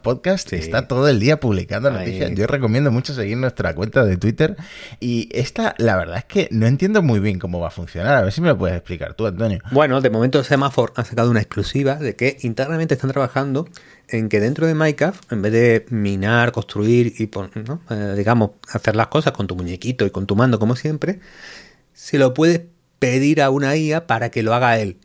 podcast. 0.00 0.52
Está 0.52 0.88
todo 0.88 1.08
el 1.08 1.20
día 1.20 1.40
publicando 1.40 1.90
noticias. 1.90 2.32
Yo 2.34 2.46
recomiendo 2.46 2.90
mucho 2.90 3.14
seguir 3.14 3.36
nuestra 3.36 3.74
cuenta 3.74 4.04
de 4.04 4.16
Twitter. 4.16 4.56
Y 5.00 5.28
esta, 5.32 5.74
la 5.78 5.96
verdad 5.96 6.18
es 6.18 6.24
que 6.24 6.48
no 6.50 6.66
entiendo 6.66 7.02
muy 7.02 7.20
bien 7.20 7.38
cómo 7.38 7.60
va 7.60 7.68
a 7.68 7.70
funcionar. 7.70 8.14
A 8.14 8.22
ver 8.22 8.32
si 8.32 8.40
me 8.40 8.48
lo 8.48 8.58
puedes 8.58 8.76
explicar 8.76 9.14
tú, 9.14 9.26
Antonio. 9.26 9.60
Bueno, 9.70 10.00
de 10.00 10.10
momento 10.10 10.42
Semaphore 10.44 10.92
ha 10.96 11.04
sacado 11.04 11.30
una 11.30 11.40
exclusiva 11.40 11.94
de 11.96 12.16
que 12.16 12.38
internamente 12.42 12.94
están 12.94 13.10
trabajando 13.10 13.68
en 14.08 14.28
que 14.28 14.40
dentro 14.40 14.66
de 14.66 14.74
Minecraft, 14.74 15.32
en 15.32 15.42
vez 15.42 15.52
de 15.52 15.86
minar, 15.90 16.52
construir 16.52 17.14
y, 17.18 17.24
eh, 17.24 18.14
digamos, 18.16 18.50
hacer 18.72 18.96
las 18.96 19.08
cosas 19.08 19.32
con 19.32 19.46
tu 19.46 19.56
muñequito 19.56 20.06
y 20.06 20.10
con 20.10 20.26
tu 20.26 20.36
mando 20.36 20.58
como 20.58 20.76
siempre, 20.76 21.20
se 21.92 22.18
lo 22.18 22.34
puedes 22.34 22.62
pedir 22.98 23.42
a 23.42 23.50
una 23.50 23.76
IA 23.76 24.06
para 24.06 24.30
que 24.30 24.42
lo 24.42 24.54
haga 24.54 24.78
él. 24.78 24.98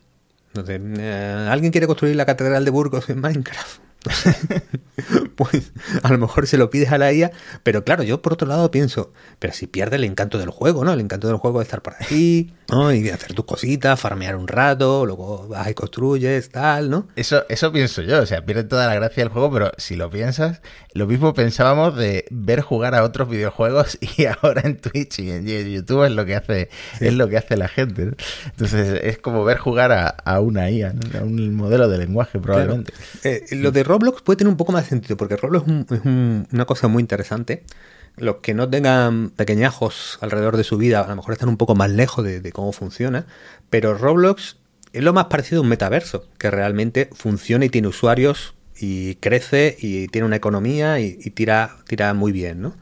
Entonces, 0.48 0.82
eh, 1.00 1.48
¿alguien 1.50 1.72
quiere 1.72 1.88
construir 1.88 2.16
la 2.16 2.26
catedral 2.26 2.66
de 2.66 2.72
Burgos 2.72 3.10
en 3.10 3.22
Minecraft? 3.22 3.91
pues 5.36 5.72
a 6.02 6.12
lo 6.12 6.18
mejor 6.18 6.48
se 6.48 6.58
lo 6.58 6.70
pides 6.70 6.92
a 6.92 6.98
la 6.98 7.14
IA, 7.14 7.32
pero 7.64 7.84
claro, 7.84 8.04
yo 8.04 8.22
por 8.22 8.34
otro 8.34 8.48
lado 8.48 8.72
pienso, 8.72 9.14
pero 9.40 9.54
si 9.54 9.68
pierde 9.68 9.98
el 9.98 10.04
encanto 10.04 10.38
del 10.38 10.50
juego, 10.50 10.84
¿no? 10.84 10.94
El 10.94 11.00
encanto 11.00 11.28
del 11.28 11.38
juego 11.38 11.60
de 11.60 11.64
estar 11.64 11.82
por 11.82 11.94
ahí, 12.00 12.54
¿no? 12.70 12.92
Y 12.92 13.02
de 13.02 13.14
hacer 13.14 13.34
tus 13.34 13.46
cositas, 13.46 14.00
farmear 14.00 14.36
un 14.36 14.48
rato, 14.48 15.06
luego 15.06 15.48
vas 15.48 15.70
y 15.70 15.74
construyes, 15.74 16.50
tal, 16.50 16.90
¿no? 16.90 17.08
Eso, 17.16 17.44
eso 17.50 17.72
pienso 17.72 18.02
yo, 18.02 18.22
o 18.22 18.26
sea, 18.26 18.46
pierde 18.46 18.64
toda 18.64 18.88
la 18.88 18.96
gracia 18.96 19.24
del 19.24 19.32
juego, 19.32 19.52
pero 19.52 19.72
si 19.78 19.96
lo 19.96 20.10
piensas, 20.10 20.62
lo 20.94 21.08
mismo 21.08 21.34
pensábamos 21.34 21.96
de 21.96 22.26
ver 22.32 22.62
jugar 22.62 22.96
a 22.96 23.04
otros 23.04 23.30
videojuegos 23.30 23.98
y 24.18 24.26
ahora 24.26 24.62
en 24.66 24.78
Twitch 24.78 25.20
y 25.20 25.32
en 25.32 25.46
YouTube 25.46 26.06
es 26.06 26.12
lo 26.12 26.26
que 26.26 26.36
hace, 26.36 26.70
es 27.00 27.14
lo 27.14 27.30
que 27.30 27.38
hace 27.38 27.58
la 27.58 27.68
gente. 27.68 28.12
Entonces 28.46 29.00
es 29.04 29.18
como 29.20 29.44
ver 29.44 29.58
jugar 29.58 29.92
a, 29.92 30.40
una 30.40 30.70
IA, 30.70 30.94
a 31.20 31.24
un 31.24 31.56
modelo 31.56 31.88
de 31.88 31.98
lenguaje 31.98 32.40
probablemente. 32.40 32.94
Eh, 33.24 33.46
lo 33.52 33.72
de 33.72 33.84
Roblox 33.92 34.22
puede 34.22 34.38
tener 34.38 34.50
un 34.50 34.56
poco 34.56 34.72
más 34.72 34.86
de 34.86 34.90
sentido, 34.90 35.18
porque 35.18 35.36
Roblox 35.36 35.68
es, 35.92 36.06
una 36.06 36.66
cosa 36.66 36.88
muy 36.88 37.02
interesante. 37.02 37.64
Los 38.16 38.38
que 38.38 38.54
no 38.54 38.70
tengan 38.70 39.32
pequeñajos 39.32 40.18
alrededor 40.22 40.56
de 40.56 40.64
su 40.64 40.78
vida, 40.78 41.02
a 41.02 41.08
lo 41.10 41.16
mejor 41.18 41.34
están 41.34 41.50
un 41.50 41.58
poco 41.58 41.76
más 41.76 41.90
lejos 41.90 42.24
de, 42.24 42.52
cómo 42.54 42.72
funciona, 42.72 43.26
pero 43.70 43.98
Roblox 43.98 44.58
es 44.94 45.04
lo 45.04 45.12
más 45.12 45.26
parecido 45.26 45.60
a 45.60 45.64
un 45.64 45.70
metaverso, 45.70 46.26
que 46.38 46.50
realmente 46.50 47.10
funciona 47.12 47.66
y 47.66 47.70
tiene 47.70 47.90
usuarios 47.90 48.56
y 48.80 49.16
crece 49.16 49.76
y 49.78 50.08
tiene 50.08 50.26
una 50.26 50.38
economía 50.38 51.02
y, 51.02 51.18
tira, 51.32 51.78
tira 51.86 52.14
muy 52.14 52.32
bien, 52.32 52.62
¿no? 52.62 52.78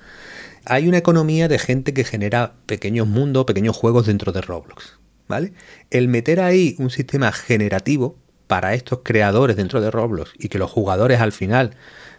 Hay 0.66 0.88
una 0.88 0.99
economía 0.99 1.47
de 1.47 1.57
gente 1.57 1.91
que 1.91 2.03
genera 2.03 2.53
pequeños 2.68 3.07
mundos, 3.07 3.45
pequeños 3.45 3.76
juegos 3.76 4.05
dentro 4.05 4.32
de 4.32 4.41
Roblox, 4.41 4.99
¿vale? 5.28 5.53
El 5.89 6.07
meter 6.07 6.39
ahí 6.39 6.76
un 6.78 6.91
sistema 6.91 7.32
generativo 7.32 8.18
para 8.49 8.73
estos 8.73 9.01
creadores 9.03 9.55
dentro 9.55 9.79
de 9.79 9.91
Roblox 9.91 10.31
y 10.39 10.49
que 10.49 10.57
los 10.57 10.71
jugadores 10.71 11.21
al 11.21 11.31
final 11.31 11.75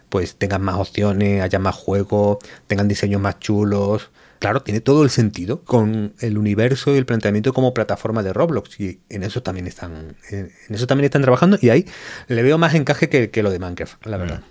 pues 0.07 0.37
tengan 0.37 0.61
más 0.61 0.75
opciones, 0.75 1.41
haya 1.41 1.59
más 1.59 1.75
juegos, 1.75 2.37
tengan 2.67 2.87
diseños 2.87 3.19
más 3.19 3.39
chulos, 3.39 4.09
claro, 4.39 4.61
tiene 4.61 4.79
todo 4.79 5.03
el 5.03 5.09
sentido 5.09 5.61
con 5.61 6.13
el 6.21 6.37
universo 6.37 6.95
y 6.95 6.97
el 6.97 7.05
planteamiento 7.05 7.51
como 7.51 7.73
plataforma 7.73 8.23
de 8.23 8.31
Roblox. 8.31 8.79
Y 8.79 9.01
en 9.09 9.23
eso 9.23 9.43
también 9.43 9.67
están, 9.67 10.15
en 10.29 10.51
eso 10.69 10.87
también 10.87 11.05
están 11.05 11.21
trabajando. 11.21 11.57
Y 11.61 11.69
ahí 11.69 11.85
le 12.27 12.43
veo 12.43 12.57
más 12.57 12.73
encaje 12.75 13.09
que, 13.09 13.43
lo 13.43 13.51
de 13.51 13.59
Minecraft, 13.59 14.05
la 14.05 14.17
verdad. 14.17 14.41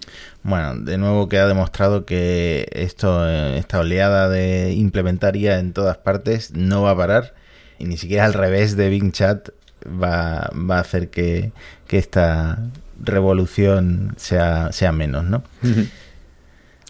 Bueno, 0.42 0.76
de 0.76 0.98
nuevo 0.98 1.28
queda 1.28 1.48
demostrado 1.48 2.04
que 2.04 2.68
esto, 2.72 3.26
eh, 3.26 3.58
esta 3.58 3.80
oleada 3.80 4.28
de 4.28 4.72
implementar 4.72 5.34
IA 5.34 5.58
en 5.58 5.72
todas 5.72 5.96
partes 5.96 6.52
no 6.52 6.82
va 6.82 6.90
a 6.90 6.96
parar. 6.96 7.34
Y 7.78 7.86
ni 7.86 7.96
siquiera 7.96 8.26
al 8.26 8.34
revés 8.34 8.76
de 8.76 8.90
Bing 8.90 9.10
Chat 9.10 9.48
va, 9.86 10.50
va 10.54 10.76
a 10.78 10.80
hacer 10.80 11.10
que, 11.10 11.52
que 11.86 11.98
esta 11.98 12.58
revolución 13.00 14.14
sea, 14.16 14.72
sea 14.72 14.92
menos, 14.92 15.24
¿no? 15.24 15.42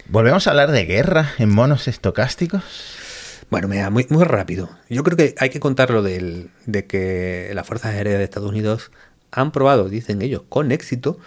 ¿Volvemos 0.09 0.47
a 0.47 0.51
hablar 0.51 0.73
de 0.73 0.85
guerra 0.85 1.31
en 1.39 1.51
monos 1.51 1.89
estocásticos? 1.89 2.65
Bueno, 3.51 3.69
mira, 3.69 3.91
muy, 3.91 4.07
muy 4.11 4.25
rápido. 4.25 4.71
Yo 4.89 5.03
creo 5.03 5.17
que 5.17 5.35
hay 5.39 5.51
que 5.51 5.61
contar 5.61 5.91
lo 5.91 6.03
de 6.03 6.49
que 6.89 7.51
las 7.55 7.67
Fuerzas 7.67 7.95
Aéreas 7.95 8.19
de 8.19 8.25
Estados 8.25 8.49
Unidos 8.49 8.91
han 9.33 9.53
probado, 9.53 9.89
dicen 9.89 10.23
ellos, 10.23 10.43
con 10.49 10.73
éxito, 10.73 11.19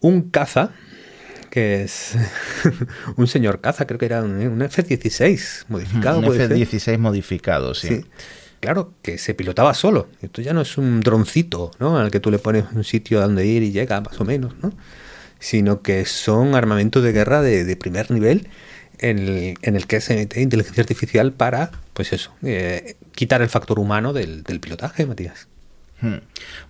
un 0.00 0.30
caza, 0.30 0.70
que 1.50 1.82
es 1.82 2.14
un 3.16 3.26
señor 3.26 3.60
caza, 3.60 3.86
creo 3.86 3.98
que 3.98 4.06
era 4.06 4.22
un, 4.22 4.62
F-16 4.62 5.64
modificado. 5.68 6.18
Un 6.18 6.24
F-16 6.24 6.98
modificado, 6.98 7.74
sí. 7.74 8.04
Claro, 8.62 8.94
que 9.02 9.18
se 9.18 9.34
pilotaba 9.34 9.74
solo. 9.74 10.08
Esto 10.22 10.40
ya 10.40 10.54
no 10.54 10.62
es 10.62 10.78
un 10.78 11.00
droncito, 11.00 11.72
¿no? 11.78 11.98
Al 11.98 12.10
que 12.10 12.20
tú 12.20 12.30
le 12.30 12.38
pones 12.38 12.64
un 12.72 12.84
sitio 12.84 13.20
donde 13.20 13.44
ir 13.44 13.62
y 13.62 13.72
llega, 13.72 14.00
más 14.00 14.18
o 14.20 14.24
menos, 14.24 14.54
¿no? 14.62 14.72
sino 15.42 15.82
que 15.82 16.04
son 16.04 16.54
armamentos 16.54 17.02
de 17.02 17.10
guerra 17.10 17.42
de, 17.42 17.76
primer 17.76 18.12
nivel 18.12 18.48
en 18.98 19.18
el, 19.18 19.54
en 19.62 19.74
el, 19.74 19.88
que 19.88 20.00
se 20.00 20.14
mete 20.14 20.40
inteligencia 20.40 20.82
artificial 20.82 21.32
para, 21.32 21.72
pues 21.94 22.12
eso, 22.12 22.32
eh, 22.44 22.94
quitar 23.16 23.42
el 23.42 23.48
factor 23.48 23.80
humano 23.80 24.12
del, 24.12 24.44
pilotaje, 24.60 25.04
Matías. 25.04 25.48
Hmm. 26.02 26.16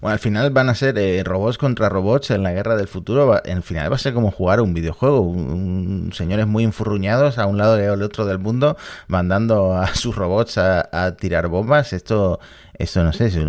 Bueno, 0.03 0.12
al 0.12 0.18
final 0.18 0.51
van 0.51 0.68
a 0.68 0.74
ser 0.74 0.99
eh, 0.99 1.24
robots 1.24 1.57
contra 1.57 1.89
robots 1.89 2.30
en 2.30 2.43
la 2.43 2.53
guerra 2.53 2.76
del 2.76 2.87
futuro. 2.87 3.41
En 3.47 3.57
el 3.57 3.62
final 3.62 3.91
va 3.91 3.97
a 3.97 3.99
ser 3.99 4.12
como 4.12 4.30
jugar 4.30 4.61
un 4.61 4.74
videojuego. 4.74 5.22
Un, 5.22 6.11
señores 6.12 6.47
muy 6.47 6.64
enfurruñados 6.64 7.39
a 7.39 7.47
un 7.47 7.57
lado 7.57 7.80
y 7.83 7.87
al 7.87 8.03
otro 8.03 8.26
del 8.26 8.39
mundo, 8.39 8.76
mandando 9.09 9.74
a 9.74 9.87
sus 9.95 10.14
robots 10.14 10.59
a, 10.59 11.16
tirar 11.16 11.49
bombas. 11.49 11.95
Esto, 11.95 12.41
esto 12.74 13.03
no 13.03 13.14
sé, 13.14 13.30
si 13.30 13.41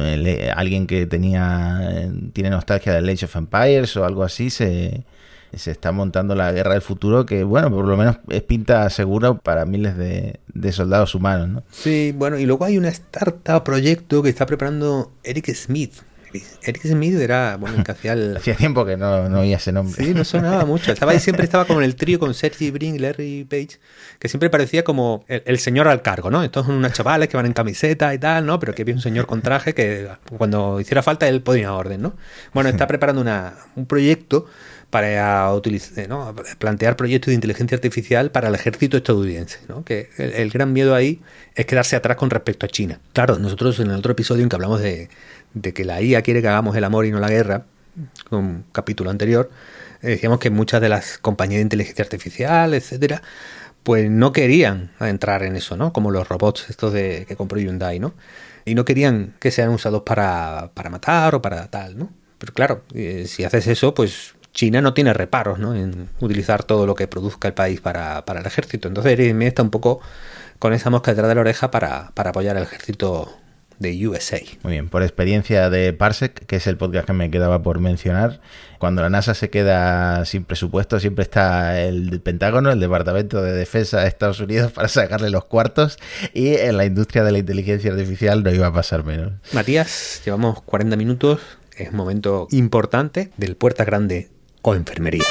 alguien 0.56 0.88
que 0.88 1.06
tenía 1.06 1.80
eh, 1.84 2.12
tiene 2.32 2.50
nostalgia 2.50 2.94
del 2.94 3.10
Age 3.10 3.26
of 3.26 3.36
Empires 3.36 3.98
o 3.98 4.06
algo 4.06 4.24
así 4.24 4.50
se, 4.50 5.06
se 5.56 5.72
está 5.72 5.92
montando 5.92 6.36
la 6.36 6.52
guerra 6.52 6.74
del 6.74 6.82
futuro 6.82 7.26
que, 7.26 7.44
bueno, 7.44 7.70
por 7.70 7.86
lo 7.86 7.98
menos 7.98 8.18
es 8.30 8.42
pinta 8.42 8.90
seguro 8.90 9.38
para 9.38 9.66
miles 9.66 9.98
de, 9.98 10.40
soldados 10.72 11.14
humanos, 11.16 11.50
¿no? 11.50 11.64
Sí, 11.72 12.14
bueno, 12.16 12.38
y 12.40 12.46
luego 12.46 12.66
hay 12.66 12.78
una 12.78 12.90
startup 12.90 13.64
proyecto 13.64 14.24
que 14.24 14.30
está 14.30 14.46
preparando 14.46 15.12
Eric 15.24 15.54
Smith. 15.54 15.94
Eric 16.64 16.82
Smith 16.88 17.16
era, 17.20 17.58
bueno, 17.58 17.84
que 17.84 17.92
hacía 17.94 18.14
el... 18.14 18.38
Hacía 18.38 18.56
tiempo 18.56 18.86
que 18.86 18.98
no, 18.98 19.30
no 19.30 19.42
oía 19.42 19.58
ese 19.58 19.72
nombre. 19.72 20.04
Sí, 20.04 20.14
no 20.14 20.24
sonaba 20.24 20.66
mucho. 20.66 20.92
Estaba 20.92 21.12
ahí, 21.12 21.20
siempre 21.20 21.46
estaba 21.46 21.66
como 21.66 21.80
en 21.80 21.86
el 21.86 21.96
trío 21.96 22.20
con 22.20 22.34
Sergi 22.34 22.72
Brin, 22.72 23.00
Larry 23.02 23.46
Page, 23.48 23.80
que 24.18 24.28
siempre 24.28 24.50
parecía 24.50 24.84
como 24.84 25.26
el, 25.28 25.60
señor 25.60 25.88
al 25.88 26.02
cargo, 26.02 26.32
¿no? 26.32 26.44
Estos 26.44 26.66
son 26.66 26.76
unas 26.76 26.94
chavales 26.94 27.30
que 27.30 27.38
van 27.38 27.46
en 27.46 27.54
camiseta 27.54 28.14
y 28.14 28.18
tal, 28.18 28.46
¿no? 28.46 28.60
Pero 28.60 28.74
que 28.74 28.82
había 28.82 28.96
un 28.96 29.02
señor 29.02 29.28
con 29.28 29.42
traje 29.42 29.74
que 29.74 30.08
cuando 30.38 30.80
hiciera 30.80 31.04
falta 31.04 31.28
él 31.28 31.42
ponía 31.42 31.74
orden, 31.74 32.02
¿no? 32.02 32.16
Bueno, 32.54 32.70
está 32.70 32.88
preparando 32.88 33.22
una, 33.22 33.54
un 33.76 33.86
proyecto 33.86 34.48
para 34.94 35.52
utilizar, 35.56 36.08
¿no? 36.08 36.36
plantear 36.60 36.96
proyectos 36.96 37.30
de 37.30 37.34
inteligencia 37.34 37.76
artificial 37.76 38.30
para 38.30 38.50
el 38.50 38.54
ejército 38.54 38.96
estadounidense. 38.96 39.58
¿no? 39.68 39.84
Que 39.84 40.10
el, 40.20 40.52
gran 40.52 40.72
miedo 40.72 40.94
ahí 40.94 41.20
es 41.56 41.66
quedarse 41.66 41.96
atrás 41.96 42.16
con 42.16 42.30
respecto 42.30 42.68
a 42.68 42.70
China. 42.70 43.00
Claro, 43.12 43.40
nosotros 43.40 43.80
en 43.80 43.90
el 43.90 43.96
otro 43.96 44.12
episodio 44.12 44.44
en 44.44 44.50
que 44.50 44.56
hablamos 44.56 44.82
de, 44.82 45.10
que 45.74 45.84
la 45.84 46.00
IA 46.00 46.22
quiere 46.22 46.44
que 46.44 46.48
hagamos 46.48 46.76
el 46.76 46.84
amor 46.84 47.08
y 47.08 47.12
no 47.12 47.20
la 47.20 47.28
guerra, 47.28 47.66
un 48.30 48.66
capítulo 48.72 49.10
anterior, 49.10 49.50
eh, 50.04 50.10
decíamos 50.10 50.38
que 50.38 50.52
muchas 50.52 50.80
de 50.80 50.90
las 50.90 51.18
compañías 51.18 51.58
de 51.58 51.64
inteligencia 51.64 52.04
artificial, 52.04 52.76
etcétera, 52.76 53.24
pues 53.82 54.12
no 54.12 54.32
querían 54.32 54.92
entrar 55.00 55.42
en 55.42 55.56
eso, 55.56 55.76
¿no? 55.76 55.92
Como 55.92 56.12
los 56.12 56.30
robots 56.30 56.70
estos 56.70 56.94
de 56.94 57.26
que 57.28 57.36
compró 57.36 57.60
Hyundai, 57.60 57.98
¿no? 57.98 58.14
Y 58.64 58.76
no 58.76 58.86
querían 58.86 59.34
que 59.40 59.50
sean 59.50 59.70
usados 59.70 60.04
para, 60.04 60.70
para 60.76 60.92
matar 60.92 61.34
o 61.34 61.42
para 61.42 61.66
tal, 61.72 61.98
¿no? 61.98 62.12
Pero 62.38 62.54
claro, 62.54 62.84
eh, 62.94 63.26
si 63.28 63.44
haces 63.44 63.66
eso, 63.66 63.96
pues 63.96 64.33
China 64.54 64.82
no 64.82 64.94
tiene 64.94 65.14
reparos 65.14 65.60
¿no? 65.60 65.76
en 65.76 66.10
utilizar 66.20 66.64
todo 66.64 66.86
lo 66.86 66.96
que 66.96 67.08
produzca 67.08 67.48
el 67.48 67.54
país 67.54 67.82
para, 67.82 68.24
el 68.26 68.46
ejército. 68.46 68.88
Entonces 68.88 69.34
me 69.34 69.48
está 69.48 69.64
un 69.64 69.72
poco 69.72 70.00
con 70.60 70.74
esa 70.74 70.90
mosca 70.90 71.12
detrás 71.12 71.28
de 71.30 71.36
la 71.36 71.42
oreja 71.42 71.72
para, 71.72 72.12
apoyar 72.16 72.56
al 72.56 72.64
ejército 72.64 73.36
de 73.80 74.08
USA. 74.08 74.40
Muy 74.62 74.74
bien, 74.74 74.88
por 74.88 75.02
experiencia 75.02 75.70
de 75.72 75.92
Parsec, 75.92 76.46
que 76.46 76.58
es 76.58 76.68
el 76.68 76.78
podcast 76.78 77.08
que 77.08 77.14
me 77.14 77.32
quedaba 77.32 77.64
por 77.64 77.80
mencionar, 77.80 78.40
cuando 78.78 79.02
la 79.02 79.10
NASA 79.10 79.34
se 79.34 79.50
queda 79.50 80.24
sin 80.26 80.46
presupuesto, 80.46 81.00
siempre 81.00 81.24
está 81.24 81.82
el 81.82 82.22
Pentágono, 82.22 82.72
el 82.72 82.80
Departamento 82.80 83.42
de 83.42 83.52
Defensa 83.52 84.02
de 84.02 84.08
Estados 84.08 84.40
Unidos 84.40 84.72
para 84.74 84.88
sacarle 84.88 85.32
los 85.32 85.46
cuartos 85.46 85.98
y 86.34 86.56
en 86.56 86.78
la 86.78 86.86
industria 86.86 87.24
de 87.24 87.32
la 87.32 87.40
inteligencia 87.40 87.92
artificial 87.92 88.44
no 88.44 88.52
iba 88.52 88.68
a 88.68 88.74
pasar 88.74 89.04
menos. 89.04 89.34
Matías, 89.52 90.22
llevamos 90.24 90.62
40 90.62 90.96
minutos, 90.96 91.42
es 91.76 91.90
un 91.90 91.98
momento 91.98 92.48
importante 92.52 93.32
del 93.38 93.58
Puerta 93.58 93.84
Grande 93.84 94.30
o 94.64 94.74
enfermería. 94.76 95.24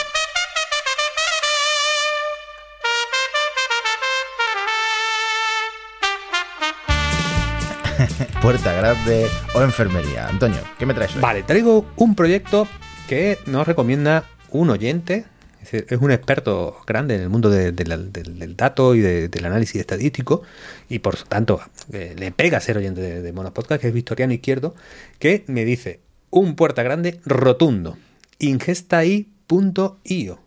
Puerta 8.43 8.73
grande 8.73 9.27
o 9.55 9.63
enfermería. 9.63 10.29
Antonio, 10.29 10.61
¿qué 10.79 10.87
me 10.87 10.95
traes 10.95 11.17
hoy? 11.17 11.23
Vale, 11.23 11.43
traigo 11.43 11.87
un 11.97 12.15
proyecto 12.15 12.69
que 13.09 13.39
nos 13.47 13.67
recomienda 13.67 14.25
un 14.51 14.71
oyente. 14.71 15.25
Es 15.71 15.99
un 16.01 16.11
experto 16.11 16.77
grande 16.87 17.15
en 17.15 17.23
el 17.23 17.29
mundo 17.29 17.49
del, 17.49 18.57
dato 18.57 18.97
y 18.97 19.01
del 19.01 19.45
análisis 19.45 19.81
estadístico 19.81 20.43
y 20.89 20.99
por 20.99 21.17
tanto 21.17 21.61
eh, 21.93 22.17
le 22.19 22.33
pega 22.33 22.61
ser 22.61 22.77
oyente 22.79 23.01
de, 23.01 23.23
de 23.23 23.33
Monopodcast, 23.33 23.81
que 23.81 23.89
es 23.89 23.95
Victoriano 23.95 24.33
Izquierdo, 24.33 24.75
que 25.21 25.45
me 25.47 25.65
dice 25.65 26.01
un 26.31 26.57
puerta 26.57 26.83
grande 26.83 27.21
rotundo 27.25 27.97
ingestaI.io. 28.43 30.41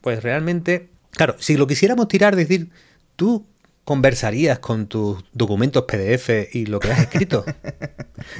Pues 0.00 0.22
realmente, 0.22 0.88
claro, 1.10 1.36
si 1.38 1.56
lo 1.56 1.66
quisiéramos 1.66 2.08
tirar, 2.08 2.36
decir, 2.36 2.70
tú 3.16 3.46
conversarías 3.84 4.60
con 4.60 4.86
tus 4.86 5.24
documentos 5.32 5.84
PDF 5.84 6.54
y 6.54 6.66
lo 6.66 6.78
que 6.78 6.92
has 6.92 7.00
escrito. 7.00 7.44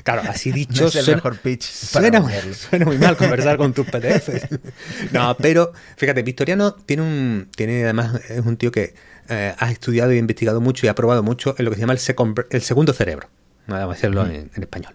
Claro, 0.05 0.23
así 0.29 0.53
dicho, 0.53 0.89
es 0.89 0.95
el 0.95 1.17
mejor 1.17 1.39
pitch 1.39 1.63
suena, 1.63 2.21
muy 2.21 2.99
mal 2.99 3.17
conversar 3.17 3.57
con 3.57 3.73
tus 3.73 3.87
PDFs. 3.87 4.47
No, 5.13 5.35
pero 5.39 5.73
fíjate, 5.97 6.23
Victoriano 6.23 6.75
tiene 6.75 7.03
un, 7.03 7.49
tiene 7.57 7.85
además 7.85 8.21
es 8.29 8.45
un 8.45 8.59
tío 8.59 8.71
que 8.71 8.95
eh, 9.31 9.55
ha 9.59 9.71
estudiado 9.71 10.13
y 10.13 10.19
investigado 10.19 10.61
mucho 10.61 10.85
y 10.85 10.91
ha 10.91 10.95
probado 10.95 11.23
mucho 11.23 11.55
en 11.59 11.65
lo 11.65 11.71
que 11.71 11.77
se 11.77 11.81
llama 11.81 11.95
el, 11.95 12.01
el 12.51 12.63
segundo 12.63 12.93
cerebro. 12.93 13.31
Nada 13.67 13.87
más 13.87 13.97
decirlo 13.97 14.27
en 14.27 14.51
español. 14.55 14.95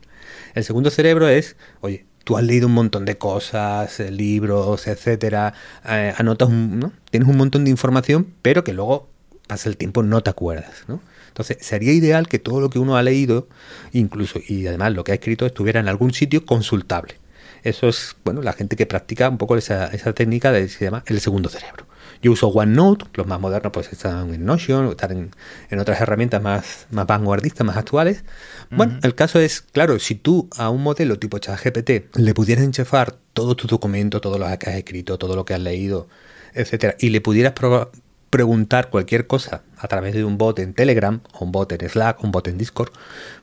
El 0.54 0.64
segundo 0.64 0.92
cerebro 0.92 1.28
es, 1.28 1.56
oye, 1.82 2.06
tú 2.26 2.38
has 2.38 2.44
leído 2.44 2.68
un 2.68 2.74
montón 2.74 3.06
de 3.06 3.18
cosas, 3.18 4.00
eh, 4.02 4.12
libros, 4.12 4.88
etcétera, 4.88 5.54
eh, 5.88 6.14
anotas 6.18 6.50
un, 6.50 6.92
tienes 7.10 7.30
un 7.30 7.38
montón 7.38 7.64
de 7.64 7.72
información, 7.72 8.34
pero 8.42 8.66
que 8.66 8.74
luego 8.74 9.08
pasa 9.48 9.70
el 9.70 9.78
tiempo 9.78 10.04
no 10.04 10.22
te 10.22 10.32
acuerdas, 10.32 10.84
¿no? 10.88 11.00
Entonces, 11.28 11.58
sería 11.62 11.92
ideal 11.92 12.28
que 12.28 12.40
todo 12.40 12.60
lo 12.62 12.70
que 12.70 12.80
uno 12.80 12.98
ha 12.98 13.04
leído, 13.04 13.48
incluso 13.92 14.40
y 14.46 14.66
además 14.68 14.94
lo 14.94 15.04
que 15.04 15.12
ha 15.12 15.16
escrito, 15.16 15.46
estuviera 15.46 15.80
en 15.80 15.88
algún 15.88 16.14
sitio 16.14 16.46
consultable. 16.46 17.16
Eso 17.64 17.88
es, 17.90 18.16
bueno, 18.24 18.42
la 18.42 18.54
gente 18.54 18.76
que 18.76 18.86
practica 18.86 19.30
un 19.30 19.38
poco 19.38 19.58
esa, 19.58 19.88
esa 19.88 20.14
técnica 20.14 20.52
de, 20.52 20.70
se 20.70 20.86
llama 20.86 21.04
el 21.08 21.20
segundo 21.20 21.50
cerebro. 21.50 21.85
Yo 22.22 22.32
uso 22.32 22.48
OneNote, 22.48 23.06
los 23.14 23.28
más 23.28 23.40
modernos 23.40 23.72
pues 23.72 23.92
están 23.92 24.34
en 24.34 24.46
Notion, 24.46 24.88
están 24.88 25.32
en, 25.70 25.80
otras 25.80 26.02
herramientas 26.02 26.42
más, 26.42 26.88
más 26.92 27.06
vanguardistas, 27.06 27.66
más 27.66 27.78
actuales. 27.78 28.24
Bueno, 28.72 29.00
el 29.04 29.16
caso 29.16 29.40
es, 29.40 29.62
claro, 29.62 30.00
si 30.00 30.16
tú 30.16 30.50
a 30.58 30.70
un 30.70 30.84
modelo 30.84 31.20
tipo 31.20 31.38
ChatGPT 31.38 32.18
le 32.18 32.34
pudieras 32.34 32.64
enchefar 32.64 33.16
todos 33.34 33.56
tus 33.58 33.70
documentos, 33.70 34.22
todo 34.22 34.38
lo 34.38 34.46
que 34.58 34.70
has 34.70 34.76
escrito, 34.76 35.18
todo 35.18 35.36
lo 35.36 35.46
que 35.46 35.54
has 35.54 35.60
leído, 35.60 36.08
etcétera, 36.54 36.96
y 37.00 37.10
le 37.10 37.22
pudieras 37.22 37.54
preguntar 38.30 38.90
cualquier 38.90 39.28
cosa 39.28 39.64
a 39.78 39.88
través 39.88 40.14
de 40.14 40.24
un 40.24 40.38
bot 40.38 40.58
en 40.60 40.74
Telegram, 40.74 41.22
o 41.34 41.46
un 41.46 41.52
bot 41.52 41.72
en 41.72 41.90
Slack, 41.90 42.22
o 42.22 42.26
un 42.26 42.32
bot 42.32 42.48
en 42.48 42.58
Discord, 42.58 42.92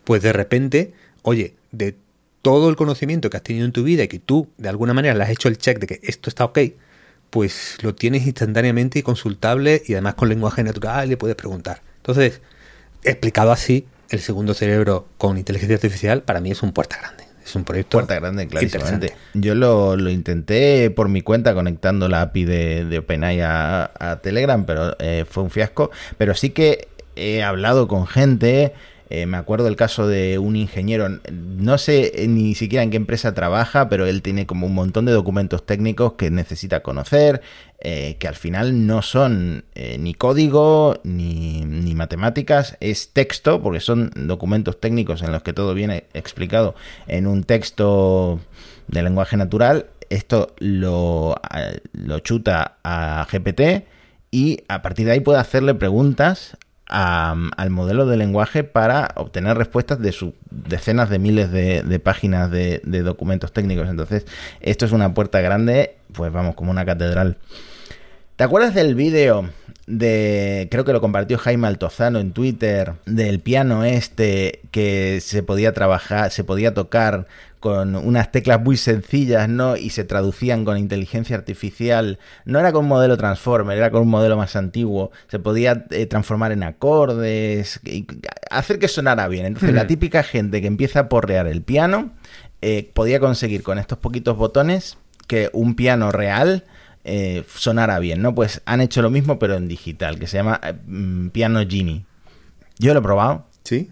pues 0.05 0.23
de 0.23 0.33
repente, 0.33 0.95
oye, 1.23 1.55
de 1.71 1.97
todo 2.43 2.69
el 2.69 2.77
conocimiento 2.77 3.31
que 3.31 3.37
has 3.37 3.43
tenido 3.43 3.65
en 3.65 3.73
tu 3.73 3.85
vida 3.85 4.03
y 4.03 4.09
que 4.09 4.19
tú 4.19 4.49
de 4.59 4.69
alguna 4.69 4.93
manera 4.93 5.15
le 5.15 5.23
has 5.23 5.31
hecho 5.31 5.49
el 5.49 5.59
check 5.59 5.79
de 5.79 5.87
que 5.87 6.01
esto 6.03 6.29
está 6.29 6.45
ok, 6.45 6.59
pues 7.33 7.79
lo 7.81 7.95
tienes 7.95 8.27
instantáneamente 8.27 8.99
y 8.99 9.03
consultable 9.03 9.83
y 9.87 9.95
además 9.95 10.17
con 10.17 10.29
lenguaje 10.29 10.63
natural 10.63 11.09
le 11.09 11.17
puedes 11.17 11.35
preguntar. 11.35 11.81
Entonces, 11.97 12.43
explicado 13.05 13.53
así, 13.53 13.87
el 14.11 14.21
segundo 14.21 14.53
cerebro 14.53 15.09
con 15.17 15.39
inteligencia 15.39 15.77
artificial 15.77 16.25
para 16.25 16.41
mí 16.41 16.51
es 16.51 16.63
un 16.63 16.73
puerta 16.73 16.99
grande. 17.01 17.25
Es 17.43 17.55
un 17.57 17.65
proyecto. 17.65 17.97
Puerta 17.97 18.17
grande, 18.17 18.47
clarísimamente. 18.49 19.15
Yo 19.33 19.55
lo, 19.55 19.97
intenté 20.11 20.91
por 20.91 21.09
mi 21.09 21.23
cuenta 21.23 21.55
conectando 21.55 22.07
la 22.11 22.21
API 22.21 22.45
de, 22.45 22.85
de 22.85 22.99
OpenAI 22.99 23.41
a, 23.41 24.21
Telegram, 24.23 24.67
pero 24.67 24.95
eh, 24.99 25.25
fue 25.27 25.43
un 25.43 25.51
fiasco. 25.51 25.91
Pero 26.19 26.35
sí 26.35 26.51
que 26.51 26.89
he 27.17 27.43
hablado 27.43 27.89
con 27.89 28.07
gente, 28.07 28.75
eh, 29.15 29.27
me 29.27 29.37
acuerdo 29.37 29.69
el 29.69 29.77
caso 29.77 30.07
de 30.07 30.39
un 30.39 30.57
ingeniero, 30.57 31.07
no 31.31 31.77
sé 31.77 32.25
ni 32.31 32.55
siquiera 32.55 32.83
en 32.83 32.89
qué 32.89 32.97
empresa 32.97 33.35
trabaja, 33.35 33.91
pero 33.91 34.07
él 34.07 34.23
tiene 34.23 34.47
como 34.47 34.67
un 34.67 34.75
montón 34.75 35.05
de 35.05 35.13
documentos 35.13 35.67
técnicos 35.67 36.15
que 36.15 36.31
necesita 36.31 36.83
conocer, 36.83 37.43
eh, 37.81 38.17
que 38.19 38.27
al 38.27 38.37
final 38.37 38.87
no 38.87 39.03
son 39.03 39.67
eh, 39.75 39.99
ni 40.01 40.15
código 40.15 40.99
ni, 41.05 41.63
ni, 41.67 41.95
matemáticas, 41.95 42.79
es 42.81 43.13
texto, 43.13 43.61
porque 43.61 43.81
son 43.81 44.11
documentos 44.17 44.81
técnicos 44.81 45.21
en 45.21 45.31
los 45.31 45.43
que 45.43 45.53
todo 45.53 45.75
viene 45.75 46.05
explicado 46.15 46.75
en 47.07 47.27
un 47.27 47.45
texto 47.45 48.41
de 48.89 49.03
lenguaje 49.03 49.37
natural. 49.37 49.89
Esto 50.09 50.55
lo, 50.57 51.35
lo 51.93 52.19
chuta 52.21 52.79
a 52.83 53.29
GPT 53.31 53.85
y 54.31 54.63
a 54.69 54.81
partir 54.81 55.05
de 55.05 55.13
ahí 55.13 55.21
puede 55.21 55.39
hacerle 55.39 55.75
preguntas 55.75 56.57
al 56.93 57.71
modelo 57.71 58.05
de 58.05 58.19
lenguaje 58.19 58.65
para 58.65 59.13
obtener 59.17 59.57
respuestas 59.57 59.99
de 59.99 60.13
sus 60.13 60.35
decenas 60.51 61.09
de 61.09 61.19
miles 61.19 61.51
de, 61.51 62.01
páginas 62.01 62.51
de, 62.51 62.81
documentos 63.03 63.53
técnicos. 63.53 63.89
Entonces, 63.89 64.27
esto 64.61 64.85
es 64.85 64.93
una 64.93 65.15
puerta 65.15 65.41
grande, 65.41 65.97
pues 66.13 66.31
vamos, 66.31 66.55
como 66.55 66.71
una 66.71 66.85
catedral. 66.85 67.39
¿Te 68.37 68.45
acuerdas 68.45 68.75
del 68.75 68.95
vídeo 68.95 69.49
de, 69.87 70.69
creo 70.71 70.85
que 70.85 70.93
lo 70.93 71.01
compartió 71.01 71.39
Jaime 71.39 71.67
Altozano 71.67 72.19
en 72.21 72.33
Twitter, 72.33 72.95
del 73.05 73.41
piano 73.41 73.85
este 73.85 74.61
que 74.71 75.21
se 75.21 75.43
podía 75.43 75.73
trabajar, 75.73 76.31
se 76.31 76.45
podía 76.45 76.73
tocar 76.75 77.27
con 77.63 77.95
unas 77.95 78.33
teclas 78.33 78.61
muy 78.61 78.77
sencillas, 78.77 79.49
¿no? 79.49 79.77
Y 79.77 79.91
se 79.91 80.03
traducían 80.03 80.65
con 80.65 80.79
inteligencia 80.79 81.37
artificial. 81.37 82.19
No 82.45 82.59
era 82.59 82.73
con 82.73 82.85
un 82.85 82.89
modelo 82.89 83.17
Transformer, 83.17 83.79
era 83.79 83.93
con 83.93 84.03
un 84.03 84.09
modelo 84.09 84.37
más 84.37 84.57
antiguo. 84.57 85.13
Se 85.29 85.39
podía 85.39 85.87
eh, 85.91 86.07
transformar 86.07 86.51
en 86.51 86.65
acordes, 86.65 87.81
y 87.85 88.05
hacer 88.51 88.81
que 88.81 88.89
sonara 88.89 89.29
bien. 89.29 89.47
Entonces, 89.47 89.73
la 89.73 89.87
típica 89.87 90.25
gente 90.25 90.61
que 90.61 90.67
empieza 90.67 91.01
a 91.01 91.09
porrear 91.09 91.47
el 91.47 91.63
piano 91.63 92.11
eh, 92.63 92.91
podía 92.95 93.21
conseguir 93.21 93.63
con 93.63 93.79
estos 93.79 93.99
poquitos 93.99 94.37
botones 94.37 94.99
que 95.29 95.49
un 95.53 95.77
piano 95.77 96.11
real 96.11 96.65
eh, 97.05 97.45
sonara 97.49 97.99
bien, 97.99 98.23
¿no? 98.23 98.35
Pues 98.35 98.63
han 98.65 98.81
hecho 98.81 99.03
lo 99.03 99.11
mismo, 99.11 99.39
pero 99.39 99.55
en 99.55 99.69
digital, 99.69 100.19
que 100.19 100.27
se 100.27 100.37
llama 100.37 100.61
mm, 100.87 101.29
Piano 101.29 101.61
Genie. 101.61 102.05
Yo 102.79 102.95
lo 102.95 103.01
he 103.01 103.03
probado. 103.03 103.47
Sí. 103.65 103.91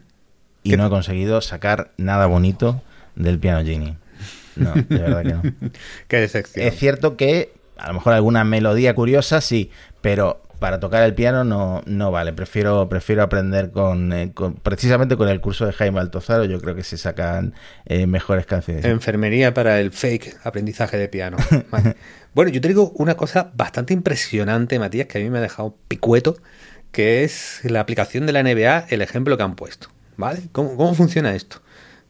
Y 0.63 0.77
no 0.77 0.87
he 0.87 0.91
conseguido 0.91 1.41
sacar 1.41 1.93
nada 1.97 2.27
bonito 2.27 2.83
del 3.17 3.39
piano 3.39 3.65
Genie. 3.65 3.97
No, 4.57 4.75
de 4.75 4.85
verdad 4.99 5.23
que 5.23 5.33
no. 5.33 5.43
Qué 6.09 6.17
decepción. 6.19 6.67
Es 6.67 6.79
cierto 6.79 7.17
que 7.17 7.53
a 7.77 7.89
lo 7.89 7.95
mejor 7.95 8.13
alguna 8.13 8.45
melodía 8.45 8.95
curiosa 8.95 9.41
sí, 9.41 9.71
pero 10.01 10.43
para 10.61 10.79
tocar 10.79 11.03
el 11.03 11.15
piano 11.15 11.43
no, 11.43 11.83
no 11.87 12.13
vale. 12.13 12.33
Prefiero, 12.33 12.89
prefiero 12.89 13.23
aprender 13.23 13.71
con, 13.71 14.13
eh, 14.13 14.33
precisamente 14.63 15.17
con 15.17 15.29
el 15.29 15.41
curso 15.41 15.67
de 15.67 15.73
Jaime 15.73 15.99
Altozaro. 15.99 16.45
Yo 16.45 16.61
creo 16.61 16.77
que 16.77 16.85
se 16.85 16.99
sacan 16.99 17.55
eh, 17.87 18.07
mejores 18.07 18.47
canciones. 18.47 18.85
Enfermería 18.85 19.55
para 19.55 19.81
el 19.81 19.91
fake 19.91 20.37
aprendizaje 20.45 20.99
de 20.99 21.09
piano. 21.09 21.39
bueno, 22.35 22.51
yo 22.51 22.61
te 22.61 22.68
digo 22.68 22.93
una 22.97 23.16
cosa 23.16 23.51
bastante 23.55 23.95
impresionante, 23.95 24.78
Matías, 24.78 25.07
que 25.07 25.18
a 25.18 25.20
mí 25.20 25.31
me 25.31 25.39
ha 25.39 25.43
dejado 25.43 25.76
picueto, 25.89 26.37
que 26.93 27.24
es 27.24 27.61
la 27.64 27.81
aplicación 27.81 28.26
de 28.26 28.33
la 28.33 28.43
NBA, 28.43 28.87
el 28.91 29.03
ejemplo 29.03 29.37
que 29.37 29.43
han 29.43 29.57
puesto. 29.57 29.89
¿Vale? 30.16 30.43
¿Cómo, 30.53 30.76
cómo 30.76 30.95
funciona 30.95 31.35
esto? 31.35 31.62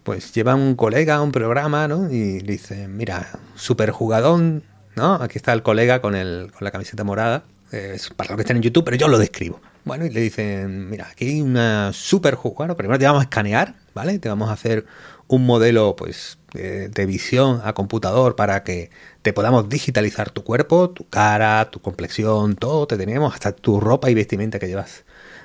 pues 0.02 0.32
lleva 0.32 0.54
un 0.54 0.74
colega 0.74 1.16
a 1.16 1.22
un 1.22 1.32
programa, 1.32 1.86
¿no? 1.88 2.10
Y 2.10 2.38
dice, 2.40 2.88
mira, 2.88 3.28
super 3.54 3.90
jugadón, 3.90 4.64
¿no? 4.96 5.14
Aquí 5.14 5.38
está 5.38 5.52
el 5.52 5.62
colega 5.62 6.00
con, 6.00 6.14
el, 6.14 6.50
con 6.52 6.64
la 6.64 6.70
camiseta 6.70 7.04
morada, 7.04 7.44
es 7.70 8.10
para 8.10 8.30
los 8.30 8.36
que 8.36 8.42
estén 8.42 8.56
en 8.56 8.62
YouTube, 8.62 8.84
pero 8.84 8.96
yo 8.96 9.08
lo 9.08 9.18
describo. 9.18 9.60
Bueno, 9.84 10.04
y 10.06 10.10
le 10.10 10.20
dicen, 10.20 10.90
mira, 10.90 11.08
aquí 11.10 11.26
hay 11.26 11.42
una 11.42 11.92
super 11.92 12.34
jugadora, 12.34 12.76
primero 12.76 12.98
te 12.98 13.04
vamos 13.04 13.20
a 13.20 13.24
escanear, 13.24 13.74
¿vale? 13.94 14.18
Te 14.18 14.28
vamos 14.28 14.50
a 14.50 14.52
hacer 14.52 14.84
un 15.30 15.46
modelo, 15.46 15.94
pues, 15.94 16.38
de, 16.52 17.06
visión 17.06 17.60
a 17.64 17.72
computador 17.72 18.34
para 18.34 18.64
que 18.64 18.90
te 19.22 19.32
podamos 19.32 19.68
digitalizar 19.68 20.30
tu 20.30 20.42
cuerpo, 20.42 20.90
tu 20.90 21.08
cara, 21.08 21.70
tu 21.70 21.80
complexión, 21.80 22.56
todo, 22.56 22.88
te 22.88 22.96
tenemos, 22.96 23.32
hasta 23.32 23.52
tu 23.52 23.78
ropa 23.78 24.10
y 24.10 24.14
vestimenta 24.14 24.58
que 24.58 24.66
llevas 24.66 25.04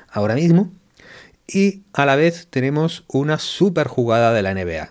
ahora 0.09 0.33
mismo 0.33 0.71
y 1.47 1.83
a 1.93 2.07
la 2.07 2.15
vez 2.15 2.47
tenemos 2.49 3.03
una 3.07 3.37
super 3.37 3.87
jugada 3.87 4.33
de 4.33 4.41
la 4.41 4.55
NBA. 4.55 4.89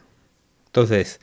Entonces, 0.66 1.18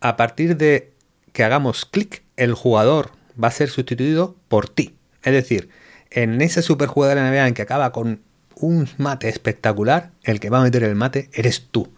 a 0.00 0.18
partir 0.18 0.58
de 0.58 0.92
que 1.32 1.44
hagamos 1.44 1.86
clic, 1.86 2.22
el 2.36 2.52
jugador 2.52 3.12
va 3.42 3.48
a 3.48 3.52
ser 3.52 3.70
sustituido 3.70 4.36
por 4.48 4.68
ti. 4.68 4.94
Es 5.22 5.32
decir, 5.32 5.70
en 6.10 6.42
esa 6.42 6.60
super 6.60 6.88
jugada 6.88 7.14
de 7.14 7.22
la 7.22 7.30
NBA 7.30 7.48
en 7.48 7.54
que 7.54 7.62
acaba 7.62 7.90
con 7.90 8.20
un 8.54 8.86
mate 8.98 9.30
espectacular, 9.30 10.10
el 10.24 10.40
que 10.40 10.50
va 10.50 10.60
a 10.60 10.64
meter 10.64 10.84
el 10.84 10.94
mate 10.94 11.30
eres 11.32 11.68
tú. 11.70 11.90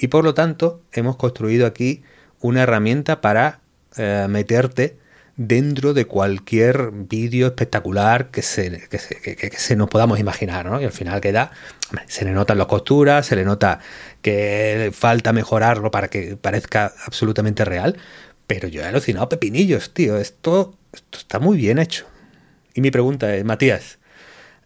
Y 0.00 0.08
por 0.08 0.24
lo 0.24 0.32
tanto, 0.32 0.80
hemos 0.92 1.16
construido 1.16 1.66
aquí 1.66 2.02
una 2.40 2.62
herramienta 2.62 3.20
para 3.20 3.60
eh, 3.98 4.26
meterte 4.30 4.96
dentro 5.36 5.92
de 5.92 6.06
cualquier 6.06 6.90
vídeo 6.90 7.48
espectacular 7.48 8.30
que 8.30 8.40
se, 8.40 8.88
que 8.88 8.98
se, 8.98 9.76
nos 9.76 9.90
podamos 9.90 10.18
imaginar, 10.18 10.64
¿no? 10.64 10.80
Y 10.80 10.84
al 10.84 10.92
final 10.92 11.20
queda, 11.20 11.50
se 12.06 12.24
le 12.24 12.32
notan 12.32 12.56
las 12.56 12.66
costuras, 12.66 13.26
se 13.26 13.36
le 13.36 13.44
nota 13.44 13.80
que 14.22 14.90
falta 14.94 15.34
mejorarlo 15.34 15.90
para 15.90 16.08
que 16.08 16.36
parezca 16.36 16.92
absolutamente 17.04 17.66
real, 17.66 17.98
pero 18.46 18.68
yo 18.68 18.80
he 18.80 18.86
alucinado 18.86 19.28
pepinillos, 19.28 19.92
tío, 19.92 20.16
esto, 20.16 20.74
esto 20.94 21.18
está 21.18 21.38
muy 21.38 21.58
bien 21.58 21.78
hecho. 21.78 22.06
Y 22.72 22.80
mi 22.80 22.90
pregunta 22.90 23.34
es, 23.34 23.44
Matías, 23.44 23.98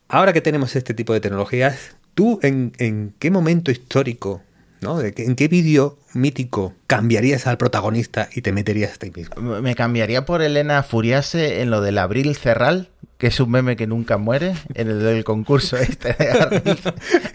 ahora 0.06 0.32
que 0.32 0.40
tenemos 0.40 0.76
este 0.76 0.94
tipo 0.94 1.12
de 1.12 1.20
tecnologías, 1.20 1.96
¿tú 2.14 2.38
en, 2.42 2.72
en 2.78 3.14
qué 3.18 3.32
momento 3.32 3.72
histórico 3.72 4.42
¿En 4.84 5.34
qué 5.34 5.48
vídeo 5.48 5.96
mítico 6.12 6.74
cambiarías 6.86 7.46
al 7.46 7.56
protagonista 7.56 8.28
y 8.34 8.42
te 8.42 8.52
meterías 8.52 8.94
a 8.94 8.98
ti 8.98 9.10
mismo? 9.14 9.60
Me 9.62 9.74
cambiaría 9.74 10.26
por 10.26 10.42
Elena 10.42 10.82
Furiase 10.82 11.62
en 11.62 11.70
lo 11.70 11.80
del 11.80 11.96
Abril 11.96 12.36
Cerral, 12.36 12.90
que 13.16 13.28
es 13.28 13.40
un 13.40 13.50
meme 13.50 13.76
que 13.76 13.86
nunca 13.86 14.18
muere, 14.18 14.54
en 14.74 14.90
el 14.90 15.00
del 15.00 15.24
concurso 15.24 15.76
este 15.78 16.14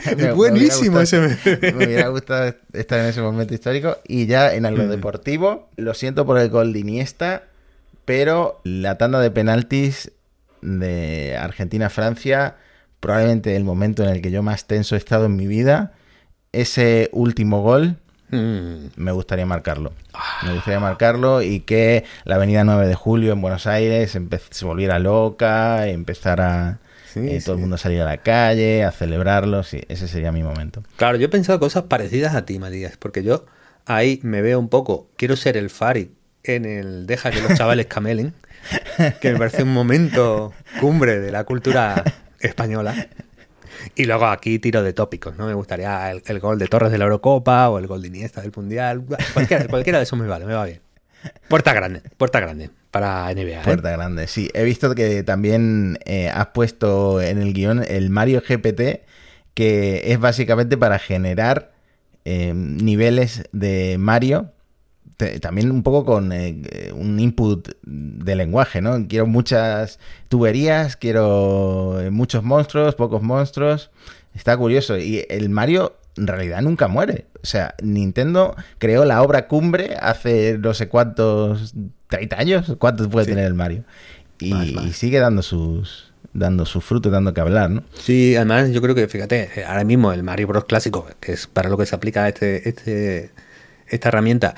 Es 0.06 0.36
buenísimo 0.36 1.00
ese 1.00 1.20
meme. 1.20 1.74
Me 1.74 1.86
hubiera 1.88 2.08
gustado 2.10 2.54
estar 2.74 3.00
en 3.00 3.08
ese 3.08 3.22
momento 3.22 3.54
histórico. 3.54 3.98
Y 4.08 4.28
ya 4.28 4.54
en 4.54 4.68
algo 4.68 4.84
mm. 4.84 4.90
deportivo, 4.90 5.70
lo 5.76 5.96
siento 5.96 6.26
por 6.26 6.38
el 6.38 6.50
gol 6.50 6.72
de 6.72 6.80
Iniesta, 6.80 7.46
pero 8.06 8.62
la 8.64 8.98
tanda 9.00 9.20
de 9.20 9.32
penaltis 9.32 10.12
de 10.62 11.36
Argentina-Francia, 11.40 12.58
probablemente 13.00 13.56
el 13.56 13.64
momento 13.64 14.04
en 14.04 14.10
el 14.10 14.22
que 14.22 14.30
yo 14.30 14.44
más 14.44 14.68
tenso 14.68 14.94
he 14.94 14.98
estado 15.00 15.26
en 15.26 15.36
mi 15.36 15.48
vida 15.48 15.94
ese 16.52 17.10
último 17.12 17.62
gol 17.62 17.98
mm. 18.32 18.92
me 18.96 19.12
gustaría 19.12 19.46
marcarlo. 19.46 19.94
Me 20.46 20.54
gustaría 20.54 20.80
marcarlo 20.80 21.42
y 21.42 21.62
que 21.62 22.06
la 22.26 22.36
avenida 22.36 22.64
9 22.64 22.88
de 22.88 22.96
julio 22.96 23.34
en 23.34 23.42
Buenos 23.42 23.68
Aires 23.68 24.18
se 24.52 24.66
volviera 24.66 25.00
loca, 25.00 25.88
empezara 25.88 26.80
eh, 27.16 27.42
todo 27.44 27.56
el 27.56 27.62
mundo 27.62 27.76
a 27.76 27.80
salir 27.80 28.02
a 28.02 28.06
la 28.06 28.18
calle, 28.18 28.84
a 28.84 28.92
celebrarlo. 28.92 29.64
Sí, 29.64 29.82
ese 29.88 30.08
sería 30.08 30.32
mi 30.32 30.44
momento. 30.44 30.84
Claro, 30.98 31.18
yo 31.18 31.26
he 31.26 31.30
pensado 31.30 31.60
cosas 31.60 31.84
parecidas 31.84 32.36
a 32.36 32.46
ti, 32.46 32.60
Matías, 32.60 32.98
porque 32.98 33.24
yo 33.24 33.46
ahí 33.86 34.20
me 34.24 34.42
veo 34.42 34.60
un 34.60 34.70
poco, 34.70 35.10
quiero 35.16 35.36
ser 35.36 35.58
el 35.58 35.70
Fari 35.70 36.12
en 36.44 36.66
el 36.66 37.08
Deja 37.08 37.32
que 37.32 37.42
los 37.42 37.56
chavales 37.56 37.86
camelen, 37.88 38.34
que 39.22 39.32
me 39.32 39.40
parece 39.40 39.64
un 39.64 39.74
momento 39.74 40.54
cumbre 40.80 41.20
de 41.20 41.32
la 41.32 41.44
cultura 41.44 42.04
española. 42.40 43.08
Y 43.96 44.06
luego 44.06 44.28
aquí 44.28 44.60
tiro 44.60 44.84
de 44.84 44.94
tópicos, 44.94 45.36
¿no? 45.38 45.48
Me 45.48 45.54
gustaría 45.54 46.12
el, 46.12 46.40
gol 46.40 46.60
de 46.60 46.68
Torres 46.68 46.92
de 46.92 46.98
la 46.98 47.06
Eurocopa 47.06 47.70
o 47.70 47.80
el 47.80 47.88
gol 47.88 48.02
de 48.02 48.08
Iniesta 48.08 48.42
del 48.42 48.52
Mundial. 48.56 49.04
Cualquiera, 49.34 49.68
cualquiera 49.70 50.00
de 50.00 50.04
esos 50.04 50.18
me 50.18 50.28
vale, 50.28 50.46
me 50.46 50.54
va 50.54 50.66
bien. 50.66 50.82
Puerta 51.48 51.74
grande, 51.74 52.02
puerta 52.18 52.40
grande 52.40 52.70
para 52.92 53.34
NBA. 53.34 53.62
¿eh? 53.62 53.62
Puerta 53.64 53.92
grande, 53.92 54.28
sí. 54.28 54.50
He 54.54 54.64
visto 54.64 54.94
que 54.96 55.24
también 55.24 56.00
eh, 56.06 56.30
has 56.30 56.48
puesto 56.48 57.22
en 57.22 57.42
el 57.42 57.54
guion 57.54 57.84
el 57.88 58.10
Mario 58.10 58.42
GPT, 58.48 59.02
que 59.54 60.04
es 60.06 60.20
básicamente 60.20 60.78
para 60.78 61.00
generar 61.00 61.72
eh, 62.26 62.54
niveles 62.54 63.44
de 63.52 63.98
Mario 64.00 64.52
también 65.42 65.70
un 65.70 65.84
poco 65.84 66.06
con 66.06 66.32
eh, 66.32 66.94
un 66.96 67.20
input 67.20 67.70
de 67.84 68.36
lenguaje, 68.36 68.82
¿no? 68.82 69.06
Quiero 69.08 69.28
muchas 69.28 70.00
tuberías, 70.30 70.96
quiero 70.96 72.00
eh, 72.00 72.10
muchos 72.10 72.44
monstruos, 72.44 72.96
pocos 72.96 73.22
monstruos. 73.22 73.92
Está 74.34 74.56
curioso. 74.56 74.98
Y 74.98 75.26
el 75.30 75.50
Mario 75.50 75.98
en 76.16 76.28
realidad 76.28 76.62
nunca 76.62 76.88
muere. 76.88 77.26
O 77.42 77.46
sea, 77.46 77.76
Nintendo 77.82 78.56
creó 78.78 79.04
la 79.04 79.22
obra 79.22 79.48
cumbre 79.48 79.98
hace 80.00 80.58
no 80.58 80.74
sé 80.74 80.88
cuántos, 80.88 81.74
30 82.08 82.40
años. 82.40 82.76
¿Cuántos 82.80 83.10
puede 83.10 83.26
tener 83.26 83.46
el 83.46 83.56
Mario? 83.56 83.84
Y, 84.40 84.94
sigue 84.94 85.20
dando 85.20 85.42
sus 85.42 86.14
dando 86.32 86.66
sus 86.66 86.86
frutos, 86.86 87.12
dando 87.12 87.34
que 87.34 87.42
hablar, 87.42 87.72
¿no? 87.72 87.84
Sí, 87.94 88.36
además 88.36 88.70
yo 88.70 88.82
creo 88.82 88.94
que, 88.96 89.08
fíjate, 89.08 89.50
ahora 89.68 89.84
mismo 89.84 90.14
el 90.14 90.24
Mario 90.24 90.48
Bros. 90.48 90.66
clásico, 90.66 91.08
que 91.20 91.34
es 91.34 91.48
para 91.48 91.70
lo 91.70 91.78
que 91.78 91.88
se 91.88 91.96
aplica 91.96 92.30
este, 92.30 92.70
este, 92.70 93.32
esta 93.88 94.10
herramienta, 94.10 94.56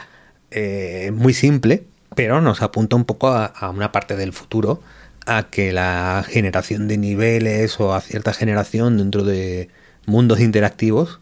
eh, 0.52 1.12
muy 1.14 1.34
simple, 1.34 1.86
pero 2.16 2.42
nos 2.42 2.62
apunta 2.62 2.96
un 2.96 3.06
poco 3.06 3.30
a, 3.30 3.70
una 3.70 3.92
parte 3.92 4.16
del 4.16 4.34
futuro 4.34 4.82
a 5.26 5.44
que 5.50 5.72
la 5.72 6.24
generación 6.28 6.88
de 6.88 6.98
niveles 6.98 7.80
o 7.80 7.94
a 7.94 8.02
cierta 8.02 8.34
generación 8.34 8.98
dentro 8.98 9.24
de 9.24 9.70
mundos 10.06 10.40
interactivos 10.40 11.20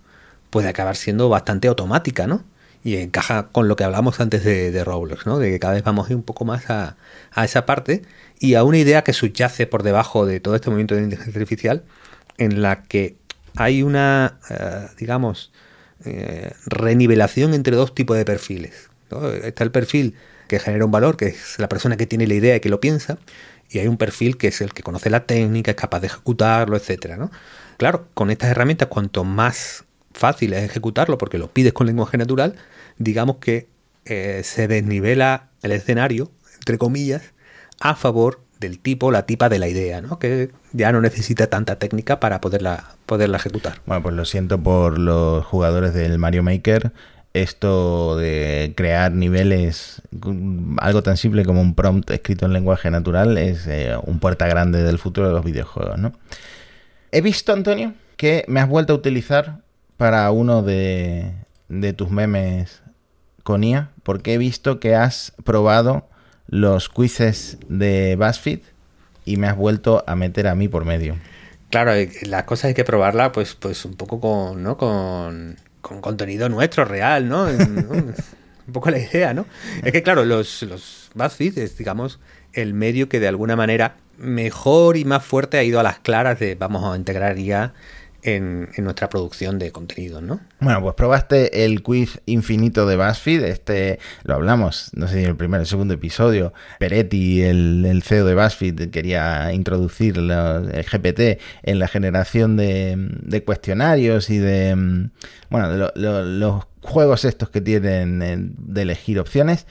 puede 0.49 0.69
acabar 0.69 0.95
siendo 0.95 1.29
bastante 1.29 1.67
automática, 1.67 2.27
¿no? 2.27 2.43
Y 2.83 2.95
encaja 2.95 3.49
con 3.51 3.67
lo 3.67 3.75
que 3.75 3.83
hablamos 3.83 4.19
antes 4.21 4.43
de, 4.43 4.83
Roblox, 4.83 5.25
¿no? 5.25 5.37
De 5.37 5.51
que 5.51 5.59
cada 5.59 5.73
vez 5.73 5.83
vamos 5.83 6.07
a 6.07 6.11
ir 6.11 6.15
un 6.15 6.23
poco 6.23 6.45
más 6.45 6.69
a, 6.69 6.95
a 7.31 7.45
esa 7.45 7.65
parte 7.65 8.03
y 8.39 8.55
a 8.55 8.63
una 8.63 8.77
idea 8.77 9.03
que 9.03 9.13
subyace 9.13 9.67
por 9.67 9.83
debajo 9.83 10.25
de 10.25 10.39
todo 10.39 10.55
este 10.55 10.69
movimiento 10.69 10.95
de 10.95 11.03
inteligencia 11.03 11.41
artificial 11.41 11.83
en 12.37 12.61
la 12.61 12.83
que 12.83 13.17
hay 13.55 13.83
una, 13.83 14.39
eh, 14.49 14.87
digamos, 14.97 15.51
eh, 16.05 16.51
renivelación 16.65 17.53
entre 17.53 17.75
dos 17.75 17.93
tipos 17.93 18.17
de 18.17 18.25
perfiles. 18.25 18.88
Está 19.43 19.63
el 19.63 19.71
perfil 19.71 20.15
que 20.47 20.59
genera 20.59 20.85
un 20.85 20.91
valor, 20.91 21.17
que 21.17 21.27
es 21.27 21.59
la 21.59 21.69
persona 21.69 21.97
que 21.97 22.07
tiene 22.07 22.27
la 22.27 22.33
idea 22.33 22.55
y 22.55 22.59
que 22.59 22.69
lo 22.69 22.79
piensa, 22.79 23.17
y 23.69 23.79
hay 23.79 23.87
un 23.87 23.97
perfil 23.97 24.37
que 24.37 24.47
es 24.47 24.61
el 24.61 24.73
que 24.73 24.83
conoce 24.83 25.09
la 25.09 25.25
técnica, 25.25 25.71
es 25.71 25.77
capaz 25.77 25.99
de 25.99 26.07
ejecutarlo, 26.07 26.75
etcétera, 26.75 27.17
¿no? 27.17 27.29
Claro, 27.77 28.07
con 28.13 28.31
estas 28.31 28.51
herramientas, 28.51 28.87
cuanto 28.87 29.23
más 29.23 29.85
fácil 30.11 30.53
es 30.53 30.63
ejecutarlo, 30.63 31.17
porque 31.17 31.37
lo 31.37 31.51
pides 31.51 31.73
con 31.73 31.87
lenguaje 31.87 32.17
natural, 32.17 32.55
digamos 32.97 33.37
que 33.37 33.67
eh, 34.05 34.41
se 34.43 34.67
desnivela 34.67 35.49
el 35.61 35.71
escenario, 35.71 36.31
entre 36.55 36.77
comillas, 36.77 37.33
a 37.79 37.95
favor 37.95 38.41
del 38.59 38.79
tipo, 38.79 39.11
la 39.11 39.25
tipa 39.25 39.49
de 39.49 39.59
la 39.59 39.67
idea, 39.69 40.01
¿no? 40.01 40.19
Que 40.19 40.51
ya 40.73 40.91
no 40.91 40.99
necesita 40.99 41.47
tanta 41.47 41.77
técnica 41.77 42.19
para 42.19 42.41
poderla, 42.41 42.95
poderla 43.05 43.37
ejecutar. 43.37 43.81
Bueno, 43.85 44.03
pues 44.03 44.15
lo 44.15 44.25
siento 44.25 44.61
por 44.61 44.99
los 44.99 45.45
jugadores 45.45 45.93
del 45.93 46.17
Mario 46.17 46.43
Maker. 46.43 46.91
Esto 47.33 48.17
de 48.17 48.73
crear 48.75 49.11
niveles, 49.11 50.01
algo 50.79 51.03
tan 51.03 51.15
simple 51.17 51.45
como 51.45 51.61
un 51.61 51.75
prompt 51.75 52.09
escrito 52.09 52.45
en 52.45 52.53
lenguaje 52.53 52.89
natural, 52.89 53.37
es 53.37 53.67
eh, 53.67 53.95
un 54.03 54.19
puerta 54.19 54.47
grande 54.47 54.81
del 54.83 54.97
futuro 54.97 55.27
de 55.27 55.33
los 55.33 55.45
videojuegos, 55.45 55.99
¿no? 55.99 56.13
He 57.11 57.21
visto, 57.21 57.53
Antonio, 57.53 57.93
que 58.17 58.45
me 58.47 58.59
has 58.59 58.67
vuelto 58.67 58.93
a 58.93 58.95
utilizar 58.95 59.59
para 59.97 60.29
uno 60.31 60.63
de, 60.63 61.33
de 61.67 61.93
tus 61.93 62.09
memes 62.09 62.81
con 63.43 63.63
IA, 63.63 63.91
porque 64.03 64.33
he 64.33 64.37
visto 64.37 64.79
que 64.79 64.95
has 64.95 65.33
probado 65.43 66.07
los 66.47 66.89
quizzes 66.89 67.57
de 67.67 68.15
BuzzFeed 68.15 68.61
y 69.25 69.37
me 69.37 69.47
has 69.47 69.55
vuelto 69.55 70.03
a 70.07 70.15
meter 70.15 70.47
a 70.47 70.55
mí 70.55 70.67
por 70.67 70.85
medio. 70.85 71.15
Claro, 71.69 71.91
la 72.23 72.45
cosa 72.45 72.67
hay 72.67 72.73
que 72.73 72.83
probarla 72.83 73.31
pues, 73.31 73.53
pues 73.53 73.85
un 73.85 73.93
poco 73.93 74.19
con, 74.19 74.63
¿no? 74.63 74.77
con, 74.77 75.57
con 75.81 76.01
contenido 76.01 76.49
nuestro, 76.49 76.85
real, 76.85 77.27
¿no? 77.27 77.43
un 78.69 78.73
poco 78.73 78.91
la 78.91 78.99
idea, 78.99 79.33
¿no? 79.33 79.45
Es 79.83 79.91
que 79.91 80.03
claro, 80.03 80.25
los, 80.25 80.63
los 80.63 81.09
BuzzFeed 81.15 81.57
es, 81.57 81.77
digamos, 81.77 82.19
el 82.53 82.73
medio 82.73 83.09
que 83.09 83.19
de 83.19 83.27
alguna 83.27 83.55
manera 83.55 83.97
mejor 84.17 84.97
y 84.97 85.05
más 85.05 85.25
fuerte 85.25 85.57
ha 85.57 85.63
ido 85.63 85.79
a 85.79 85.83
las 85.83 85.99
claras 85.99 86.39
de 86.39 86.55
vamos 86.55 86.83
a 86.83 86.95
integrar 86.95 87.37
ya 87.37 87.73
en, 88.23 88.69
nuestra 88.77 89.09
producción 89.09 89.59
de 89.59 89.71
contenido, 89.71 90.21
¿no? 90.21 90.39
Bueno, 90.59 90.81
pues 90.81 90.95
probaste 90.95 91.65
el 91.65 91.83
quiz 91.83 92.21
infinito 92.25 92.85
de 92.85 92.97
BuzzFeed, 92.97 93.43
este 93.43 93.99
lo 94.23 94.35
hablamos, 94.35 94.91
no 94.93 95.07
sé 95.07 95.15
si 95.15 95.19
en 95.23 95.29
el 95.29 95.35
primer 95.35 95.61
o 95.61 95.65
segundo 95.65 95.93
episodio, 95.93 96.53
Peretti, 96.79 97.41
el, 97.41 98.01
CEO 98.03 98.25
de 98.25 98.35
BuzzFeed, 98.35 98.89
quería 98.89 99.51
introducir 99.53 100.17
el 100.17 100.85
GPT 100.85 101.41
en 101.63 101.79
la 101.79 101.87
generación 101.87 102.57
de, 102.57 103.43
cuestionarios 103.45 104.29
y 104.29 104.37
de, 104.37 105.09
bueno, 105.49 105.91
los 105.95 106.63
juegos 106.81 107.25
estos 107.25 107.49
que 107.49 107.61
tienen 107.61 108.53
de 108.57 108.81
elegir 108.81 109.19
opciones. 109.19 109.65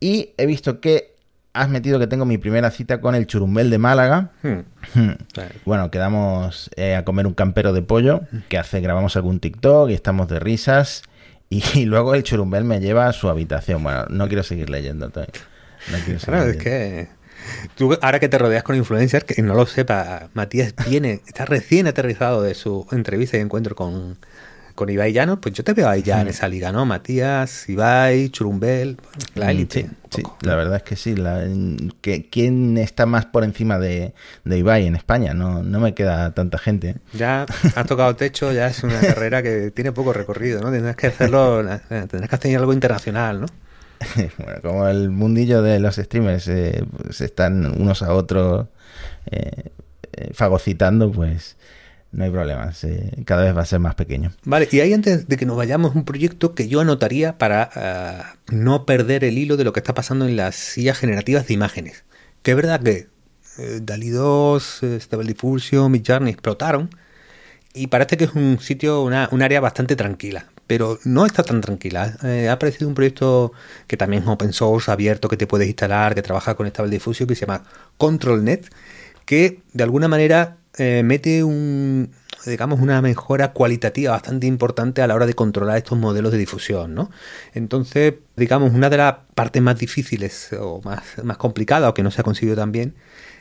Y 0.00 0.32
he 0.38 0.46
visto 0.46 0.80
que 0.80 1.09
has 1.52 1.68
metido 1.68 1.98
que 1.98 2.06
tengo 2.06 2.24
mi 2.24 2.38
primera 2.38 2.70
cita 2.70 3.00
con 3.00 3.14
el 3.14 3.26
churumbel 3.26 3.70
de 3.70 3.78
Málaga. 3.78 4.30
Hmm. 4.42 4.60
Hmm. 4.94 5.12
Bueno, 5.64 5.90
quedamos 5.90 6.70
eh, 6.76 6.94
a 6.94 7.04
comer 7.04 7.26
un 7.26 7.34
campero 7.34 7.72
de 7.72 7.82
pollo, 7.82 8.22
que 8.48 8.58
hace, 8.58 8.80
grabamos 8.80 9.16
algún 9.16 9.40
TikTok 9.40 9.90
y 9.90 9.94
estamos 9.94 10.28
de 10.28 10.40
risas. 10.40 11.02
Y, 11.48 11.84
luego 11.86 12.14
el 12.14 12.22
churumbel 12.22 12.64
me 12.64 12.80
lleva 12.80 13.08
a 13.08 13.12
su 13.12 13.28
habitación. 13.28 13.82
Bueno, 13.82 14.06
no 14.08 14.28
quiero 14.28 14.42
seguir 14.42 14.70
leyendo. 14.70 15.06
No 15.08 15.98
quiero 16.04 16.20
seguir 16.20 16.40
es 16.40 16.56
que 16.56 17.08
tú, 17.74 17.98
ahora 18.00 18.20
que 18.20 18.28
te 18.28 18.38
rodeas 18.38 18.62
con 18.62 18.76
influencers, 18.76 19.24
que 19.24 19.42
no 19.42 19.54
lo 19.54 19.66
sepa, 19.66 20.28
Matías 20.34 20.74
viene, 20.88 21.20
está 21.26 21.46
recién 21.46 21.86
aterrizado 21.86 22.42
de 22.42 22.54
su 22.54 22.86
entrevista 22.92 23.36
y 23.38 23.40
encuentro 23.40 23.74
con, 23.74 24.18
con 24.80 24.88
Ibai 24.88 25.12
Llano, 25.12 25.42
pues 25.42 25.54
yo 25.54 25.62
te 25.62 25.74
veo 25.74 25.90
ahí 25.90 26.02
ya 26.02 26.22
en 26.22 26.28
esa 26.28 26.48
liga, 26.48 26.72
¿no? 26.72 26.86
Matías, 26.86 27.68
Ibai, 27.68 28.30
Churumbel, 28.30 28.96
la 29.34 29.44
mm, 29.44 29.50
élite. 29.50 29.90
Sí, 30.08 30.22
la 30.40 30.56
verdad 30.56 30.76
es 30.76 30.82
que 30.84 30.96
sí. 30.96 31.14
que, 32.00 32.30
¿Quién 32.30 32.78
está 32.78 33.04
más 33.04 33.26
por 33.26 33.44
encima 33.44 33.78
de, 33.78 34.14
de, 34.44 34.58
Ibai 34.58 34.86
en 34.86 34.96
España? 34.96 35.34
No, 35.34 35.62
no 35.62 35.80
me 35.80 35.92
queda 35.92 36.32
tanta 36.32 36.56
gente. 36.56 36.96
Ya 37.12 37.44
has 37.76 37.86
tocado 37.86 38.16
techo, 38.16 38.52
ya 38.52 38.68
es 38.68 38.82
una 38.82 38.98
carrera 39.00 39.42
que 39.42 39.70
tiene 39.70 39.92
poco 39.92 40.14
recorrido, 40.14 40.62
¿no? 40.62 40.70
Tendrás 40.70 40.96
que 40.96 41.08
hacerlo, 41.08 41.62
tendrás 41.90 42.30
que 42.30 42.36
hacer 42.36 42.56
algo 42.56 42.72
internacional, 42.72 43.42
¿no? 43.42 43.46
bueno, 44.38 44.62
como 44.62 44.88
el 44.88 45.10
mundillo 45.10 45.60
de 45.60 45.78
los 45.78 45.96
streamers 45.96 46.48
eh, 46.48 46.82
pues 46.96 47.20
están 47.20 47.66
unos 47.78 48.00
a 48.00 48.14
otros 48.14 48.68
eh, 49.30 49.72
eh, 50.14 50.30
fagocitando, 50.32 51.12
pues 51.12 51.58
no 52.12 52.24
hay 52.24 52.30
problema, 52.30 52.72
cada 53.24 53.44
vez 53.44 53.56
va 53.56 53.62
a 53.62 53.66
ser 53.66 53.78
más 53.78 53.94
pequeño. 53.94 54.32
Vale, 54.44 54.68
y 54.70 54.80
ahí 54.80 54.92
antes 54.92 55.28
de 55.28 55.36
que 55.36 55.46
nos 55.46 55.56
vayamos, 55.56 55.94
un 55.94 56.04
proyecto 56.04 56.54
que 56.54 56.66
yo 56.66 56.80
anotaría 56.80 57.38
para 57.38 57.70
ah, 57.74 58.34
no 58.50 58.84
perder 58.84 59.22
el 59.22 59.38
hilo 59.38 59.56
de 59.56 59.64
lo 59.64 59.72
que 59.72 59.80
está 59.80 59.94
pasando 59.94 60.26
en 60.26 60.36
las 60.36 60.56
sillas 60.56 60.98
generativas 60.98 61.46
de 61.46 61.54
imágenes. 61.54 62.04
Que 62.42 62.52
es 62.52 62.56
verdad 62.56 62.80
que 62.82 63.08
eh, 63.58 63.80
DALI 63.82 64.10
2, 64.10 64.82
eh, 64.82 65.00
Stable 65.00 65.26
Diffusion, 65.26 65.92
Midjourney 65.92 66.32
explotaron 66.32 66.90
y 67.72 67.86
parece 67.86 68.16
que 68.16 68.24
es 68.24 68.34
un 68.34 68.58
sitio, 68.60 69.02
una, 69.02 69.28
un 69.30 69.42
área 69.42 69.60
bastante 69.60 69.94
tranquila. 69.94 70.46
Pero 70.66 70.98
no 71.04 71.26
está 71.26 71.42
tan 71.42 71.60
tranquila. 71.60 72.16
Eh, 72.22 72.48
ha 72.48 72.52
aparecido 72.52 72.88
un 72.88 72.94
proyecto 72.94 73.52
que 73.86 73.96
también 73.96 74.22
es 74.22 74.28
open 74.28 74.52
source, 74.52 74.90
abierto, 74.90 75.28
que 75.28 75.36
te 75.36 75.46
puedes 75.46 75.68
instalar, 75.68 76.14
que 76.14 76.22
trabaja 76.22 76.54
con 76.54 76.66
Stable 76.66 76.90
Diffusion, 76.90 77.28
que 77.28 77.34
se 77.34 77.46
llama 77.46 77.64
ControlNet, 77.96 78.68
que 79.24 79.62
de 79.72 79.84
alguna 79.84 80.08
manera 80.08 80.59
eh, 80.80 81.02
mete 81.04 81.44
un, 81.44 82.10
digamos, 82.46 82.80
una 82.80 83.02
mejora 83.02 83.52
cualitativa 83.52 84.12
bastante 84.12 84.46
importante 84.46 85.02
a 85.02 85.06
la 85.06 85.14
hora 85.14 85.26
de 85.26 85.34
controlar 85.34 85.76
estos 85.76 85.98
modelos 85.98 86.32
de 86.32 86.38
difusión, 86.38 86.94
¿no? 86.94 87.10
Entonces, 87.52 88.14
digamos, 88.36 88.72
una 88.72 88.88
de 88.88 88.96
las 88.96 89.16
partes 89.34 89.60
más 89.60 89.78
difíciles 89.78 90.50
o 90.58 90.80
más, 90.82 91.02
más 91.22 91.36
complicadas 91.36 91.90
o 91.90 91.94
que 91.94 92.02
no 92.02 92.10
se 92.10 92.22
ha 92.22 92.24
conseguido 92.24 92.56
tan 92.56 92.72
bien 92.72 92.94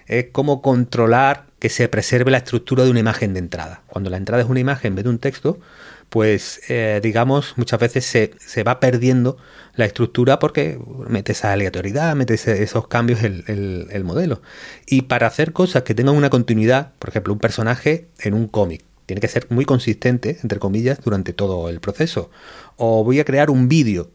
es 0.07 0.25
cómo 0.31 0.61
controlar 0.61 1.45
que 1.59 1.69
se 1.69 1.87
preserve 1.87 2.31
la 2.31 2.39
estructura 2.39 2.83
de 2.83 2.89
una 2.89 2.99
imagen 2.99 3.33
de 3.33 3.39
entrada. 3.39 3.83
Cuando 3.87 4.09
la 4.09 4.17
entrada 4.17 4.43
es 4.43 4.49
una 4.49 4.59
imagen 4.59 4.91
en 4.91 4.95
vez 4.95 5.03
de 5.03 5.09
un 5.11 5.19
texto, 5.19 5.59
pues 6.09 6.61
eh, 6.69 6.99
digamos 7.01 7.53
muchas 7.55 7.79
veces 7.79 8.05
se, 8.05 8.31
se, 8.39 8.63
va 8.63 8.79
perdiendo 8.79 9.37
la 9.75 9.85
estructura 9.85 10.39
porque 10.39 10.79
mete 11.07 11.31
esa 11.31 11.53
aleatoriedad, 11.53 12.15
mete 12.15 12.33
esos 12.33 12.87
cambios 12.87 13.23
el, 13.23 13.43
el, 13.47 13.87
el, 13.91 14.03
modelo. 14.03 14.41
Y 14.87 15.03
para 15.03 15.27
hacer 15.27 15.53
cosas 15.53 15.83
que 15.83 15.93
tengan 15.93 16.15
una 16.15 16.29
continuidad, 16.29 16.93
por 16.99 17.09
ejemplo, 17.09 17.33
un 17.33 17.39
personaje 17.39 18.09
en 18.19 18.33
un 18.33 18.47
cómic, 18.47 18.83
tiene 19.05 19.21
que 19.21 19.27
ser 19.27 19.47
muy 19.49 19.65
consistente, 19.65 20.39
entre 20.43 20.59
comillas, 20.59 20.99
durante 21.03 21.33
todo 21.33 21.69
el 21.69 21.79
proceso. 21.79 22.29
O 22.77 23.03
voy 23.03 23.19
a 23.19 23.25
crear 23.25 23.49
un 23.49 23.69
vídeo 23.69 24.11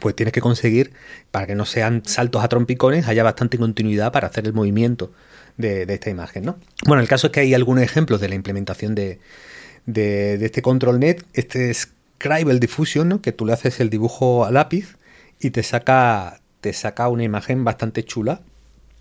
pues 0.00 0.14
tienes 0.14 0.32
que 0.32 0.42
conseguir, 0.42 0.92
para 1.30 1.46
que 1.46 1.54
no 1.54 1.64
sean 1.64 2.02
saltos 2.04 2.44
a 2.44 2.48
trompicones, 2.48 3.08
haya 3.08 3.22
bastante 3.22 3.56
continuidad 3.56 4.12
para 4.12 4.28
hacer 4.28 4.46
el 4.46 4.52
movimiento 4.52 5.12
de, 5.56 5.86
de, 5.86 5.94
esta 5.94 6.10
imagen, 6.10 6.44
¿no? 6.44 6.58
Bueno, 6.86 7.00
el 7.00 7.08
caso 7.08 7.28
es 7.28 7.32
que 7.32 7.40
hay 7.40 7.54
algunos 7.54 7.82
ejemplos 7.82 8.20
de 8.20 8.28
la 8.28 8.34
implementación 8.34 8.94
de, 8.94 9.18
de, 9.88 10.34
este 10.44 10.62
control 10.62 11.00
net, 11.00 11.24
este 11.32 11.72
Scribble 11.72 12.58
Diffusion, 12.60 13.08
¿no? 13.08 13.22
que 13.22 13.32
tú 13.32 13.46
le 13.46 13.54
haces 13.54 13.80
el 13.80 13.90
dibujo 13.90 14.44
a 14.44 14.50
lápiz 14.50 14.96
y 15.40 15.50
te 15.50 15.62
saca, 15.62 16.40
te 16.60 16.72
saca 16.72 17.08
una 17.08 17.24
imagen 17.24 17.64
bastante 17.64 18.04
chula, 18.04 18.42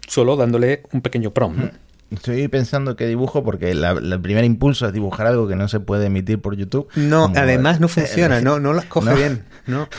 solo 0.07 0.35
dándole 0.37 0.83
un 0.93 1.01
pequeño 1.01 1.31
prompt. 1.31 1.73
Estoy 2.09 2.47
pensando 2.47 2.95
que 2.95 3.05
dibujo 3.05 3.43
porque 3.43 3.71
el 3.71 4.21
primer 4.21 4.45
impulso 4.45 4.87
es 4.87 4.93
dibujar 4.93 5.27
algo 5.27 5.45
que 5.45 5.57
no 5.57 5.67
se 5.67 5.81
puede 5.81 6.05
emitir 6.05 6.39
por 6.39 6.55
YouTube. 6.55 6.87
No, 6.95 7.29
además 7.35 7.81
no 7.81 7.89
funciona, 7.89 8.39
no, 8.41 8.61
no 8.61 8.71
las 8.71 8.85
coge 8.85 9.13
bien. 9.13 9.43
¿no? 9.65 9.89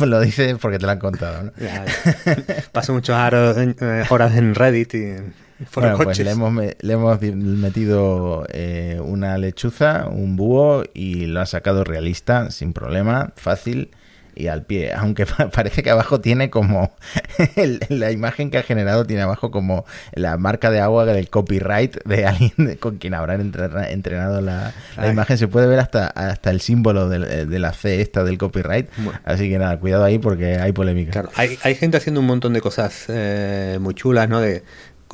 lo 0.06 0.20
dices 0.20 0.56
porque 0.58 0.78
te 0.78 0.86
lo 0.86 0.92
han 0.92 0.98
contado. 0.98 1.42
¿no? 1.42 1.52
Paso 2.72 2.94
muchas 2.94 3.30
eh, 3.30 4.04
horas 4.08 4.36
en 4.36 4.54
Reddit 4.54 4.94
y 4.94 5.16
bueno, 5.74 5.98
pues 5.98 6.18
le 6.18 6.30
hemos, 6.30 6.54
le 6.54 6.92
hemos 6.92 7.20
metido 7.20 8.46
eh, 8.52 9.00
una 9.02 9.38
lechuza, 9.38 10.06
un 10.08 10.36
búho 10.36 10.84
y 10.94 11.26
lo 11.26 11.40
ha 11.40 11.46
sacado 11.46 11.84
realista, 11.84 12.50
sin 12.50 12.72
problema, 12.72 13.32
fácil 13.36 13.90
y 14.34 14.48
al 14.48 14.64
pie. 14.64 14.92
Aunque 14.94 15.26
parece 15.52 15.82
que 15.82 15.90
abajo 15.90 16.20
tiene 16.20 16.50
como. 16.50 16.94
la 17.88 18.10
imagen 18.10 18.50
que 18.50 18.58
ha 18.58 18.62
generado 18.62 19.04
tiene 19.06 19.22
abajo 19.22 19.50
como 19.50 19.84
la 20.12 20.36
marca 20.38 20.70
de 20.70 20.80
agua 20.80 21.04
del 21.04 21.28
copyright 21.28 22.02
de 22.04 22.26
alguien 22.26 22.76
con 22.78 22.98
quien 22.98 23.14
habrán 23.14 23.40
entrenado 23.40 24.40
la, 24.40 24.72
imagen. 25.10 25.38
Se 25.38 25.48
puede 25.48 25.66
ver 25.66 25.80
hasta, 25.80 26.06
hasta 26.08 26.50
el 26.50 26.60
símbolo 26.60 27.08
de, 27.08 27.58
la 27.58 27.72
C 27.72 28.00
esta 28.00 28.24
del 28.24 28.38
copyright. 28.38 28.88
Así 29.24 29.48
que 29.48 29.58
nada, 29.58 29.78
cuidado 29.78 30.04
ahí 30.04 30.18
porque 30.18 30.56
hay 30.56 30.72
polémica. 30.72 31.12
Claro, 31.12 31.30
hay, 31.36 31.58
hay 31.62 31.74
gente 31.74 31.96
haciendo 31.96 32.20
un 32.20 32.26
montón 32.26 32.52
de 32.52 32.60
cosas 32.60 33.04
eh, 33.08 33.78
muy 33.80 33.94
chulas, 33.94 34.28
¿no? 34.28 34.40
De 34.40 34.62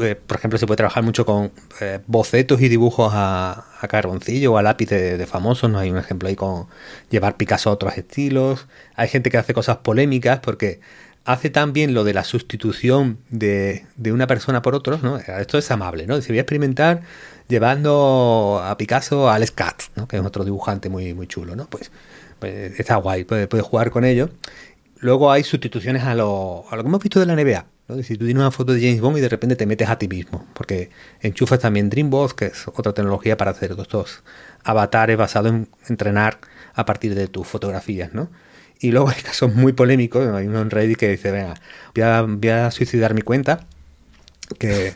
eh, 0.00 0.14
por 0.14 0.36
ejemplo, 0.36 0.58
se 0.58 0.66
puede 0.66 0.76
trabajar 0.76 1.02
mucho 1.02 1.26
con 1.26 1.50
eh, 1.80 2.00
bocetos 2.06 2.60
y 2.60 2.68
dibujos 2.68 3.12
a, 3.14 3.64
carboncillo 3.88 4.52
o 4.52 4.58
a 4.58 4.62
lápiz 4.62 4.88
de, 4.88 5.26
famosos. 5.26 5.70
¿no? 5.70 5.78
Hay 5.78 5.90
un 5.90 5.98
ejemplo 5.98 6.28
ahí 6.28 6.36
con 6.36 6.66
llevar 7.10 7.36
Picasso 7.36 7.70
a 7.70 7.72
otros 7.72 7.96
estilos. 7.96 8.66
Hay 8.94 9.08
gente 9.08 9.30
que 9.30 9.38
hace 9.38 9.54
cosas 9.54 9.78
polémicas 9.78 10.40
porque 10.40 10.80
hace 11.24 11.50
también 11.50 11.94
lo 11.94 12.04
de 12.04 12.14
la 12.14 12.24
sustitución 12.24 13.18
de, 13.30 13.86
una 14.06 14.26
persona 14.26 14.62
por 14.62 14.74
otro. 14.74 14.98
¿no? 15.02 15.18
Esto 15.18 15.58
es 15.58 15.70
amable, 15.70 16.06
¿no? 16.06 16.16
Dice, 16.16 16.28
voy 16.28 16.38
a 16.38 16.42
experimentar 16.42 17.02
llevando 17.48 18.62
a 18.62 18.76
Picasso 18.76 19.28
a 19.28 19.34
Alex 19.34 19.50
Katz, 19.50 19.90
¿no? 19.96 20.06
que 20.06 20.16
es 20.16 20.24
otro 20.24 20.44
dibujante 20.44 20.88
muy, 20.88 21.14
muy 21.14 21.26
chulo. 21.26 21.56
¿no? 21.56 21.66
Pues, 21.66 21.90
pues 22.38 22.78
está 22.78 22.96
guay, 22.96 23.24
puede, 23.24 23.48
puede 23.48 23.62
jugar 23.62 23.90
con 23.90 24.04
ello. 24.04 24.30
Luego 25.00 25.32
hay 25.32 25.44
sustituciones 25.44 26.04
a 26.04 26.14
lo, 26.14 26.64
a 26.70 26.76
lo 26.76 26.82
que 26.82 26.88
hemos 26.88 27.02
visto 27.02 27.20
de 27.20 27.26
la 27.26 27.34
NBA. 27.34 27.77
Si 28.02 28.18
tú 28.18 28.26
tienes 28.26 28.42
una 28.42 28.50
foto 28.50 28.74
de 28.74 28.80
James 28.82 29.00
Bond 29.00 29.16
y 29.16 29.22
de 29.22 29.30
repente 29.30 29.56
te 29.56 29.64
metes 29.64 29.88
a 29.88 29.98
ti 29.98 30.08
mismo, 30.08 30.46
porque 30.52 30.90
enchufas 31.22 31.58
también 31.58 31.88
Dreambox, 31.88 32.34
que 32.34 32.46
es 32.46 32.68
otra 32.68 32.92
tecnología 32.92 33.38
para 33.38 33.52
hacer 33.52 33.74
estos 33.78 34.22
avatares 34.62 35.16
basados 35.16 35.52
en 35.52 35.68
entrenar 35.88 36.38
a 36.74 36.84
partir 36.84 37.14
de 37.14 37.28
tus 37.28 37.46
fotografías, 37.46 38.12
¿no? 38.12 38.30
Y 38.78 38.90
luego 38.90 39.08
hay 39.08 39.22
casos 39.22 39.54
muy 39.54 39.72
polémicos, 39.72 40.28
hay 40.28 40.46
uno 40.46 40.60
en 40.60 40.68
Reddit 40.68 40.98
que 40.98 41.08
dice, 41.08 41.30
venga, 41.30 41.54
voy 41.94 42.48
a, 42.50 42.70
suicidar 42.70 43.14
mi 43.14 43.22
cuenta, 43.22 43.66
que, 44.58 44.94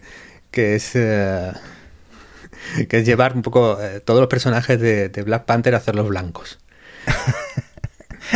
es... 0.52 0.90
Eh, 0.94 1.50
que 2.90 2.98
es 2.98 3.06
llevar 3.06 3.34
un 3.34 3.40
poco 3.40 3.82
eh, 3.82 4.00
todos 4.00 4.20
los 4.20 4.28
personajes 4.28 4.78
de, 4.78 5.08
de 5.08 5.22
Black 5.22 5.46
Panther 5.46 5.74
a 5.74 5.78
hacerlos 5.78 6.08
blancos. 6.08 6.58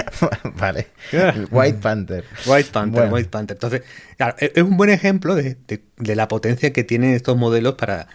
vale. 0.56 0.88
White 1.50 1.78
Panther. 1.78 2.24
White 2.46 2.70
Panther, 2.72 3.12
White 3.12 3.28
Panther. 3.30 3.56
Entonces, 3.56 3.82
claro, 4.16 4.36
es 4.38 4.62
un 4.62 4.76
buen 4.76 4.90
ejemplo 4.90 5.34
de, 5.34 5.56
la 5.98 6.28
potencia 6.28 6.72
que 6.72 6.84
tienen 6.84 7.14
estos 7.14 7.36
modelos 7.36 7.74
para, 7.74 8.08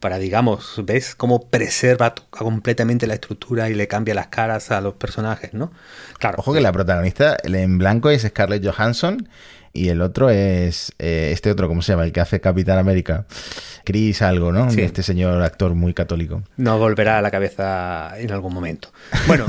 para, 0.00 0.18
digamos, 0.18 0.82
¿ves 0.84 1.14
cómo 1.14 1.48
preserva 1.48 2.14
completamente 2.30 3.06
la 3.06 3.14
estructura 3.14 3.68
y 3.70 3.74
le 3.74 3.88
cambia 3.88 4.14
las 4.14 4.28
caras 4.28 4.70
a 4.70 4.80
los 4.80 4.94
personajes, 4.94 5.54
¿no? 5.54 5.72
Claro. 6.18 6.36
Ojo 6.38 6.52
que 6.52 6.60
la 6.60 6.72
protagonista 6.72 7.36
en 7.42 7.78
blanco 7.78 8.10
es 8.10 8.22
Scarlett 8.22 8.66
Johansson 8.66 9.28
y 9.76 9.88
el 9.90 10.00
otro 10.00 10.30
es 10.30 10.92
eh, 10.98 11.30
este 11.32 11.50
otro, 11.50 11.68
¿cómo 11.68 11.82
se 11.82 11.92
llama? 11.92 12.04
El 12.04 12.12
que 12.12 12.20
hace 12.20 12.40
Capitán 12.40 12.78
América. 12.78 13.26
Chris 13.84 14.20
algo, 14.20 14.50
¿no? 14.50 14.68
Este 14.68 15.04
señor 15.04 15.40
actor 15.42 15.74
muy 15.76 15.94
católico. 15.94 16.42
No 16.56 16.76
volverá 16.76 17.18
a 17.18 17.22
la 17.22 17.30
cabeza 17.30 18.18
en 18.18 18.32
algún 18.32 18.52
momento. 18.52 18.92
Bueno, 19.28 19.46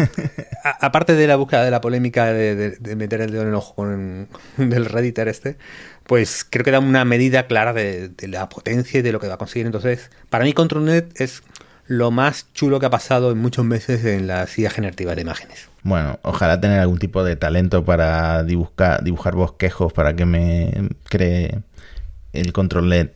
aparte 0.79 1.13
de 1.13 1.25
la 1.25 1.37
búsqueda 1.37 1.65
de 1.65 1.71
la 1.71 1.81
polémica 1.81 2.31
de, 2.31 2.77
meter 2.95 3.21
el 3.21 3.31
dedo 3.31 3.41
en 3.41 3.47
el 3.47 3.55
ojo 3.55 3.73
con 3.73 4.27
el, 4.57 4.69
del 4.69 4.85
Redditor 4.85 5.27
este, 5.27 5.57
pues 6.03 6.45
creo 6.47 6.63
que 6.63 6.69
da 6.69 6.79
una 6.79 7.03
medida 7.03 7.47
clara 7.47 7.73
de, 7.73 8.11
la 8.27 8.47
potencia 8.47 8.99
y 8.99 9.01
de 9.01 9.11
lo 9.11 9.19
que 9.19 9.27
va 9.27 9.35
a 9.35 9.37
conseguir. 9.37 9.65
Entonces, 9.65 10.11
para 10.29 10.43
mí 10.43 10.53
ControlNet 10.53 11.19
es 11.19 11.41
lo 11.87 12.11
más 12.11 12.51
chulo 12.53 12.79
que 12.79 12.85
ha 12.85 12.89
pasado 12.89 13.31
en 13.31 13.37
muchos 13.37 13.65
meses 13.65 14.03
en 14.05 14.27
la 14.27 14.45
silla 14.47 14.69
generativa 14.69 15.15
de 15.15 15.21
imágenes. 15.21 15.69
Bueno, 15.83 16.19
ojalá 16.21 16.59
tener 16.59 16.79
algún 16.79 16.99
tipo 16.99 17.23
de 17.23 17.37
talento 17.37 17.85
para 17.85 18.43
dibujar, 18.43 19.03
dibujar 19.03 19.35
bosquejos 19.35 19.93
para 19.93 20.15
que 20.15 20.25
me 20.25 20.89
cree 21.05 21.61
el 22.33 22.51
control 22.51 22.89
LED 22.89 23.09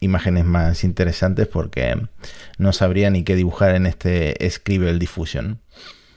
imágenes 0.00 0.46
más 0.46 0.82
interesantes 0.82 1.46
porque 1.46 1.94
no 2.56 2.72
sabría 2.72 3.10
ni 3.10 3.22
qué 3.22 3.36
dibujar 3.36 3.74
en 3.74 3.86
este 3.86 4.36
Scribble 4.50 4.98
Diffusion. 4.98 5.60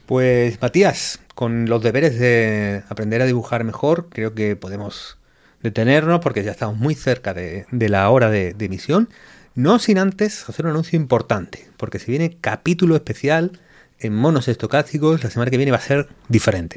Pues 0.06 0.60
Matías, 0.62 1.20
con 1.34 1.68
los 1.68 1.82
deberes 1.82 2.18
de 2.18 2.82
aprender 2.88 3.20
a 3.20 3.26
dibujar 3.26 3.62
mejor, 3.64 4.08
creo 4.08 4.34
que 4.34 4.56
podemos 4.56 5.18
detenernos 5.62 6.20
porque 6.20 6.42
ya 6.42 6.50
estamos 6.50 6.76
muy 6.76 6.94
cerca 6.94 7.34
de, 7.34 7.66
la 7.70 8.08
hora 8.08 8.30
de 8.30 8.54
emisión. 8.58 9.10
No 9.56 9.78
sin 9.78 9.98
antes 9.98 10.48
hacer 10.48 10.66
un 10.66 10.72
anuncio 10.72 10.98
importante, 10.98 11.68
porque 11.76 12.00
si 12.00 12.10
viene 12.10 12.38
capítulo 12.40 12.96
especial 12.96 13.60
en 14.00 14.12
monos 14.12 14.48
estocásticos, 14.48 15.22
la 15.22 15.30
semana 15.30 15.48
que 15.48 15.56
viene 15.56 15.70
va 15.70 15.78
a 15.78 15.80
ser 15.80 16.08
diferente. 16.28 16.76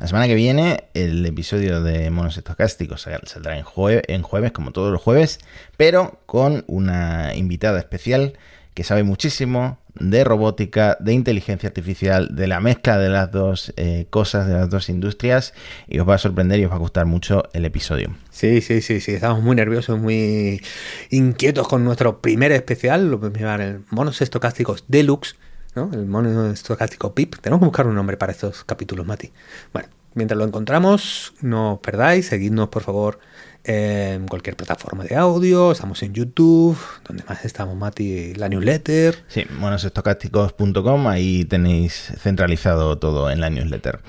La 0.00 0.08
semana 0.08 0.26
que 0.26 0.34
viene 0.34 0.88
el 0.94 1.24
episodio 1.24 1.84
de 1.84 2.10
monos 2.10 2.36
estocásticos 2.36 3.02
saldrá 3.02 3.56
en, 3.56 3.64
en 4.08 4.22
jueves, 4.22 4.50
como 4.50 4.72
todos 4.72 4.90
los 4.90 5.00
jueves, 5.00 5.38
pero 5.76 6.20
con 6.26 6.64
una 6.66 7.36
invitada 7.36 7.78
especial 7.78 8.32
que 8.74 8.84
sabe 8.84 9.02
muchísimo 9.02 9.78
de 9.94 10.24
robótica, 10.24 10.96
de 11.00 11.12
inteligencia 11.12 11.68
artificial, 11.68 12.34
de 12.34 12.46
la 12.46 12.60
mezcla 12.60 12.98
de 12.98 13.08
las 13.08 13.30
dos 13.30 13.72
eh, 13.76 14.06
cosas, 14.10 14.46
de 14.46 14.54
las 14.54 14.70
dos 14.70 14.88
industrias, 14.88 15.52
y 15.88 15.98
os 15.98 16.08
va 16.08 16.14
a 16.14 16.18
sorprender 16.18 16.60
y 16.60 16.64
os 16.64 16.70
va 16.70 16.76
a 16.76 16.78
gustar 16.78 17.06
mucho 17.06 17.42
el 17.52 17.64
episodio. 17.64 18.14
Sí, 18.30 18.60
sí, 18.60 18.80
sí, 18.80 19.00
sí, 19.00 19.12
estamos 19.12 19.42
muy 19.42 19.56
nerviosos, 19.56 19.98
muy 19.98 20.62
inquietos 21.10 21.66
con 21.68 21.84
nuestro 21.84 22.20
primer 22.20 22.52
especial, 22.52 23.10
lo 23.10 23.18
podemos 23.18 23.40
llamar 23.40 23.60
el 23.60 23.84
Monos 23.90 24.22
Estocásticos 24.22 24.84
Deluxe, 24.88 25.36
¿no? 25.74 25.90
El 25.92 26.06
mono 26.06 26.50
estocástico 26.50 27.14
PIP. 27.14 27.36
Tenemos 27.40 27.60
que 27.60 27.66
buscar 27.66 27.86
un 27.86 27.94
nombre 27.94 28.16
para 28.16 28.32
estos 28.32 28.64
capítulos, 28.64 29.06
Mati. 29.06 29.32
Bueno, 29.72 29.88
mientras 30.14 30.38
lo 30.38 30.44
encontramos, 30.44 31.34
no 31.40 31.74
os 31.74 31.80
perdáis, 31.80 32.26
seguidnos 32.26 32.68
por 32.68 32.82
favor 32.82 33.20
en 33.64 34.26
cualquier 34.28 34.56
plataforma 34.56 35.04
de 35.04 35.16
audio, 35.16 35.72
estamos 35.72 36.02
en 36.02 36.14
YouTube, 36.14 36.78
donde 37.06 37.24
más 37.24 37.44
estamos, 37.44 37.76
Mati, 37.76 38.34
la 38.34 38.48
newsletter. 38.48 39.24
Sí, 39.28 39.44
monosestocásticos.com, 39.58 41.06
ahí 41.06 41.44
tenéis 41.44 42.12
centralizado 42.18 42.98
todo 42.98 43.30
en 43.30 43.40
la 43.40 43.50
newsletter. 43.50 44.00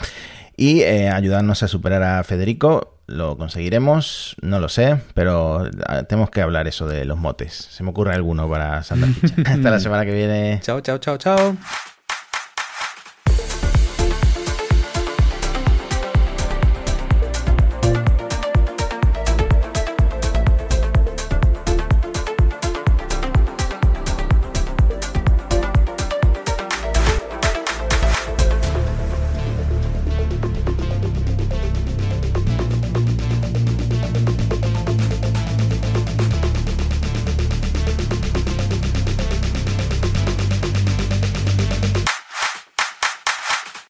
Y 0.57 0.81
eh, 0.81 1.09
ayudarnos 1.09 1.63
a 1.63 1.67
superar 1.67 2.03
a 2.03 2.23
Federico, 2.23 2.99
lo 3.07 3.37
conseguiremos, 3.37 4.35
no 4.41 4.59
lo 4.59 4.69
sé, 4.69 5.01
pero 5.13 5.69
ah, 5.87 6.03
tenemos 6.03 6.29
que 6.29 6.41
hablar 6.41 6.67
eso 6.67 6.87
de 6.87 7.05
los 7.05 7.17
motes. 7.17 7.53
Se 7.53 7.83
me 7.83 7.89
ocurre 7.89 8.13
alguno 8.13 8.49
para 8.49 8.83
Santa 8.83 9.07
Ficha. 9.07 9.35
Hasta 9.45 9.69
la 9.69 9.79
semana 9.79 10.05
que 10.05 10.13
viene. 10.13 10.59
Chao, 10.61 10.81
chao, 10.81 10.97
chao, 10.97 11.17
chao. 11.17 11.57